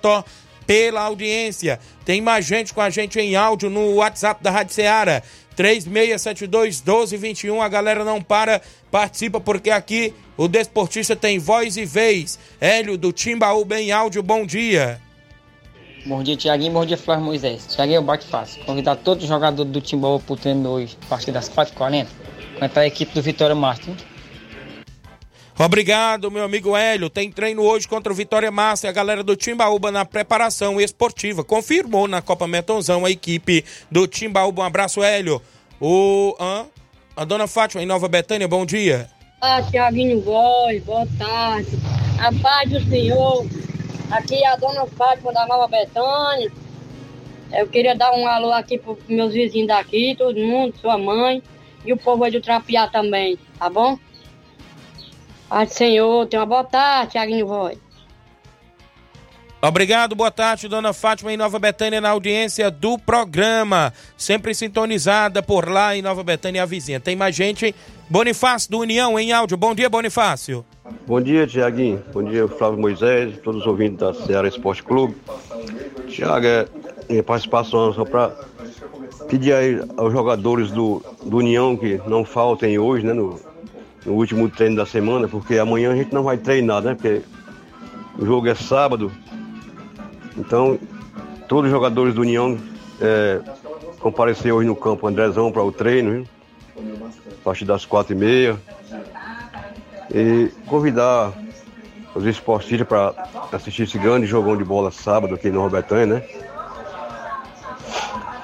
pela 0.65 1.01
audiência. 1.01 1.79
Tem 2.03 2.21
mais 2.21 2.45
gente 2.45 2.73
com 2.73 2.81
a 2.81 2.89
gente 2.89 3.19
em 3.19 3.35
áudio 3.35 3.69
no 3.69 3.95
WhatsApp 3.95 4.43
da 4.43 4.51
Rádio 4.51 4.73
Ceará. 4.73 5.21
3672 5.55 6.81
1221. 6.81 7.61
A 7.61 7.69
galera 7.69 8.03
não 8.03 8.21
para, 8.21 8.61
participa 8.91 9.39
porque 9.39 9.69
aqui 9.69 10.13
o 10.37 10.47
desportista 10.47 11.15
tem 11.15 11.39
voz 11.39 11.77
e 11.77 11.85
vez. 11.85 12.37
Hélio 12.59 12.97
do 12.97 13.11
Timbaú 13.11 13.63
bem 13.63 13.91
áudio, 13.91 14.21
bom 14.21 14.45
dia. 14.45 14.99
Bom 16.05 16.21
dia, 16.21 16.35
Tiaguinho. 16.37 16.71
Bom 16.71 16.85
dia, 16.85 16.97
Flávio 16.97 17.25
Moisés. 17.25 17.65
Tiaguinho, 17.67 18.01
bate 18.01 18.27
fácil. 18.27 18.63
Convidar 18.63 18.95
todos 18.97 19.23
os 19.23 19.29
jogadores 19.29 19.71
do 19.71 19.81
Timbaúba 19.81 20.23
pro 20.23 20.35
treino 20.35 20.69
hoje, 20.69 20.95
a 21.03 21.05
partir 21.07 21.31
das 21.31 21.49
4h40, 21.49 22.07
contra 22.59 22.83
a 22.83 22.87
equipe 22.87 23.11
do 23.13 23.23
Vitória 23.23 23.55
Master. 23.55 23.95
Obrigado, 25.57 26.29
meu 26.29 26.43
amigo 26.43 26.75
Hélio. 26.75 27.09
Tem 27.09 27.31
treino 27.31 27.61
hoje 27.61 27.87
contra 27.87 28.11
o 28.11 28.15
Vitória 28.15 28.51
Massa 28.51 28.87
e 28.87 28.89
a 28.89 28.93
galera 28.93 29.23
do 29.23 29.37
Timbaúba 29.37 29.89
na 29.89 30.03
preparação 30.03 30.81
esportiva. 30.81 31.45
Confirmou 31.45 32.09
na 32.09 32.21
Copa 32.21 32.45
Metonzão 32.45 33.05
a 33.05 33.09
equipe 33.09 33.63
do 33.89 34.05
Timbaúba. 34.05 34.63
Um 34.63 34.65
abraço, 34.65 35.01
Hélio. 35.01 35.41
O, 35.79 36.35
a 37.15 37.23
dona 37.23 37.47
Fátima 37.47 37.81
em 37.81 37.85
Nova 37.85 38.09
Betânia, 38.09 38.49
bom 38.49 38.65
dia. 38.65 39.09
Ah, 39.39 39.61
Tiaguinho 39.61 40.19
Góes, 40.21 40.83
boa 40.83 41.07
tarde. 41.17 41.69
A 42.19 42.33
paz 42.41 42.69
do 42.69 42.81
Senhor. 42.89 43.47
Aqui 44.11 44.35
é 44.35 44.47
a 44.47 44.57
dona 44.57 44.85
Fátima 44.87 45.31
da 45.31 45.47
Nova 45.47 45.69
Betânia. 45.69 46.51
Eu 47.53 47.67
queria 47.67 47.95
dar 47.95 48.11
um 48.11 48.27
alô 48.27 48.51
aqui 48.51 48.77
pros 48.77 48.97
meus 49.07 49.31
vizinhos 49.31 49.69
daqui, 49.69 50.15
todo 50.17 50.37
mundo, 50.37 50.75
sua 50.81 50.97
mãe 50.97 51.41
e 51.85 51.93
o 51.93 51.97
povo 51.97 52.23
aí 52.23 52.31
do 52.31 52.41
Trapiá 52.41 52.87
também, 52.87 53.37
tá 53.57 53.69
bom? 53.69 53.97
Paz 55.49 55.69
do 55.69 55.75
Senhor, 55.75 56.27
tenha 56.27 56.41
uma 56.41 56.45
boa 56.45 56.63
tarde, 56.63 57.11
Tiaguinho 57.11 57.45
Góes. 57.45 57.77
Obrigado, 59.61 60.15
boa 60.15 60.29
tarde, 60.29 60.67
dona 60.67 60.93
Fátima 60.93 61.33
em 61.33 61.37
Nova 61.37 61.57
Betânia, 61.57 61.99
na 61.99 62.09
audiência 62.09 62.69
do 62.69 62.99
programa. 62.99 63.91
Sempre 64.15 64.53
sintonizada 64.53 65.41
por 65.41 65.67
lá 65.67 65.95
em 65.95 66.03
Nova 66.03 66.23
Betânia, 66.23 66.61
a 66.61 66.65
vizinha. 66.67 66.99
Tem 66.99 67.15
mais 67.15 67.35
gente? 67.35 67.73
Bonifácio 68.07 68.69
do 68.69 68.79
União 68.79 69.17
em 69.19 69.31
áudio. 69.31 69.57
Bom 69.57 69.73
dia, 69.73 69.89
Bonifácio. 69.89 70.63
Bom 71.07 71.19
dia, 71.19 71.47
Tiaguinho. 71.47 72.03
Bom 72.13 72.23
dia, 72.23 72.47
Flávio 72.47 72.79
Moisés, 72.79 73.39
todos 73.43 73.61
os 73.61 73.67
ouvintes 73.67 73.97
da 73.97 74.13
Ceará 74.13 74.47
Esporte 74.47 74.83
Clube. 74.83 75.15
Tiago, 76.09 76.45
é, 76.45 76.67
é 77.09 77.23
participação 77.23 77.91
só 77.91 78.05
para 78.05 78.35
pedir 79.27 79.53
aí 79.53 79.81
aos 79.97 80.13
jogadores 80.13 80.69
do, 80.69 81.01
do 81.23 81.37
União 81.37 81.75
que 81.75 81.99
não 82.05 82.23
faltem 82.23 82.77
hoje, 82.77 83.03
né, 83.03 83.13
no, 83.13 83.39
no 84.05 84.13
último 84.13 84.49
treino 84.49 84.75
da 84.75 84.85
semana, 84.85 85.27
porque 85.27 85.57
amanhã 85.57 85.91
a 85.91 85.95
gente 85.95 86.13
não 86.13 86.23
vai 86.23 86.37
treinar, 86.37 86.81
né, 86.81 86.93
porque 86.93 87.21
o 88.17 88.25
jogo 88.25 88.47
é 88.47 88.55
sábado. 88.55 89.11
Então, 90.37 90.77
todos 91.47 91.65
os 91.65 91.71
jogadores 91.71 92.13
do 92.13 92.21
União 92.21 92.57
é, 93.01 93.41
comparecer 93.99 94.51
hoje 94.51 94.67
no 94.67 94.75
campo 94.75 95.07
Andrezão 95.07 95.51
para 95.51 95.63
o 95.63 95.71
treino, 95.71 96.11
viu? 96.11 96.27
a 97.31 97.43
partir 97.43 97.65
das 97.65 97.85
quatro 97.85 98.13
e 98.13 98.15
meia. 98.15 98.57
E 100.13 100.51
convidar 100.67 101.33
os 102.13 102.25
esportistas 102.25 102.87
para 102.87 103.13
assistir 103.51 103.83
esse 103.83 103.97
grande 103.97 104.25
jogão 104.25 104.55
de 104.55 104.63
bola 104.63 104.91
sábado 104.91 105.35
aqui 105.35 105.49
no 105.49 105.61
Robertanha, 105.61 106.05
né? 106.05 106.23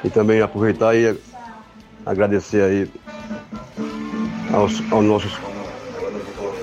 E 0.04 0.10
também 0.10 0.42
aproveitar 0.42 0.96
e 0.96 1.16
agradecer 2.06 2.64
aí 2.64 2.92
aos, 4.52 4.82
aos 4.92 5.06
nossos 5.06 5.32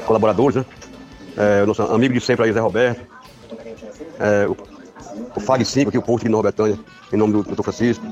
colaboradores, 0.08 0.56
né? 0.56 0.64
É, 1.36 1.62
o 1.62 1.66
nosso 1.66 1.82
amigo 1.82 2.14
de 2.14 2.20
sempre 2.20 2.46
aí, 2.46 2.52
Zé 2.52 2.58
Roberto. 2.58 3.06
É, 4.18 4.48
o, 4.48 4.56
o 5.36 5.40
FAG 5.40 5.64
5 5.64 5.90
aqui, 5.90 5.98
o 5.98 6.02
posto 6.02 6.22
aqui 6.22 6.28
no 6.30 6.38
Robertanha, 6.38 6.78
em 7.12 7.16
nome 7.16 7.34
do 7.34 7.42
Dr. 7.42 7.62
Francisco. 7.62 8.04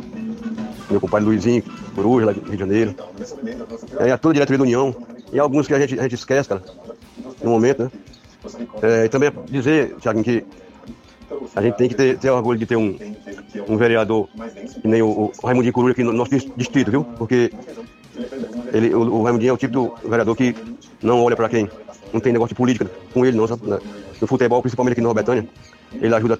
Meu 0.89 1.01
compadre 1.01 1.27
Luizinho, 1.27 1.65
Coruja, 1.95 2.27
lá 2.27 2.33
do 2.33 2.41
Rio 2.43 2.53
de 2.53 2.59
Janeiro. 2.59 2.95
É, 3.99 4.13
a 4.13 4.19
toda 4.19 4.33
a 4.33 4.35
diretoria 4.35 4.59
da 4.59 4.65
União. 4.65 4.95
E 5.33 5.41
alguns 5.41 5.67
que 5.67 5.75
a 5.75 5.81
gente, 5.81 5.99
a 5.99 6.03
gente 6.03 6.15
esquece, 6.15 6.49
cara, 6.49 6.63
no 7.43 7.51
momento, 7.51 7.85
né? 7.85 7.91
É, 8.83 9.05
e 9.07 9.09
também 9.09 9.33
dizer, 9.51 9.97
Thiago, 9.97 10.23
que 10.23 10.45
a 11.57 11.63
gente 11.63 11.75
tem 11.75 11.89
que 11.89 11.95
ter, 11.97 12.19
ter 12.19 12.31
orgulho 12.31 12.59
de 12.59 12.67
ter 12.67 12.77
um, 12.77 12.97
um 13.69 13.77
vereador 13.77 14.29
que 14.81 14.87
nem 14.87 15.03
o, 15.03 15.33
o 15.43 15.47
Raimundinho 15.47 15.73
Coruja 15.73 15.93
aqui 15.93 16.05
no 16.05 16.13
nosso 16.13 16.31
distrito, 16.57 16.93
viu? 16.93 17.03
Porque 17.03 17.51
ele, 18.73 18.95
o, 18.95 19.01
o 19.01 19.23
Raimundinho 19.25 19.51
é 19.51 19.53
o 19.53 19.57
tipo 19.57 19.73
do 19.73 20.09
vereador 20.09 20.37
que 20.37 20.55
não 21.03 21.25
olha 21.25 21.35
para 21.35 21.49
quem 21.49 21.69
não 22.13 22.21
tem 22.21 22.33
negócio 22.33 22.55
de 22.55 22.57
política 22.57 22.91
com 23.13 23.25
ele, 23.25 23.37
não, 23.37 23.47
sabe? 23.47 23.63
No 24.21 24.27
futebol, 24.27 24.61
principalmente 24.61 24.93
aqui 24.93 25.01
no 25.01 25.13
Betânia, 25.13 25.47
ele 25.93 26.15
ajuda 26.15 26.39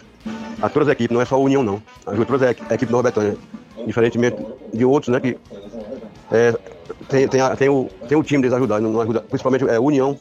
a 0.61 0.69
todas 0.69 0.89
as 0.89 0.93
equipes, 0.93 1.15
não 1.15 1.21
é 1.21 1.25
só 1.25 1.37
a 1.37 1.39
União, 1.39 1.63
não. 1.63 1.83
Ajuda 2.07 2.27
todas 2.27 2.43
as 2.43 2.51
equipes 2.51 2.89
do 2.89 3.03
Betânia. 3.03 3.37
Diferentemente 3.87 4.37
de 4.73 4.85
outros, 4.85 5.13
né, 5.13 5.21
que 5.21 5.37
é, 6.33 6.55
tem, 7.09 7.29
tem, 7.29 7.41
a, 7.41 7.55
tem, 7.55 7.69
o, 7.69 7.89
tem 8.09 8.17
o 8.17 8.23
time 8.23 8.43
deles 8.43 8.57
ajudar, 8.57 8.81
não, 8.81 9.01
ajuda, 9.01 9.21
principalmente 9.21 9.69
é, 9.69 9.79
União. 9.79 10.19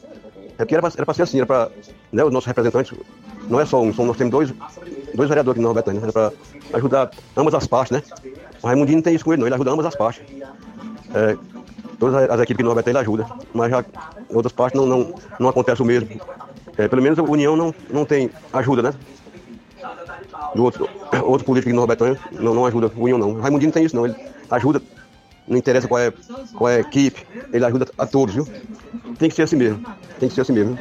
É 0.58 0.64
porque 0.64 0.74
era 0.74 1.04
pra 1.04 1.14
ser 1.14 1.22
assim, 1.22 1.38
era 1.38 1.46
pra 1.46 1.68
né, 2.12 2.24
os 2.24 2.32
nossos 2.32 2.46
representantes, 2.46 2.96
não 3.48 3.60
é 3.60 3.66
só 3.66 3.80
um, 3.80 3.92
nós 3.92 4.16
temos 4.16 4.30
dois, 4.30 4.54
dois 5.14 5.28
vereadores 5.28 5.58
aqui 5.58 5.60
no 5.60 5.68
Nova 5.68 5.84
era 5.86 6.12
pra 6.12 6.32
ajudar 6.74 7.10
ambas 7.36 7.54
as 7.54 7.66
partes, 7.66 7.90
né? 7.92 8.02
O 8.62 8.66
Raimundinho 8.66 8.96
não 8.96 9.02
tem 9.02 9.14
isso 9.14 9.24
com 9.24 9.32
ele, 9.32 9.40
não, 9.40 9.46
ele 9.46 9.54
ajuda 9.54 9.70
ambas 9.70 9.86
as 9.86 9.94
partes. 9.94 10.22
É, 11.14 11.36
todas 11.98 12.30
as 12.30 12.40
equipes 12.40 12.62
no 12.62 12.70
Nova 12.70 12.80
Betânia 12.80 12.98
ele 12.98 13.02
ajuda, 13.06 13.26
mas 13.52 13.70
já 13.70 13.84
em 14.30 14.34
outras 14.34 14.52
partes 14.52 14.78
não, 14.80 14.86
não, 14.86 15.14
não 15.38 15.48
acontece 15.48 15.82
o 15.82 15.84
mesmo. 15.84 16.08
É, 16.76 16.88
pelo 16.88 17.02
menos 17.02 17.18
a 17.18 17.22
União 17.22 17.56
não, 17.56 17.74
não 17.90 18.04
tem 18.04 18.30
ajuda, 18.52 18.82
né? 18.82 18.94
Do 20.54 20.64
outro, 20.64 20.88
outro 21.24 21.44
político 21.44 21.70
aqui 21.70 21.76
no 21.76 21.86
Betânia 21.86 22.18
não, 22.32 22.54
não 22.54 22.66
ajuda 22.66 22.90
o 22.94 23.02
União, 23.02 23.18
não. 23.18 23.30
O 23.30 23.40
Raimundinho 23.40 23.68
não 23.68 23.74
tem 23.74 23.84
isso, 23.84 23.96
não, 23.96 24.06
ele 24.06 24.16
ajuda 24.50 24.82
não 25.46 25.56
interessa 25.56 25.86
qual 25.86 26.00
é, 26.00 26.12
qual 26.54 26.68
é 26.68 26.76
a 26.76 26.80
equipe, 26.80 27.24
ele 27.52 27.64
ajuda 27.64 27.86
a 27.96 28.06
todos, 28.06 28.34
viu? 28.34 28.48
Tem 29.18 29.28
que 29.28 29.34
ser 29.34 29.42
assim 29.42 29.56
mesmo, 29.56 29.84
tem 30.18 30.28
que 30.28 30.34
ser 30.34 30.40
assim 30.40 30.52
mesmo. 30.52 30.76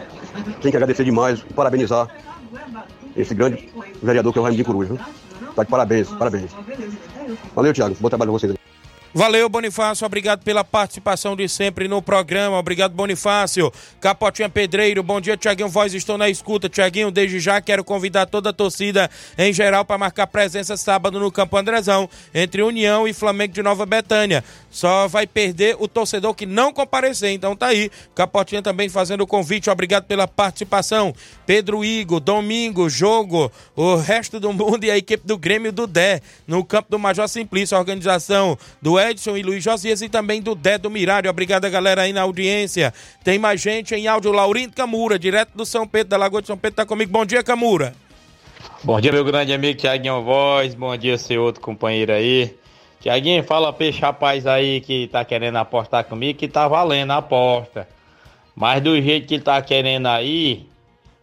Tem 0.62 0.72
que 0.72 0.78
agradecer 0.78 1.04
demais, 1.04 1.41
parabenizar 1.56 2.10
esse 3.16 3.34
grande 3.34 3.70
vereador 4.02 4.34
que 4.34 4.39
é 4.39 4.41
o 4.41 4.43
Raimundo 4.43 4.64
de 4.64 4.66
Coruja, 4.66 4.93
viu? 4.93 5.00
Tá 5.56 5.64
de 5.64 5.70
parabéns, 5.70 6.10
parabéns. 6.10 6.52
Valeu, 7.56 7.74
Thiago, 7.74 7.96
bom 8.00 8.10
trabalho 8.10 8.32
pra 8.32 8.39
vocês. 8.39 8.64
Valeu, 9.18 9.47
Bonifácio. 9.47 10.05
Obrigado 10.05 10.43
pela 10.43 10.61
participação 10.61 11.38
de 11.38 11.47
sempre 11.47 11.88
no 11.88 12.01
programa. 12.01 12.59
Obrigado, 12.59 12.91
Bonifácio. 12.91 13.72
Capotinha 14.01 14.49
Pedreiro, 14.49 15.01
bom 15.01 15.22
dia, 15.22 15.38
Tiaguinho 15.38 15.70
Voz. 15.70 15.93
Estou 15.93 16.18
na 16.18 16.30
escuta. 16.30 16.68
Tiaguinho, 16.68 17.09
desde 17.09 17.39
já 17.39 17.61
quero 17.61 17.82
convidar 17.82 18.26
toda 18.26 18.49
a 18.49 18.53
torcida 18.53 19.09
em 19.38 19.53
geral 19.53 19.86
para 19.86 19.97
marcar 19.97 20.28
presença 20.28 20.76
sábado 20.76 21.18
no 21.18 21.32
Campo 21.32 21.55
Andrezão, 21.55 22.09
entre 22.34 22.61
União 22.61 23.07
e 23.07 23.13
Flamengo 23.13 23.53
de 23.53 23.63
Nova 23.63 23.86
Betânia. 23.86 24.43
Só 24.70 25.07
vai 25.07 25.26
perder 25.26 25.78
o 25.80 25.88
torcedor 25.88 26.34
que 26.34 26.45
não 26.45 26.74
comparecer. 26.74 27.32
Então 27.32 27.55
tá 27.55 27.68
aí. 27.68 27.89
Capotinha 28.13 28.61
também 28.61 28.89
fazendo 28.89 29.22
o 29.22 29.28
convite. 29.28 29.70
Obrigado 29.70 30.03
pela 30.03 30.28
participação. 30.28 31.16
Pedro 31.45 31.86
Igor, 31.86 32.20
domingo, 32.20 32.89
jogo, 32.89 33.49
o 33.78 33.95
resto 33.95 34.41
do 34.41 34.51
mundo 34.51 34.84
e 34.84 34.91
a 34.91 34.97
equipe 34.97 35.26
do 35.26 35.38
Grêmio 35.38 35.72
do 35.72 35.88
Dé, 35.88 36.20
no 36.45 36.66
campo 36.66 36.91
do 36.91 36.99
Major 36.99 37.30
Simplício, 37.30 37.78
organização 37.78 38.57
do 38.82 38.99
Edson 39.12 39.38
e 39.38 39.43
Luiz 39.43 39.64
Josias 39.64 40.01
e 40.01 40.10
também 40.10 40.41
do 40.41 40.56
Dé 40.56 40.78
do 40.78 40.89
Mirário. 40.89 41.30
Obrigado, 41.30 41.70
galera, 41.70 42.03
aí 42.03 42.14
na 42.14 42.22
audiência. 42.22 42.93
Tem 43.24 43.38
mais 43.38 43.62
gente 43.62 43.93
em 43.95 44.08
áudio, 44.08 44.32
Laurindo 44.32 44.76
Camura, 44.76 45.18
direto 45.20 45.51
do 45.56 45.66
São 45.66 45.88
Pedro, 45.88 46.10
da 46.10 46.18
Lagoa 46.18 46.41
de 46.41 46.47
São 46.47 46.58
Pedro, 46.58 46.78
tá 46.78 46.86
comigo. 46.86 47.12
Bom 47.12 47.26
dia, 47.26 47.43
Camura. 47.43 47.93
Bom 48.84 48.99
dia, 48.99 49.12
meu 49.12 49.24
grande 49.24 49.53
amigo 49.53 49.80
Tiaguinho 49.80 50.22
Voz. 50.24 50.76
Bom 50.76 50.95
dia, 50.95 51.18
seu 51.18 51.43
outro 51.43 51.62
companheiro 51.62 52.12
aí. 52.12 52.56
Tiaguinho, 52.99 53.43
fala 53.43 53.76
esse 53.80 53.99
rapaz 53.99 54.47
aí 54.47 54.82
que 54.82 55.08
tá 55.08 55.24
querendo 55.24 55.58
apostar 55.58 56.03
comigo 56.06 56.39
que 56.39 56.47
tá 56.47 56.68
valendo 56.68 57.12
a 57.12 57.18
aposta. 57.18 57.88
Mas 58.56 58.82
do 58.82 58.99
jeito 59.01 59.28
que 59.28 59.36
ele 59.36 59.43
tá 59.43 59.62
querendo 59.62 60.08
aí, 60.08 60.66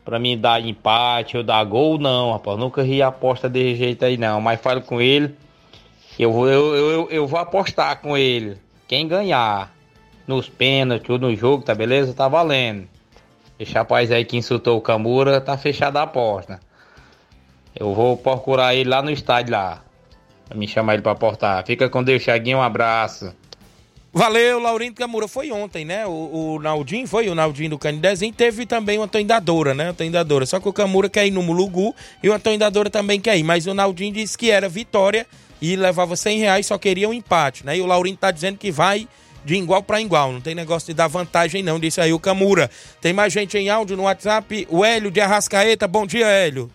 pra 0.05 0.18
mim 0.18 0.39
dar 0.39 0.61
empate 0.61 1.37
ou 1.37 1.43
dar 1.43 1.64
gol, 1.64 1.99
não, 1.99 2.33
rapaz. 2.33 2.59
Nunca 2.59 2.83
ri 2.83 3.03
aposta 3.03 3.49
desse 3.49 3.76
jeito 3.76 4.05
aí, 4.05 4.16
não. 4.16 4.41
Mas 4.41 4.61
falo 4.61 4.83
com 4.83 5.01
ele. 5.01 5.35
Eu 6.18 6.32
vou, 6.32 6.48
eu, 6.48 6.74
eu, 6.74 7.10
eu 7.10 7.26
vou 7.26 7.40
apostar 7.40 8.00
com 8.00 8.16
ele. 8.16 8.58
Quem 8.86 9.08
ganhar 9.08 9.72
nos 10.26 10.48
pênaltis 10.48 11.08
ou 11.08 11.18
no 11.18 11.34
jogo, 11.34 11.62
tá 11.62 11.74
beleza? 11.74 12.12
Tá 12.12 12.28
valendo. 12.28 12.86
Esse 13.58 13.72
rapaz 13.72 14.10
aí 14.10 14.24
que 14.24 14.36
insultou 14.36 14.76
o 14.76 14.80
Camura, 14.80 15.40
tá 15.40 15.56
fechada 15.56 16.00
a 16.00 16.02
aposta. 16.02 16.60
Eu 17.74 17.94
vou 17.94 18.16
procurar 18.16 18.74
ele 18.74 18.88
lá 18.88 19.00
no 19.02 19.10
estádio 19.10 19.52
lá. 19.52 19.82
Pra 20.48 20.58
me 20.58 20.68
chamar 20.68 20.94
ele 20.94 21.02
pra 21.02 21.12
apostar. 21.12 21.64
Fica 21.64 21.88
com 21.88 22.02
Deus, 22.02 22.22
Thiaguinho. 22.22 22.58
Um 22.58 22.62
abraço. 22.62 23.32
Valeu, 24.12 24.60
Laurindo 24.60 24.94
Camura. 24.94 25.26
Foi 25.26 25.50
ontem, 25.50 25.84
né? 25.84 26.06
O, 26.06 26.56
o 26.56 26.58
Naldinho, 26.58 27.06
foi 27.06 27.30
o 27.30 27.34
Naldinho 27.34 27.70
do 27.70 27.78
Canidezinho. 27.78 28.32
Teve 28.34 28.66
também 28.66 28.98
uma 28.98 29.08
Tendadora, 29.08 29.72
né? 29.72 29.86
Uma 29.86 29.94
Tendadora. 29.94 30.44
Só 30.44 30.60
que 30.60 30.68
o 30.68 30.72
Camura 30.72 31.08
quer 31.08 31.26
ir 31.26 31.30
no 31.30 31.42
Mulugu 31.42 31.94
e 32.22 32.28
uma 32.28 32.38
Tendadora 32.38 32.90
também 32.90 33.18
quer 33.18 33.38
ir. 33.38 33.42
Mas 33.42 33.66
o 33.66 33.72
Naldinho 33.72 34.12
disse 34.12 34.36
que 34.36 34.50
era 34.50 34.68
vitória 34.68 35.26
e 35.62 35.76
levava 35.76 36.16
100 36.16 36.40
reais, 36.40 36.66
só 36.66 36.76
queria 36.76 37.08
um 37.08 37.14
empate, 37.14 37.64
né? 37.64 37.78
E 37.78 37.80
o 37.80 37.86
Laurindo 37.86 38.18
tá 38.18 38.32
dizendo 38.32 38.58
que 38.58 38.72
vai 38.72 39.06
de 39.44 39.54
igual 39.54 39.80
para 39.80 40.00
igual. 40.00 40.32
Não 40.32 40.40
tem 40.40 40.56
negócio 40.56 40.88
de 40.88 40.94
dar 40.94 41.06
vantagem, 41.06 41.62
não. 41.62 41.78
Disse 41.78 42.00
aí 42.00 42.12
o 42.12 42.18
Camura. 42.18 42.68
Tem 43.00 43.12
mais 43.12 43.32
gente 43.32 43.56
em 43.56 43.70
áudio 43.70 43.96
no 43.96 44.02
WhatsApp. 44.02 44.66
O 44.68 44.84
Hélio 44.84 45.08
de 45.08 45.20
Arrascaeta. 45.20 45.86
Bom 45.86 46.04
dia, 46.04 46.26
Hélio. 46.26 46.68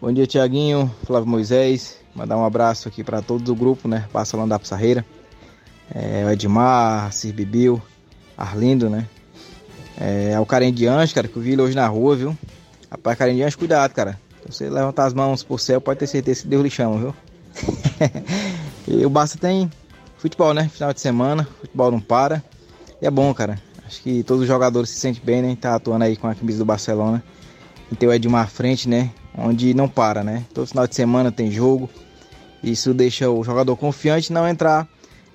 Bom 0.00 0.10
dia, 0.10 0.26
Tiaguinho, 0.26 0.90
Flávio 1.04 1.28
Moisés. 1.28 1.98
Mandar 2.14 2.38
um 2.38 2.44
abraço 2.46 2.88
aqui 2.88 3.04
para 3.04 3.20
todo 3.20 3.46
o 3.52 3.54
grupo, 3.54 3.86
né? 3.86 4.08
Passa 4.10 4.38
lá 4.38 4.46
da 4.46 4.58
Pissarreira. 4.58 5.04
É, 5.94 6.24
o 6.24 6.30
Edmar, 6.30 7.12
Cir 7.12 7.34
Bibil, 7.34 7.80
Arlindo, 8.38 8.88
né? 8.88 9.06
É, 10.00 10.32
é 10.32 10.40
o 10.40 10.46
Anjos, 10.88 11.12
cara, 11.12 11.28
que 11.28 11.36
eu 11.36 11.42
vi 11.42 11.52
ele 11.52 11.60
hoje 11.60 11.76
na 11.76 11.86
rua, 11.86 12.16
viu? 12.16 12.38
Rapaz, 12.90 13.20
Anjos, 13.20 13.54
cuidado, 13.54 13.92
cara. 13.92 14.18
Se 14.46 14.52
você 14.52 14.70
levantar 14.70 15.04
as 15.04 15.12
mãos 15.12 15.42
pro 15.42 15.58
céu, 15.58 15.78
pode 15.78 16.00
ter 16.00 16.06
certeza 16.06 16.40
que 16.40 16.48
Deus 16.48 16.62
lhe 16.62 16.70
chama, 16.70 16.96
viu? 16.96 17.14
o 19.04 19.10
Barça 19.10 19.38
tem 19.38 19.70
futebol, 20.18 20.54
né? 20.54 20.68
Final 20.68 20.92
de 20.92 21.00
semana, 21.00 21.48
futebol 21.60 21.90
não 21.90 22.00
para. 22.00 22.42
E 23.00 23.06
é 23.06 23.10
bom, 23.10 23.32
cara. 23.34 23.60
Acho 23.86 24.02
que 24.02 24.22
todos 24.22 24.42
os 24.42 24.48
jogadores 24.48 24.90
se 24.90 25.00
sentem 25.00 25.22
bem, 25.24 25.42
né? 25.42 25.56
Tá 25.60 25.74
atuando 25.74 26.04
aí 26.04 26.16
com 26.16 26.28
a 26.28 26.34
camisa 26.34 26.58
do 26.58 26.64
Barcelona. 26.64 27.22
E 27.90 27.96
tem 27.96 28.08
o 28.08 28.12
Edmar 28.12 28.44
à 28.44 28.46
frente, 28.46 28.88
né? 28.88 29.10
Onde 29.36 29.74
não 29.74 29.88
para, 29.88 30.22
né? 30.22 30.44
Todo 30.54 30.66
final 30.66 30.86
de 30.86 30.94
semana 30.94 31.32
tem 31.32 31.50
jogo. 31.50 31.90
Isso 32.62 32.92
deixa 32.92 33.30
o 33.30 33.42
jogador 33.42 33.74
confiante 33.76 34.32
não 34.32 34.46
entrar 34.46 34.86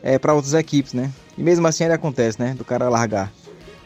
é, 0.02 0.20
para 0.20 0.34
outras 0.34 0.54
equipes, 0.54 0.94
né? 0.94 1.12
E 1.38 1.44
mesmo 1.44 1.68
assim 1.68 1.84
ainda 1.84 1.96
acontece, 1.96 2.40
né? 2.40 2.54
Do 2.54 2.64
cara 2.64 2.88
largar. 2.88 3.32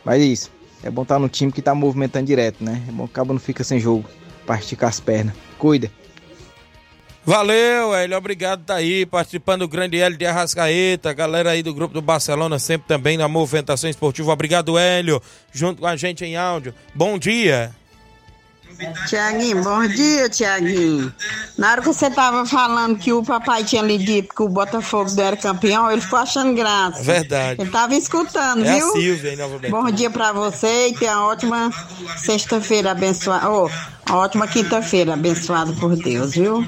Mas 0.04 0.22
é 0.22 0.26
isso. 0.26 0.52
É 0.84 0.90
bom 0.90 1.02
estar 1.02 1.20
no 1.20 1.28
time 1.28 1.52
que 1.52 1.62
tá 1.62 1.74
movimentando 1.74 2.26
direto, 2.26 2.64
né? 2.64 2.84
É 2.88 2.92
bom 2.92 3.06
que 3.06 3.12
o 3.12 3.14
cabo 3.14 3.34
não 3.34 3.40
fica 3.40 3.64
sem 3.64 3.80
jogo 3.80 4.06
para 4.46 4.60
esticar 4.60 4.90
as 4.90 5.00
pernas. 5.00 5.34
Cuida. 5.58 5.92
Valeu, 7.30 7.94
Hélio. 7.94 8.18
Obrigado 8.18 8.64
tá 8.66 8.74
aí, 8.74 9.06
participando 9.06 9.60
do 9.60 9.68
grande 9.68 10.00
Hélio 10.00 10.18
de 10.18 10.26
Arrascaeta, 10.26 11.14
galera 11.14 11.52
aí 11.52 11.62
do 11.62 11.72
grupo 11.72 11.94
do 11.94 12.02
Barcelona, 12.02 12.58
sempre 12.58 12.88
também 12.88 13.20
na 13.20 13.28
movimentação 13.28 13.88
esportiva. 13.88 14.34
Obrigado, 14.34 14.80
Hélio, 14.80 15.22
junto 15.54 15.80
com 15.80 15.86
a 15.86 15.96
gente 15.96 16.26
em 16.26 16.36
áudio. 16.36 16.74
Bom 16.96 17.20
dia. 17.20 17.70
Tiaguinho, 19.08 19.62
bom 19.64 19.86
dia, 19.88 20.28
Tiaguinho. 20.28 21.14
Na 21.56 21.72
hora 21.72 21.82
que 21.82 21.88
você 21.88 22.10
tava 22.10 22.48
falando 22.48 22.98
que 22.98 23.14
o 23.14 23.24
papai 23.24 23.64
tinha 23.64 23.84
lhe 23.84 24.00
dito 24.00 24.34
que 24.34 24.42
o 24.42 24.50
Botafogo 24.50 25.12
não 25.12 25.24
era 25.24 25.38
campeão, 25.38 25.92
ele 25.92 26.02
ficou 26.02 26.18
achando 26.18 26.56
graça. 26.56 27.04
Verdade. 27.04 27.62
Ele 27.62 27.70
tava 27.70 27.94
escutando, 27.94 28.66
É 28.66 28.72
a 28.72 28.76
viu? 28.76 28.92
Silvia 28.94 29.32
aí, 29.32 29.36
Nova 29.36 29.60
Betânia. 29.60 29.84
Bom 29.84 29.92
dia 29.92 30.10
pra 30.10 30.32
você 30.32 30.88
e 30.88 30.94
tenha 30.96 31.18
uma 31.18 31.28
ótima 31.28 31.72
sexta-feira 32.18 32.92
abençoada. 32.92 33.50
Oh, 33.52 33.70
uma 34.10 34.18
ótima 34.18 34.48
quinta-feira 34.48 35.14
abençoada 35.14 35.72
por 35.74 35.96
Deus, 35.96 36.32
viu? 36.34 36.66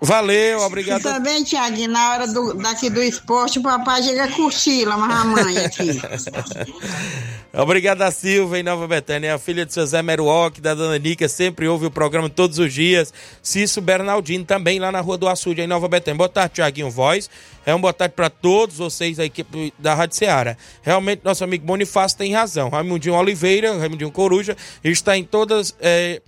Valeu, 0.00 0.58
E 0.58 0.62
obrigado. 0.64 1.02
também, 1.02 1.44
Tiaguinho, 1.44 1.90
na 1.90 2.10
hora 2.10 2.26
do, 2.26 2.54
daqui 2.54 2.90
do 2.90 3.00
esporte, 3.00 3.60
o 3.60 3.62
papai 3.62 4.02
chega 4.02 4.24
a 4.24 4.28
cochila, 4.32 4.96
mas 4.96 5.20
a 5.20 5.24
mãe 5.24 5.58
aqui. 5.58 6.00
Obrigado 7.54 8.00
a 8.02 8.10
Silva 8.10 8.58
em 8.58 8.62
Nova 8.62 8.88
Betânia, 8.88 9.34
a 9.34 9.38
filha 9.38 9.66
de 9.66 9.72
seu 9.74 9.86
Zé 9.86 10.02
Meruoc, 10.02 10.58
da 10.58 10.74
Dona 10.74 10.98
Nica, 10.98 11.28
sempre 11.28 11.68
ouve 11.68 11.86
o 11.86 11.90
programa 11.90 12.28
todos 12.30 12.58
os 12.58 12.72
dias. 12.72 13.12
Cício 13.42 13.82
Bernardino 13.82 14.44
também 14.44 14.80
lá 14.80 14.90
na 14.90 15.00
Rua 15.00 15.18
do 15.18 15.28
Açude, 15.28 15.60
em 15.60 15.66
Nova 15.66 15.86
Betânia. 15.86 16.16
Boa 16.16 16.28
tarde, 16.30 16.54
Tiaguinho 16.54 16.90
Voz. 16.90 17.28
É 17.64 17.72
um 17.72 17.80
boa 17.80 17.92
tarde 17.92 18.14
para 18.16 18.28
todos 18.28 18.76
vocês 18.76 19.18
da 19.18 19.24
equipe 19.24 19.72
da 19.78 19.94
Rádio 19.94 20.16
Ceará. 20.16 20.56
Realmente, 20.82 21.20
nosso 21.22 21.44
amigo 21.44 21.64
Bonifácio 21.64 22.18
tem 22.18 22.32
razão. 22.32 22.68
Raimundinho 22.68 23.14
Oliveira, 23.14 23.78
Raimundinho 23.78 24.10
Coruja, 24.10 24.56
está 24.82 25.16
em 25.16 25.22
todas 25.22 25.72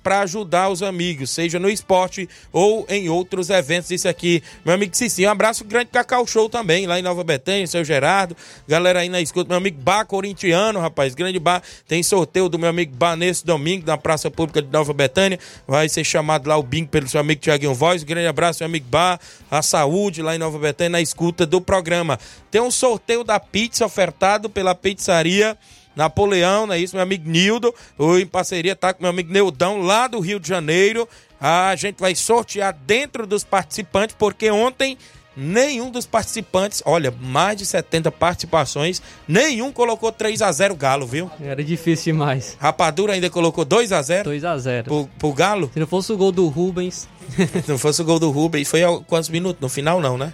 para 0.01 0.21
ajudar 0.21 0.69
os 0.69 0.81
amigos, 0.81 1.31
seja 1.31 1.59
no 1.59 1.69
esporte 1.69 2.29
ou 2.53 2.87
em 2.89 3.09
outros 3.09 3.51
eventos. 3.51 3.91
Isso 3.91 4.09
aqui, 4.09 4.45
meu 4.65 4.75
amigo 4.75 4.95
Cicinho. 4.97 5.29
Um 5.29 5.33
abraço 5.33 5.65
grande 5.65 5.87
Cacau 5.87 6.25
Show 6.25 6.49
também, 6.49 6.87
lá 6.87 7.01
em 7.01 7.03
Nova 7.03 7.25
Betânia, 7.25 7.67
seu 7.67 7.85
Gerardo. 7.85 8.37
Galera 8.69 9.01
aí 9.01 9.09
na 9.09 9.21
escuta, 9.21 9.49
meu 9.49 9.59
amigo 9.59 9.83
Bar 9.83 10.07
Corintiano, 10.07 10.79
rapaz, 10.79 11.17
grande 11.17 11.41
bar. 11.41 11.65
Tem 11.89 12.01
sorteio 12.05 12.49
do 12.49 12.61
meu 12.61 12.69
amigo 12.69 12.95
Bar 12.95 13.17
nesse 13.17 13.45
domingo, 13.45 13.85
na 13.85 13.99
Praça 13.99 14.31
Pública 14.31 14.63
de 14.63 14.69
Nova 14.71 14.93
Betânia. 14.93 15.41
Vai 15.67 15.89
ser 15.89 16.05
chamado 16.05 16.49
lá 16.49 16.57
o 16.57 16.63
bingo 16.63 16.91
pelo 16.91 17.09
seu 17.09 17.21
amigo 17.21 17.41
Tiaguinho 17.41 17.75
Voz. 17.75 18.05
grande 18.05 18.29
abraço, 18.29 18.61
meu 18.63 18.69
amigo 18.69 18.87
Bar, 18.89 19.19
a 19.51 19.63
saúde 19.63 20.23
lá 20.23 20.37
em 20.37 20.39
Nova 20.39 20.61
Betânia, 20.61 20.91
na 20.91 21.01
escuta 21.01 21.24
do 21.33 21.61
programa. 21.61 22.19
Tem 22.51 22.61
um 22.61 22.71
sorteio 22.71 23.25
da 23.25 23.39
pizza 23.39 23.85
ofertado 23.85 24.49
pela 24.49 24.75
pizzaria. 24.75 25.57
Napoleão, 25.95 26.67
não 26.67 26.75
é 26.75 26.79
isso? 26.79 26.97
Meu 26.97 27.03
amigo 27.05 27.29
Nildo, 27.29 27.73
ou 27.97 28.19
em 28.19 28.27
parceria 28.27 28.75
tá 28.75 28.93
com 28.93 29.03
meu 29.03 29.11
amigo 29.11 29.33
Neudão, 29.33 29.81
lá 29.81 30.09
do 30.09 30.19
Rio 30.19 30.41
de 30.41 30.49
Janeiro. 30.49 31.09
A 31.41 31.77
gente 31.77 32.01
vai 32.01 32.15
sortear 32.17 32.77
dentro 32.85 33.27
dos 33.27 33.45
participantes, 33.45 34.17
porque 34.19 34.51
ontem 34.51 34.99
nenhum 35.37 35.91
dos 35.91 36.07
participantes, 36.07 36.83
olha, 36.85 37.13
mais 37.21 37.59
de 37.59 37.67
70 37.67 38.11
participações, 38.11 39.01
nenhum 39.27 39.71
colocou 39.73 40.11
3 40.11 40.43
a 40.43 40.51
0 40.51 40.75
Galo, 40.75 41.07
viu? 41.07 41.31
Era 41.41 41.63
difícil 41.63 42.13
demais. 42.13 42.57
Rapadura 42.59 43.13
ainda 43.13 43.31
colocou 43.31 43.65
2 43.65 43.93
a 43.93 44.03
0 44.03 44.25
2 44.25 44.45
a 44.45 44.59
0 44.59 44.85
pro, 44.85 45.09
pro 45.19 45.33
Galo. 45.33 45.71
Se 45.73 45.79
não 45.79 45.87
fosse 45.87 46.13
o 46.13 46.17
gol 46.17 46.33
do 46.33 46.49
Rubens, 46.49 47.09
Se 47.65 47.71
não 47.71 47.79
fosse 47.79 48.03
o 48.03 48.05
gol 48.05 48.19
do 48.19 48.31
Rubens, 48.31 48.69
foi 48.69 48.81
quantos 49.07 49.29
minutos? 49.29 49.61
No 49.61 49.69
final 49.69 50.01
não, 50.01 50.17
né? 50.17 50.33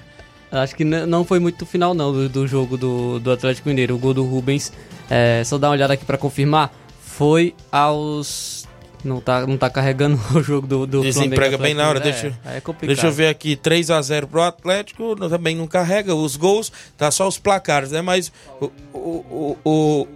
Acho 0.53 0.75
que 0.75 0.85
não 0.85 1.25
foi 1.25 1.39
muito 1.39 1.65
final 1.67 1.95
não 1.95 2.13
do, 2.13 2.29
do 2.29 2.47
jogo 2.47 2.77
do, 2.77 3.19
do 3.21 3.31
Atlético 3.33 3.69
Mineiro. 3.69 3.95
O 3.95 3.99
gol 3.99 4.15
do 4.15 4.25
Rubens, 4.25 4.73
é, 5.09 5.43
só 5.45 5.59
dar 5.59 5.69
uma 5.69 5.75
olhada 5.75 5.95
aqui 5.95 6.05
pra 6.05 6.17
confirmar, 6.19 6.73
foi 7.01 7.55
aos... 7.71 8.69
Não 9.03 9.19
tá, 9.19 9.47
não 9.47 9.57
tá 9.57 9.71
carregando 9.71 10.21
o 10.37 10.43
jogo 10.43 10.67
do, 10.67 10.87
do 10.87 11.01
Desemprega 11.01 11.57
bem 11.57 11.73
na 11.73 11.89
hora, 11.89 11.99
deixa. 12.01 12.39
É, 12.45 12.59
é 12.59 12.61
complicado. 12.61 12.89
deixa 12.95 13.07
eu 13.07 13.13
ver 13.13 13.29
aqui, 13.29 13.57
3 13.57 13.91
a 13.91 14.03
0 14.03 14.27
pro 14.27 14.43
Atlético, 14.43 15.17
não- 15.19 15.31
também 15.31 15.57
não 15.57 15.67
carrega 15.67 16.15
os 16.15 16.37
gols, 16.37 16.71
tá 16.99 17.11
só 17.11 17.27
os 17.27 17.39
placares, 17.39 17.91
né? 17.91 18.03
Mas 18.03 18.31
o, 18.61 18.67
o, 18.93 19.57
o, 19.65 20.09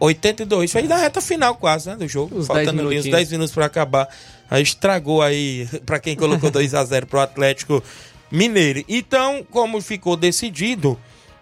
o 0.00 0.04
82 0.06 0.72
foi 0.72 0.82
na 0.82 0.96
reta 0.96 1.20
final 1.20 1.54
quase, 1.54 1.88
né, 1.88 1.94
do 1.96 2.08
jogo, 2.08 2.36
Os 2.36 2.48
10 2.48 2.66
faltando 2.66 2.70
ali 2.80 2.98
uns 2.98 3.04
minutinhos. 3.04 3.16
10 3.18 3.30
minutos 3.32 3.54
pra 3.54 3.66
acabar. 3.66 4.08
Aí 4.50 4.62
estragou 4.62 5.22
aí 5.22 5.68
pra 5.86 5.98
quem 6.00 6.16
colocou 6.16 6.50
2 6.50 6.74
a 6.74 6.84
0 6.84 7.06
pro 7.06 7.20
Atlético 7.20 7.82
Mineiro. 8.30 8.84
Então, 8.88 9.46
como 9.50 9.80
ficou 9.80 10.16
decidido, 10.16 10.98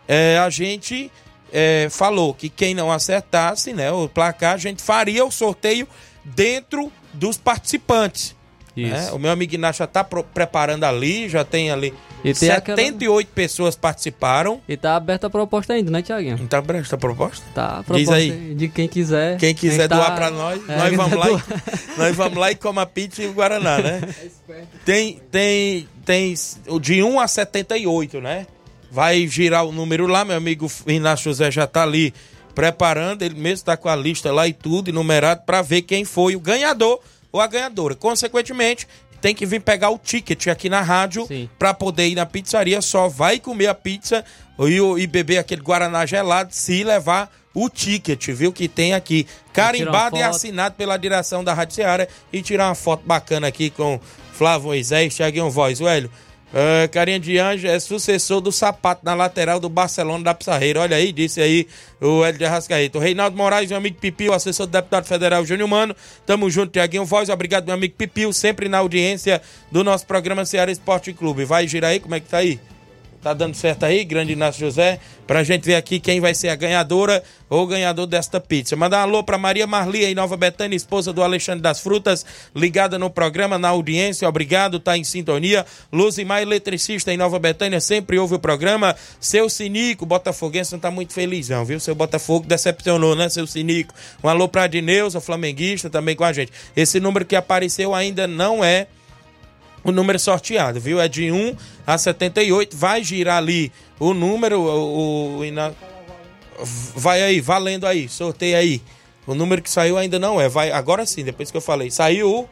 é, 0.07 0.39
a 0.39 0.51
gente 0.51 1.11
é, 1.53 1.89
falou 1.91 2.35
que 2.35 2.49
quem 2.49 2.75
não 2.75 2.91
acertasse, 2.91 3.73
né, 3.73 3.91
o 3.91 4.09
placar, 4.09 4.55
a 4.55 4.59
gente 4.59 4.83
faria 4.83 5.25
o 5.25 5.31
sorteio 5.31 5.87
dentro 6.25 6.93
dos 7.13 7.37
participantes. 7.37 8.35
Isso. 8.77 8.91
né? 8.91 9.13
O 9.13 9.19
meu 9.19 9.31
amigo 9.31 9.55
Inácio 9.55 9.79
já 9.79 9.85
está 9.85 10.03
preparando 10.03 10.85
ali, 10.85 11.29
já 11.29 11.45
tem 11.45 11.71
ali. 11.71 11.95
E 12.25 12.33
tem 12.33 12.51
aquela- 12.51 12.77
78 12.79 13.29
pessoas 13.35 13.77
participaram. 13.77 14.61
E 14.67 14.77
tá 14.77 14.97
aberta 14.97 15.27
a 15.27 15.31
proposta 15.31 15.75
ainda, 15.75 15.91
né, 15.91 16.01
Tiaguinho? 16.01 16.39
Não 16.39 16.47
tá 16.47 16.59
aberta 16.59 16.95
a 16.95 16.99
proposta? 16.99 17.45
Tá, 17.55 17.67
a 17.67 17.77
Diz 17.79 17.85
proposta 17.87 18.15
aí. 18.15 18.55
de 18.55 18.69
quem 18.69 18.89
quiser. 18.89 19.37
Quem 19.37 19.55
quiser 19.55 19.87
tá- 19.89 19.97
doar 19.97 20.15
pra 20.15 20.31
nós, 20.31 20.61
É, 20.69 20.77
nós 20.77 20.89
quem 20.89 20.97
vamos 20.97 21.19
lá, 21.19 21.27
e, 21.31 21.43
nós 21.99 22.17
vamos 22.17 22.39
lá 22.39 22.51
e 22.51 22.55
come 22.55 22.81
a 22.81 22.87
pizza 22.87 23.23
e 23.23 23.27
o 23.27 23.33
Guaraná, 23.35 23.79
né? 23.79 24.01
Tem, 24.85 25.21
tem, 25.31 25.89
tem 26.05 26.35
o 26.69 26.81
de 26.81 27.03
1 27.03 27.21
a 27.21 27.29
78, 27.29 28.21
né? 28.21 28.47
Vai 28.91 29.27
girar 29.27 29.65
o 29.67 29.73
número 29.73 30.07
lá, 30.07 30.25
meu 30.25 30.37
amigo 30.37 30.71
Inácio 30.87 31.25
José 31.25 31.51
já 31.51 31.67
tá 31.67 31.83
ali 31.83 32.15
preparando, 32.55 33.23
ele 33.23 33.35
mesmo 33.35 33.65
tá 33.67 33.77
com 33.77 33.89
a 33.89 33.97
lista 33.97 34.33
lá 34.33 34.47
e 34.47 34.53
tudo, 34.53 34.89
enumerado, 34.89 35.43
para 35.45 35.61
ver 35.61 35.83
quem 35.83 36.05
foi 36.05 36.37
o 36.37 36.41
ganhador 36.41 37.01
ou 37.33 37.41
a 37.41 37.47
ganhadora. 37.49 37.97
Consequentemente, 37.97 38.87
tem 39.25 39.35
que 39.35 39.47
vir 39.47 39.61
pegar 39.61 39.89
o 39.89 39.97
ticket 39.97 40.49
aqui 40.49 40.69
na 40.69 40.83
rádio 40.83 41.27
para 41.59 41.73
poder 41.73 42.09
ir 42.09 42.15
na 42.15 42.27
pizzaria, 42.27 42.83
só 42.83 43.09
vai 43.09 43.41
comer 43.41 43.69
a 43.69 43.75
pizza 43.75 44.23
e, 44.59 45.03
e 45.03 45.07
beber 45.07 45.39
aquele 45.39 45.63
Guaraná 45.63 46.05
gelado 46.05 46.55
se 46.55 46.85
levar 46.85 47.33
o 47.55 47.71
ticket, 47.71 48.29
viu? 48.33 48.53
Que 48.53 48.69
tem 48.69 48.93
aqui. 48.93 49.27
Carimbado 49.51 50.19
e 50.19 50.23
assinado 50.23 50.75
pela 50.75 50.99
direção 50.99 51.43
da 51.43 51.55
Rádio 51.55 51.77
Seara 51.77 52.07
e 52.31 52.43
tirar 52.43 52.69
uma 52.69 52.75
foto 52.75 53.03
bacana 53.07 53.47
aqui 53.47 53.71
com 53.71 53.99
Flávio 54.35 54.67
Moisés, 54.67 55.17
Thiaguinho 55.17 55.51
Voz, 55.51 55.81
o 55.81 55.87
Ah, 56.57 56.87
Carinha 56.87 57.19
de 57.19 57.37
Anjo 57.37 57.67
é 57.67 57.81
sucessor 57.81 58.41
do 58.41 58.53
sapato 58.53 59.05
na 59.05 59.13
lateral 59.13 59.59
do 59.59 59.69
Barcelona 59.69 60.23
da 60.23 60.33
Pissarreira. 60.33 60.81
Olha 60.81 60.97
aí, 60.97 61.11
disse 61.11 61.41
aí 61.41 61.67
o 62.01 62.25
Hélio 62.25 62.39
de 62.39 62.45
Arrascaeta. 62.45 62.97
O 62.97 63.01
Reinaldo 63.01 63.37
Moraes, 63.37 63.69
meu 63.69 63.79
amigo 63.79 63.99
Pipio, 63.99 64.33
assessor 64.33 64.67
do 64.67 64.71
deputado 64.71 65.05
federal 65.05 65.45
Júnior 65.45 65.69
Mano. 65.69 65.97
Tamo 66.25 66.49
junto, 66.49 66.71
Tiaguinho 66.71 67.05
Voz. 67.05 67.29
Obrigado, 67.29 67.67
meu 67.67 67.75
amigo 67.75 67.97
Pipio, 67.99 68.33
sempre 68.33 68.69
na 68.69 68.79
audiência 68.79 69.43
do 69.73 69.83
nosso 69.83 70.07
programa 70.07 70.45
Ceará 70.45 70.71
Esporte 70.71 71.13
Clube. 71.13 71.45
Vai 71.45 71.67
girar 71.67 71.91
aí, 71.91 71.99
como 71.99 72.15
é 72.15 72.21
que 72.21 72.29
tá 72.29 72.39
aí? 72.39 72.61
Tá 73.25 73.33
dando 73.33 73.55
certo 73.55 73.85
aí, 73.85 74.05
grande 74.05 74.35
Inácio 74.35 74.61
José? 74.61 75.01
Pra 75.27 75.43
gente 75.43 75.65
ver 75.65 75.77
aqui 75.77 75.99
quem 75.99 76.21
vai 76.21 76.35
ser 76.35 76.51
a 76.51 76.55
ganhadora 76.55 77.25
ou 77.49 77.67
ganhador 77.67 78.07
desta 78.07 78.39
pizza. 78.39 78.77
Mandar 78.77 78.99
um 78.99 79.03
alô 79.05 79.25
pra 79.25 79.39
Maria 79.39 79.67
Marli 79.67 80.05
em 80.05 80.15
Nova 80.15 80.37
Betânia, 80.37 80.77
esposa 80.77 81.11
do 81.11 81.23
Alexandre 81.23 81.63
das 81.63 81.81
Frutas, 81.81 82.23
ligada 82.55 82.99
no 82.99 83.09
programa, 83.09 83.59
na 83.59 83.71
audiência. 83.71 84.29
Obrigado, 84.29 84.79
tá 84.79 84.99
em 84.99 85.05
sintonia. 85.05 85.65
Luzimar, 85.91 86.43
eletricista 86.43 87.15
em 87.15 87.17
Nova 87.17 87.39
Betânia, 87.39 87.81
sempre 87.81 88.19
ouve 88.19 88.35
o 88.35 88.39
programa. 88.39 88.95
Seu 89.19 89.49
Sinico, 89.49 90.05
Botafoguense, 90.05 90.75
não 90.75 90.79
tá 90.79 90.91
muito 90.91 91.15
felizão, 91.15 91.65
viu? 91.65 91.81
Seu 91.81 91.95
Botafogo 91.95 92.47
decepcionou, 92.47 93.17
né, 93.17 93.31
seu 93.31 93.47
Sinico? 93.47 93.95
Um 94.23 94.29
alô 94.29 94.49
pra 94.49 94.67
Dineuza, 94.67 95.19
flamenguista, 95.19 95.89
também 95.89 96.15
com 96.15 96.25
a 96.25 96.33
gente. 96.35 96.53
Esse 96.77 97.01
número 97.01 97.25
que 97.25 97.35
apareceu 97.35 97.95
ainda 97.95 98.27
não 98.27 98.63
é 98.63 98.87
o 99.85 99.93
número 99.93 100.19
sorteado, 100.19 100.81
viu? 100.81 101.01
É 101.01 101.07
de 101.09 101.31
1 101.31 101.57
a 101.87 101.97
78. 101.99 102.77
Vai 102.77 103.05
girar 103.05 103.37
ali 103.39 103.71
o 104.01 104.13
número, 104.15 104.59
o, 104.61 105.39
o- 105.41 105.45
vai 106.97 107.23
aí, 107.23 107.41
valendo 107.41 107.87
aí, 107.87 108.09
sorteio 108.09 108.57
aí. 108.57 108.83
O 109.27 109.35
número 109.35 109.63
que 109.63 109.71
saiu 109.71 109.97
ainda 109.97 110.19
não 110.19 110.41
é. 110.41 110.49
Vai 110.49 110.71
agora 110.71 111.07
sim, 111.07 111.25
depois 111.25 111.51
que 111.51 111.57
eu 111.57 111.61
falei. 111.61 111.91
Saiu 111.91 112.31
o 112.41 112.49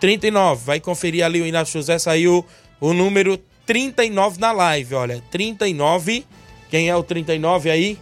39. 0.00 0.64
Vai 0.64 0.80
conferir 0.80 1.24
ali 1.24 1.40
o 1.40 1.46
Inácio 1.46 1.74
José, 1.80 1.98
saiu 1.98 2.44
o 2.80 2.92
número 2.92 3.38
39 3.66 4.40
na 4.40 4.50
live, 4.52 4.94
olha. 4.94 5.22
39. 5.30 6.24
Quem 6.70 6.88
é 6.88 6.96
o 6.96 7.02
39 7.02 7.70
aí? 7.70 7.98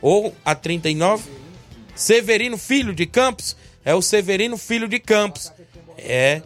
Ou 0.00 0.34
a 0.44 0.54
39? 0.54 1.24
Severino 1.94 2.58
Filho 2.58 2.92
de 2.94 3.06
Campos. 3.06 3.56
É 3.84 3.94
o 3.94 4.02
Severino 4.02 4.56
Filho 4.56 4.88
de 4.88 4.98
Campos. 4.98 5.52
É. 5.98 6.42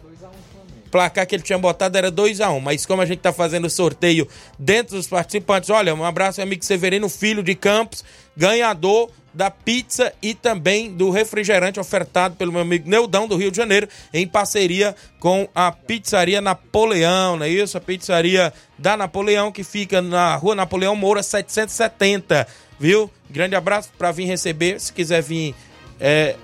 placar 0.89 1.25
que 1.25 1.35
ele 1.35 1.43
tinha 1.43 1.57
botado 1.57 1.97
era 1.97 2.11
2 2.11 2.41
a 2.41 2.51
1 2.51 2.59
Mas 2.59 2.85
como 2.85 3.01
a 3.01 3.05
gente 3.05 3.19
tá 3.19 3.31
fazendo 3.31 3.65
o 3.65 3.69
sorteio 3.69 4.27
dentro 4.57 4.95
dos 4.95 5.07
participantes, 5.07 5.69
olha, 5.69 5.93
um 5.93 6.03
abraço 6.03 6.41
ao 6.41 6.47
amigo 6.47 6.65
Severino 6.65 7.07
Filho 7.09 7.43
de 7.43 7.55
Campos, 7.55 8.03
ganhador 8.35 9.09
da 9.33 9.51
pizza 9.51 10.11
e 10.21 10.33
também 10.33 10.91
do 10.91 11.09
refrigerante 11.11 11.79
ofertado 11.79 12.35
pelo 12.35 12.51
meu 12.51 12.61
amigo 12.61 12.89
Neudão 12.89 13.27
do 13.27 13.37
Rio 13.37 13.51
de 13.51 13.57
Janeiro, 13.57 13.87
em 14.13 14.27
parceria 14.27 14.95
com 15.19 15.47
a 15.53 15.71
Pizzaria 15.71 16.41
Napoleão, 16.41 17.37
não 17.37 17.45
é 17.45 17.49
isso? 17.49 17.77
A 17.77 17.81
pizzaria 17.81 18.51
da 18.77 18.97
Napoleão, 18.97 19.51
que 19.51 19.63
fica 19.63 20.01
na 20.01 20.35
rua 20.35 20.55
Napoleão 20.55 20.95
Moura 20.95 21.21
770, 21.21 22.47
viu? 22.79 23.09
Grande 23.29 23.55
abraço 23.55 23.89
para 23.97 24.11
vir 24.11 24.25
receber, 24.25 24.79
se 24.79 24.91
quiser 24.91 25.21
vir 25.21 25.53
é, 25.99 26.35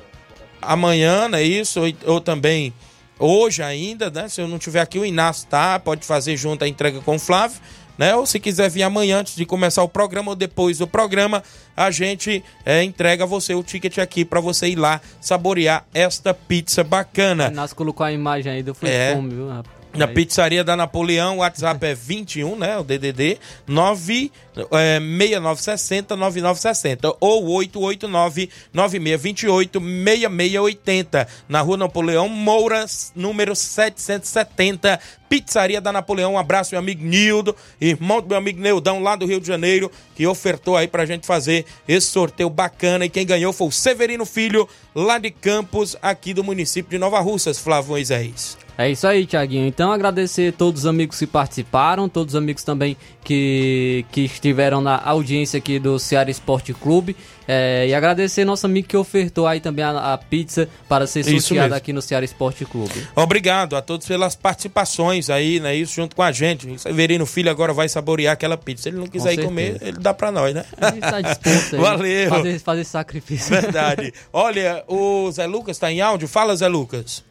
amanhã, 0.61 1.27
não 1.27 1.37
é 1.37 1.43
isso? 1.43 1.81
Ou, 1.81 2.13
ou 2.13 2.21
também 2.21 2.73
hoje 3.19 3.63
ainda, 3.63 4.09
né? 4.09 4.27
Se 4.27 4.41
eu 4.41 4.47
não 4.47 4.57
tiver 4.57 4.81
aqui, 4.81 4.99
o 4.99 5.05
Inácio 5.05 5.47
tá, 5.47 5.79
pode 5.79 6.05
fazer 6.05 6.35
junto 6.37 6.63
a 6.63 6.67
entrega 6.67 6.99
com 7.01 7.15
o 7.15 7.19
Flávio, 7.19 7.59
né? 7.97 8.15
Ou 8.15 8.25
se 8.25 8.39
quiser 8.39 8.69
vir 8.69 8.83
amanhã 8.83 9.19
antes 9.19 9.35
de 9.35 9.45
começar 9.45 9.83
o 9.83 9.89
programa 9.89 10.31
ou 10.31 10.35
depois 10.35 10.77
do 10.77 10.87
programa, 10.87 11.43
a 11.75 11.91
gente 11.91 12.43
é, 12.65 12.83
entrega 12.83 13.23
a 13.23 13.27
você 13.27 13.53
o 13.53 13.63
ticket 13.63 13.97
aqui 13.97 14.25
para 14.25 14.39
você 14.39 14.67
ir 14.67 14.75
lá 14.75 15.01
saborear 15.21 15.85
esta 15.93 16.33
pizza 16.33 16.83
bacana. 16.83 17.49
Nas 17.49 17.73
colocou 17.73 18.05
a 18.05 18.11
imagem 18.11 18.51
aí 18.51 18.63
do 18.63 18.73
Foi 18.73 18.89
É. 18.89 19.13
Fome, 19.15 19.33
viu? 19.33 19.47
rapaz? 19.49 19.74
Na 19.95 20.09
pizzaria 20.09 20.61
da 20.61 20.75
Napoleão, 20.75 21.37
o 21.37 21.39
WhatsApp 21.39 21.85
é 21.85 21.95
21, 21.95 22.57
né? 22.57 22.77
O 22.77 22.83
DDD 22.83 23.39
9 23.65 24.29
é, 24.71 24.99
6960 24.99 26.17
9960 26.17 27.15
ou 27.21 27.45
889 27.45 28.49
9628 28.73 29.79
6680 29.79 31.27
na 31.47 31.61
Rua 31.61 31.77
Napoleão 31.77 32.27
Moura, 32.27 32.85
número 33.15 33.55
770. 33.55 34.99
Pizzaria 35.29 35.79
da 35.79 35.93
Napoleão. 35.93 36.33
Um 36.33 36.37
abraço, 36.37 36.73
meu 36.73 36.79
amigo 36.79 37.03
Nildo, 37.03 37.55
irmão 37.79 38.21
do 38.21 38.27
meu 38.27 38.37
amigo 38.37 38.59
Neudão, 38.59 39.01
lá 39.01 39.15
do 39.15 39.25
Rio 39.25 39.39
de 39.39 39.47
Janeiro, 39.47 39.89
que 40.13 40.27
ofertou 40.27 40.75
aí 40.75 40.89
pra 40.89 41.05
gente 41.05 41.25
fazer 41.25 41.65
esse 41.87 42.07
sorteio 42.07 42.49
bacana. 42.49 43.05
E 43.05 43.09
quem 43.09 43.25
ganhou 43.25 43.53
foi 43.53 43.67
o 43.67 43.71
Severino 43.71 44.25
Filho, 44.25 44.67
lá 44.93 45.17
de 45.17 45.31
Campos, 45.31 45.95
aqui 46.01 46.33
do 46.33 46.43
município 46.43 46.91
de 46.91 46.97
Nova 46.97 47.19
Russas, 47.21 47.57
Flávio 47.57 47.91
Moisés. 47.91 48.64
É 48.77 48.89
isso 48.89 49.07
aí, 49.07 49.25
Tiaguinho. 49.25 49.65
Então 49.65 49.91
agradecer 49.91 50.53
a 50.53 50.57
todos 50.57 50.81
os 50.81 50.87
amigos 50.87 51.17
que 51.17 51.25
participaram, 51.25 52.09
todos 52.09 52.33
os 52.33 52.37
amigos 52.37 52.63
também 52.63 52.97
que, 53.23 54.05
que 54.11 54.21
estiveram 54.21 54.81
na 54.81 55.01
audiência 55.03 55.57
aqui 55.57 55.79
do 55.79 55.97
Ceará 55.97 56.29
Esporte 56.29 56.73
Clube. 56.73 57.15
É, 57.47 57.87
e 57.87 57.93
agradecer 57.93 58.43
nosso 58.43 58.65
amigo 58.65 58.87
que 58.87 58.97
ofertou 58.97 59.45
aí 59.45 59.59
também 59.59 59.85
a, 59.85 60.13
a 60.13 60.17
pizza 60.17 60.67
para 60.89 61.05
ser 61.05 61.23
sorteada 61.23 61.75
aqui 61.75 61.93
no 61.93 62.01
Ceará 62.01 62.25
Esporte 62.25 62.65
Clube. 62.65 63.07
Obrigado 63.15 63.75
a 63.75 63.81
todos 63.81 64.07
pelas 64.07 64.35
participações 64.35 65.29
aí, 65.29 65.59
né? 65.59 65.75
Isso 65.75 65.95
junto 65.95 66.15
com 66.15 66.23
a 66.23 66.31
gente. 66.31 66.67
O 66.67 66.79
Severino 66.79 67.25
Filho 67.25 67.49
agora 67.49 67.71
vai 67.71 67.87
saborear 67.87 68.33
aquela 68.33 68.57
pizza. 68.57 68.83
Se 68.83 68.89
ele 68.89 68.97
não 68.97 69.07
quiser 69.07 69.33
ir 69.33 69.43
comer, 69.43 69.77
ele 69.81 69.99
dá 69.99 70.13
pra 70.13 70.31
nós, 70.31 70.53
né? 70.53 70.65
A 70.81 70.91
gente 70.91 71.01
tá 71.01 71.21
disposto 71.21 71.75
aí. 71.75 71.81
Valeu. 71.81 72.29
Fazer, 72.29 72.59
fazer 72.59 72.83
sacrifício. 72.83 73.49
Verdade. 73.49 74.13
Olha, 74.33 74.83
o 74.87 75.31
Zé 75.31 75.45
Lucas 75.45 75.77
tá 75.77 75.91
em 75.91 76.01
áudio. 76.01 76.27
Fala, 76.27 76.55
Zé 76.55 76.67
Lucas. 76.67 77.23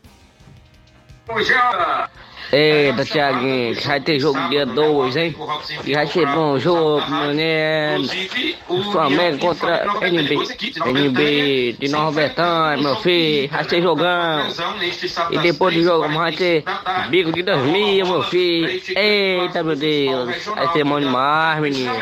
Eita, 2.52 3.04
Thiaguinho, 3.04 3.74
vai 3.80 4.00
ter 4.00 4.20
jogo 4.20 4.38
dia 4.48 4.64
2, 4.66 5.16
hein? 5.16 5.36
E 5.84 5.94
vai 5.94 6.06
ser 6.06 6.26
bom 6.26 6.58
jogo, 6.58 7.02
menino. 7.10 8.08
Flamengo 8.92 9.38
contra 9.38 9.86
NB. 10.02 10.36
NB 10.86 11.76
de 11.80 11.88
Nova 11.88 12.20
Betânia, 12.20 12.82
meu 12.82 12.96
filho. 12.96 13.48
Vai 13.48 13.64
ser 13.64 13.82
jogão. 13.82 14.46
E 15.30 15.38
depois 15.38 15.74
do 15.74 15.82
jogo 15.82 16.08
vai 16.10 16.32
ter 16.32 16.62
bico 17.08 17.32
de 17.32 17.42
2000, 17.42 18.06
meu 18.06 18.22
filho. 18.22 18.82
Eita, 18.94 19.62
meu 19.64 19.74
Deus. 19.74 20.44
Vai 20.44 20.72
ser 20.72 20.84
bom 20.84 21.00
demais, 21.00 21.60
menino. 21.60 21.92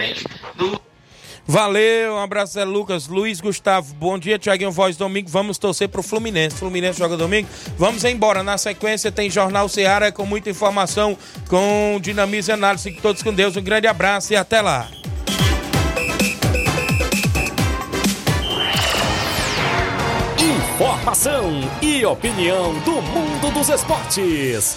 Valeu, 1.47 2.15
um 2.15 2.19
abraço, 2.19 2.55
Zé 2.55 2.65
Lucas. 2.65 3.09
Luiz 3.09 3.41
Gustavo, 3.41 3.93
bom 3.95 4.19
dia, 4.19 4.39
Tiaguinho 4.39 4.71
Voz 4.71 4.97
domingo. 4.97 5.29
Vamos 5.29 5.59
torcer 5.59 5.89
pro 5.89 6.03
Fluminense. 6.03 6.57
Fluminense 6.57 6.99
joga 6.99 7.17
domingo. 7.17 7.49
Vamos 7.77 8.05
embora. 8.05 8.43
Na 8.43 8.57
sequência 8.57 9.11
tem 9.11 9.29
Jornal 9.29 9.69
Seara 9.69 10.13
com 10.13 10.25
muita 10.25 10.51
informação, 10.51 11.17
com 11.49 11.99
dinamismo 12.01 12.53
e 12.53 12.55
análise. 12.55 12.85
Fiquem 12.85 13.03
todos 13.03 13.23
com 13.23 13.33
Deus. 13.33 13.57
Um 13.57 13.63
grande 13.63 13.87
abraço 13.87 14.33
e 14.33 14.37
até 14.37 14.61
lá. 14.61 14.89
Informação 20.39 21.61
e 21.81 22.05
opinião 22.05 22.73
do 22.81 23.03
mundo 23.03 23.53
dos 23.53 23.69
esportes. 23.69 24.77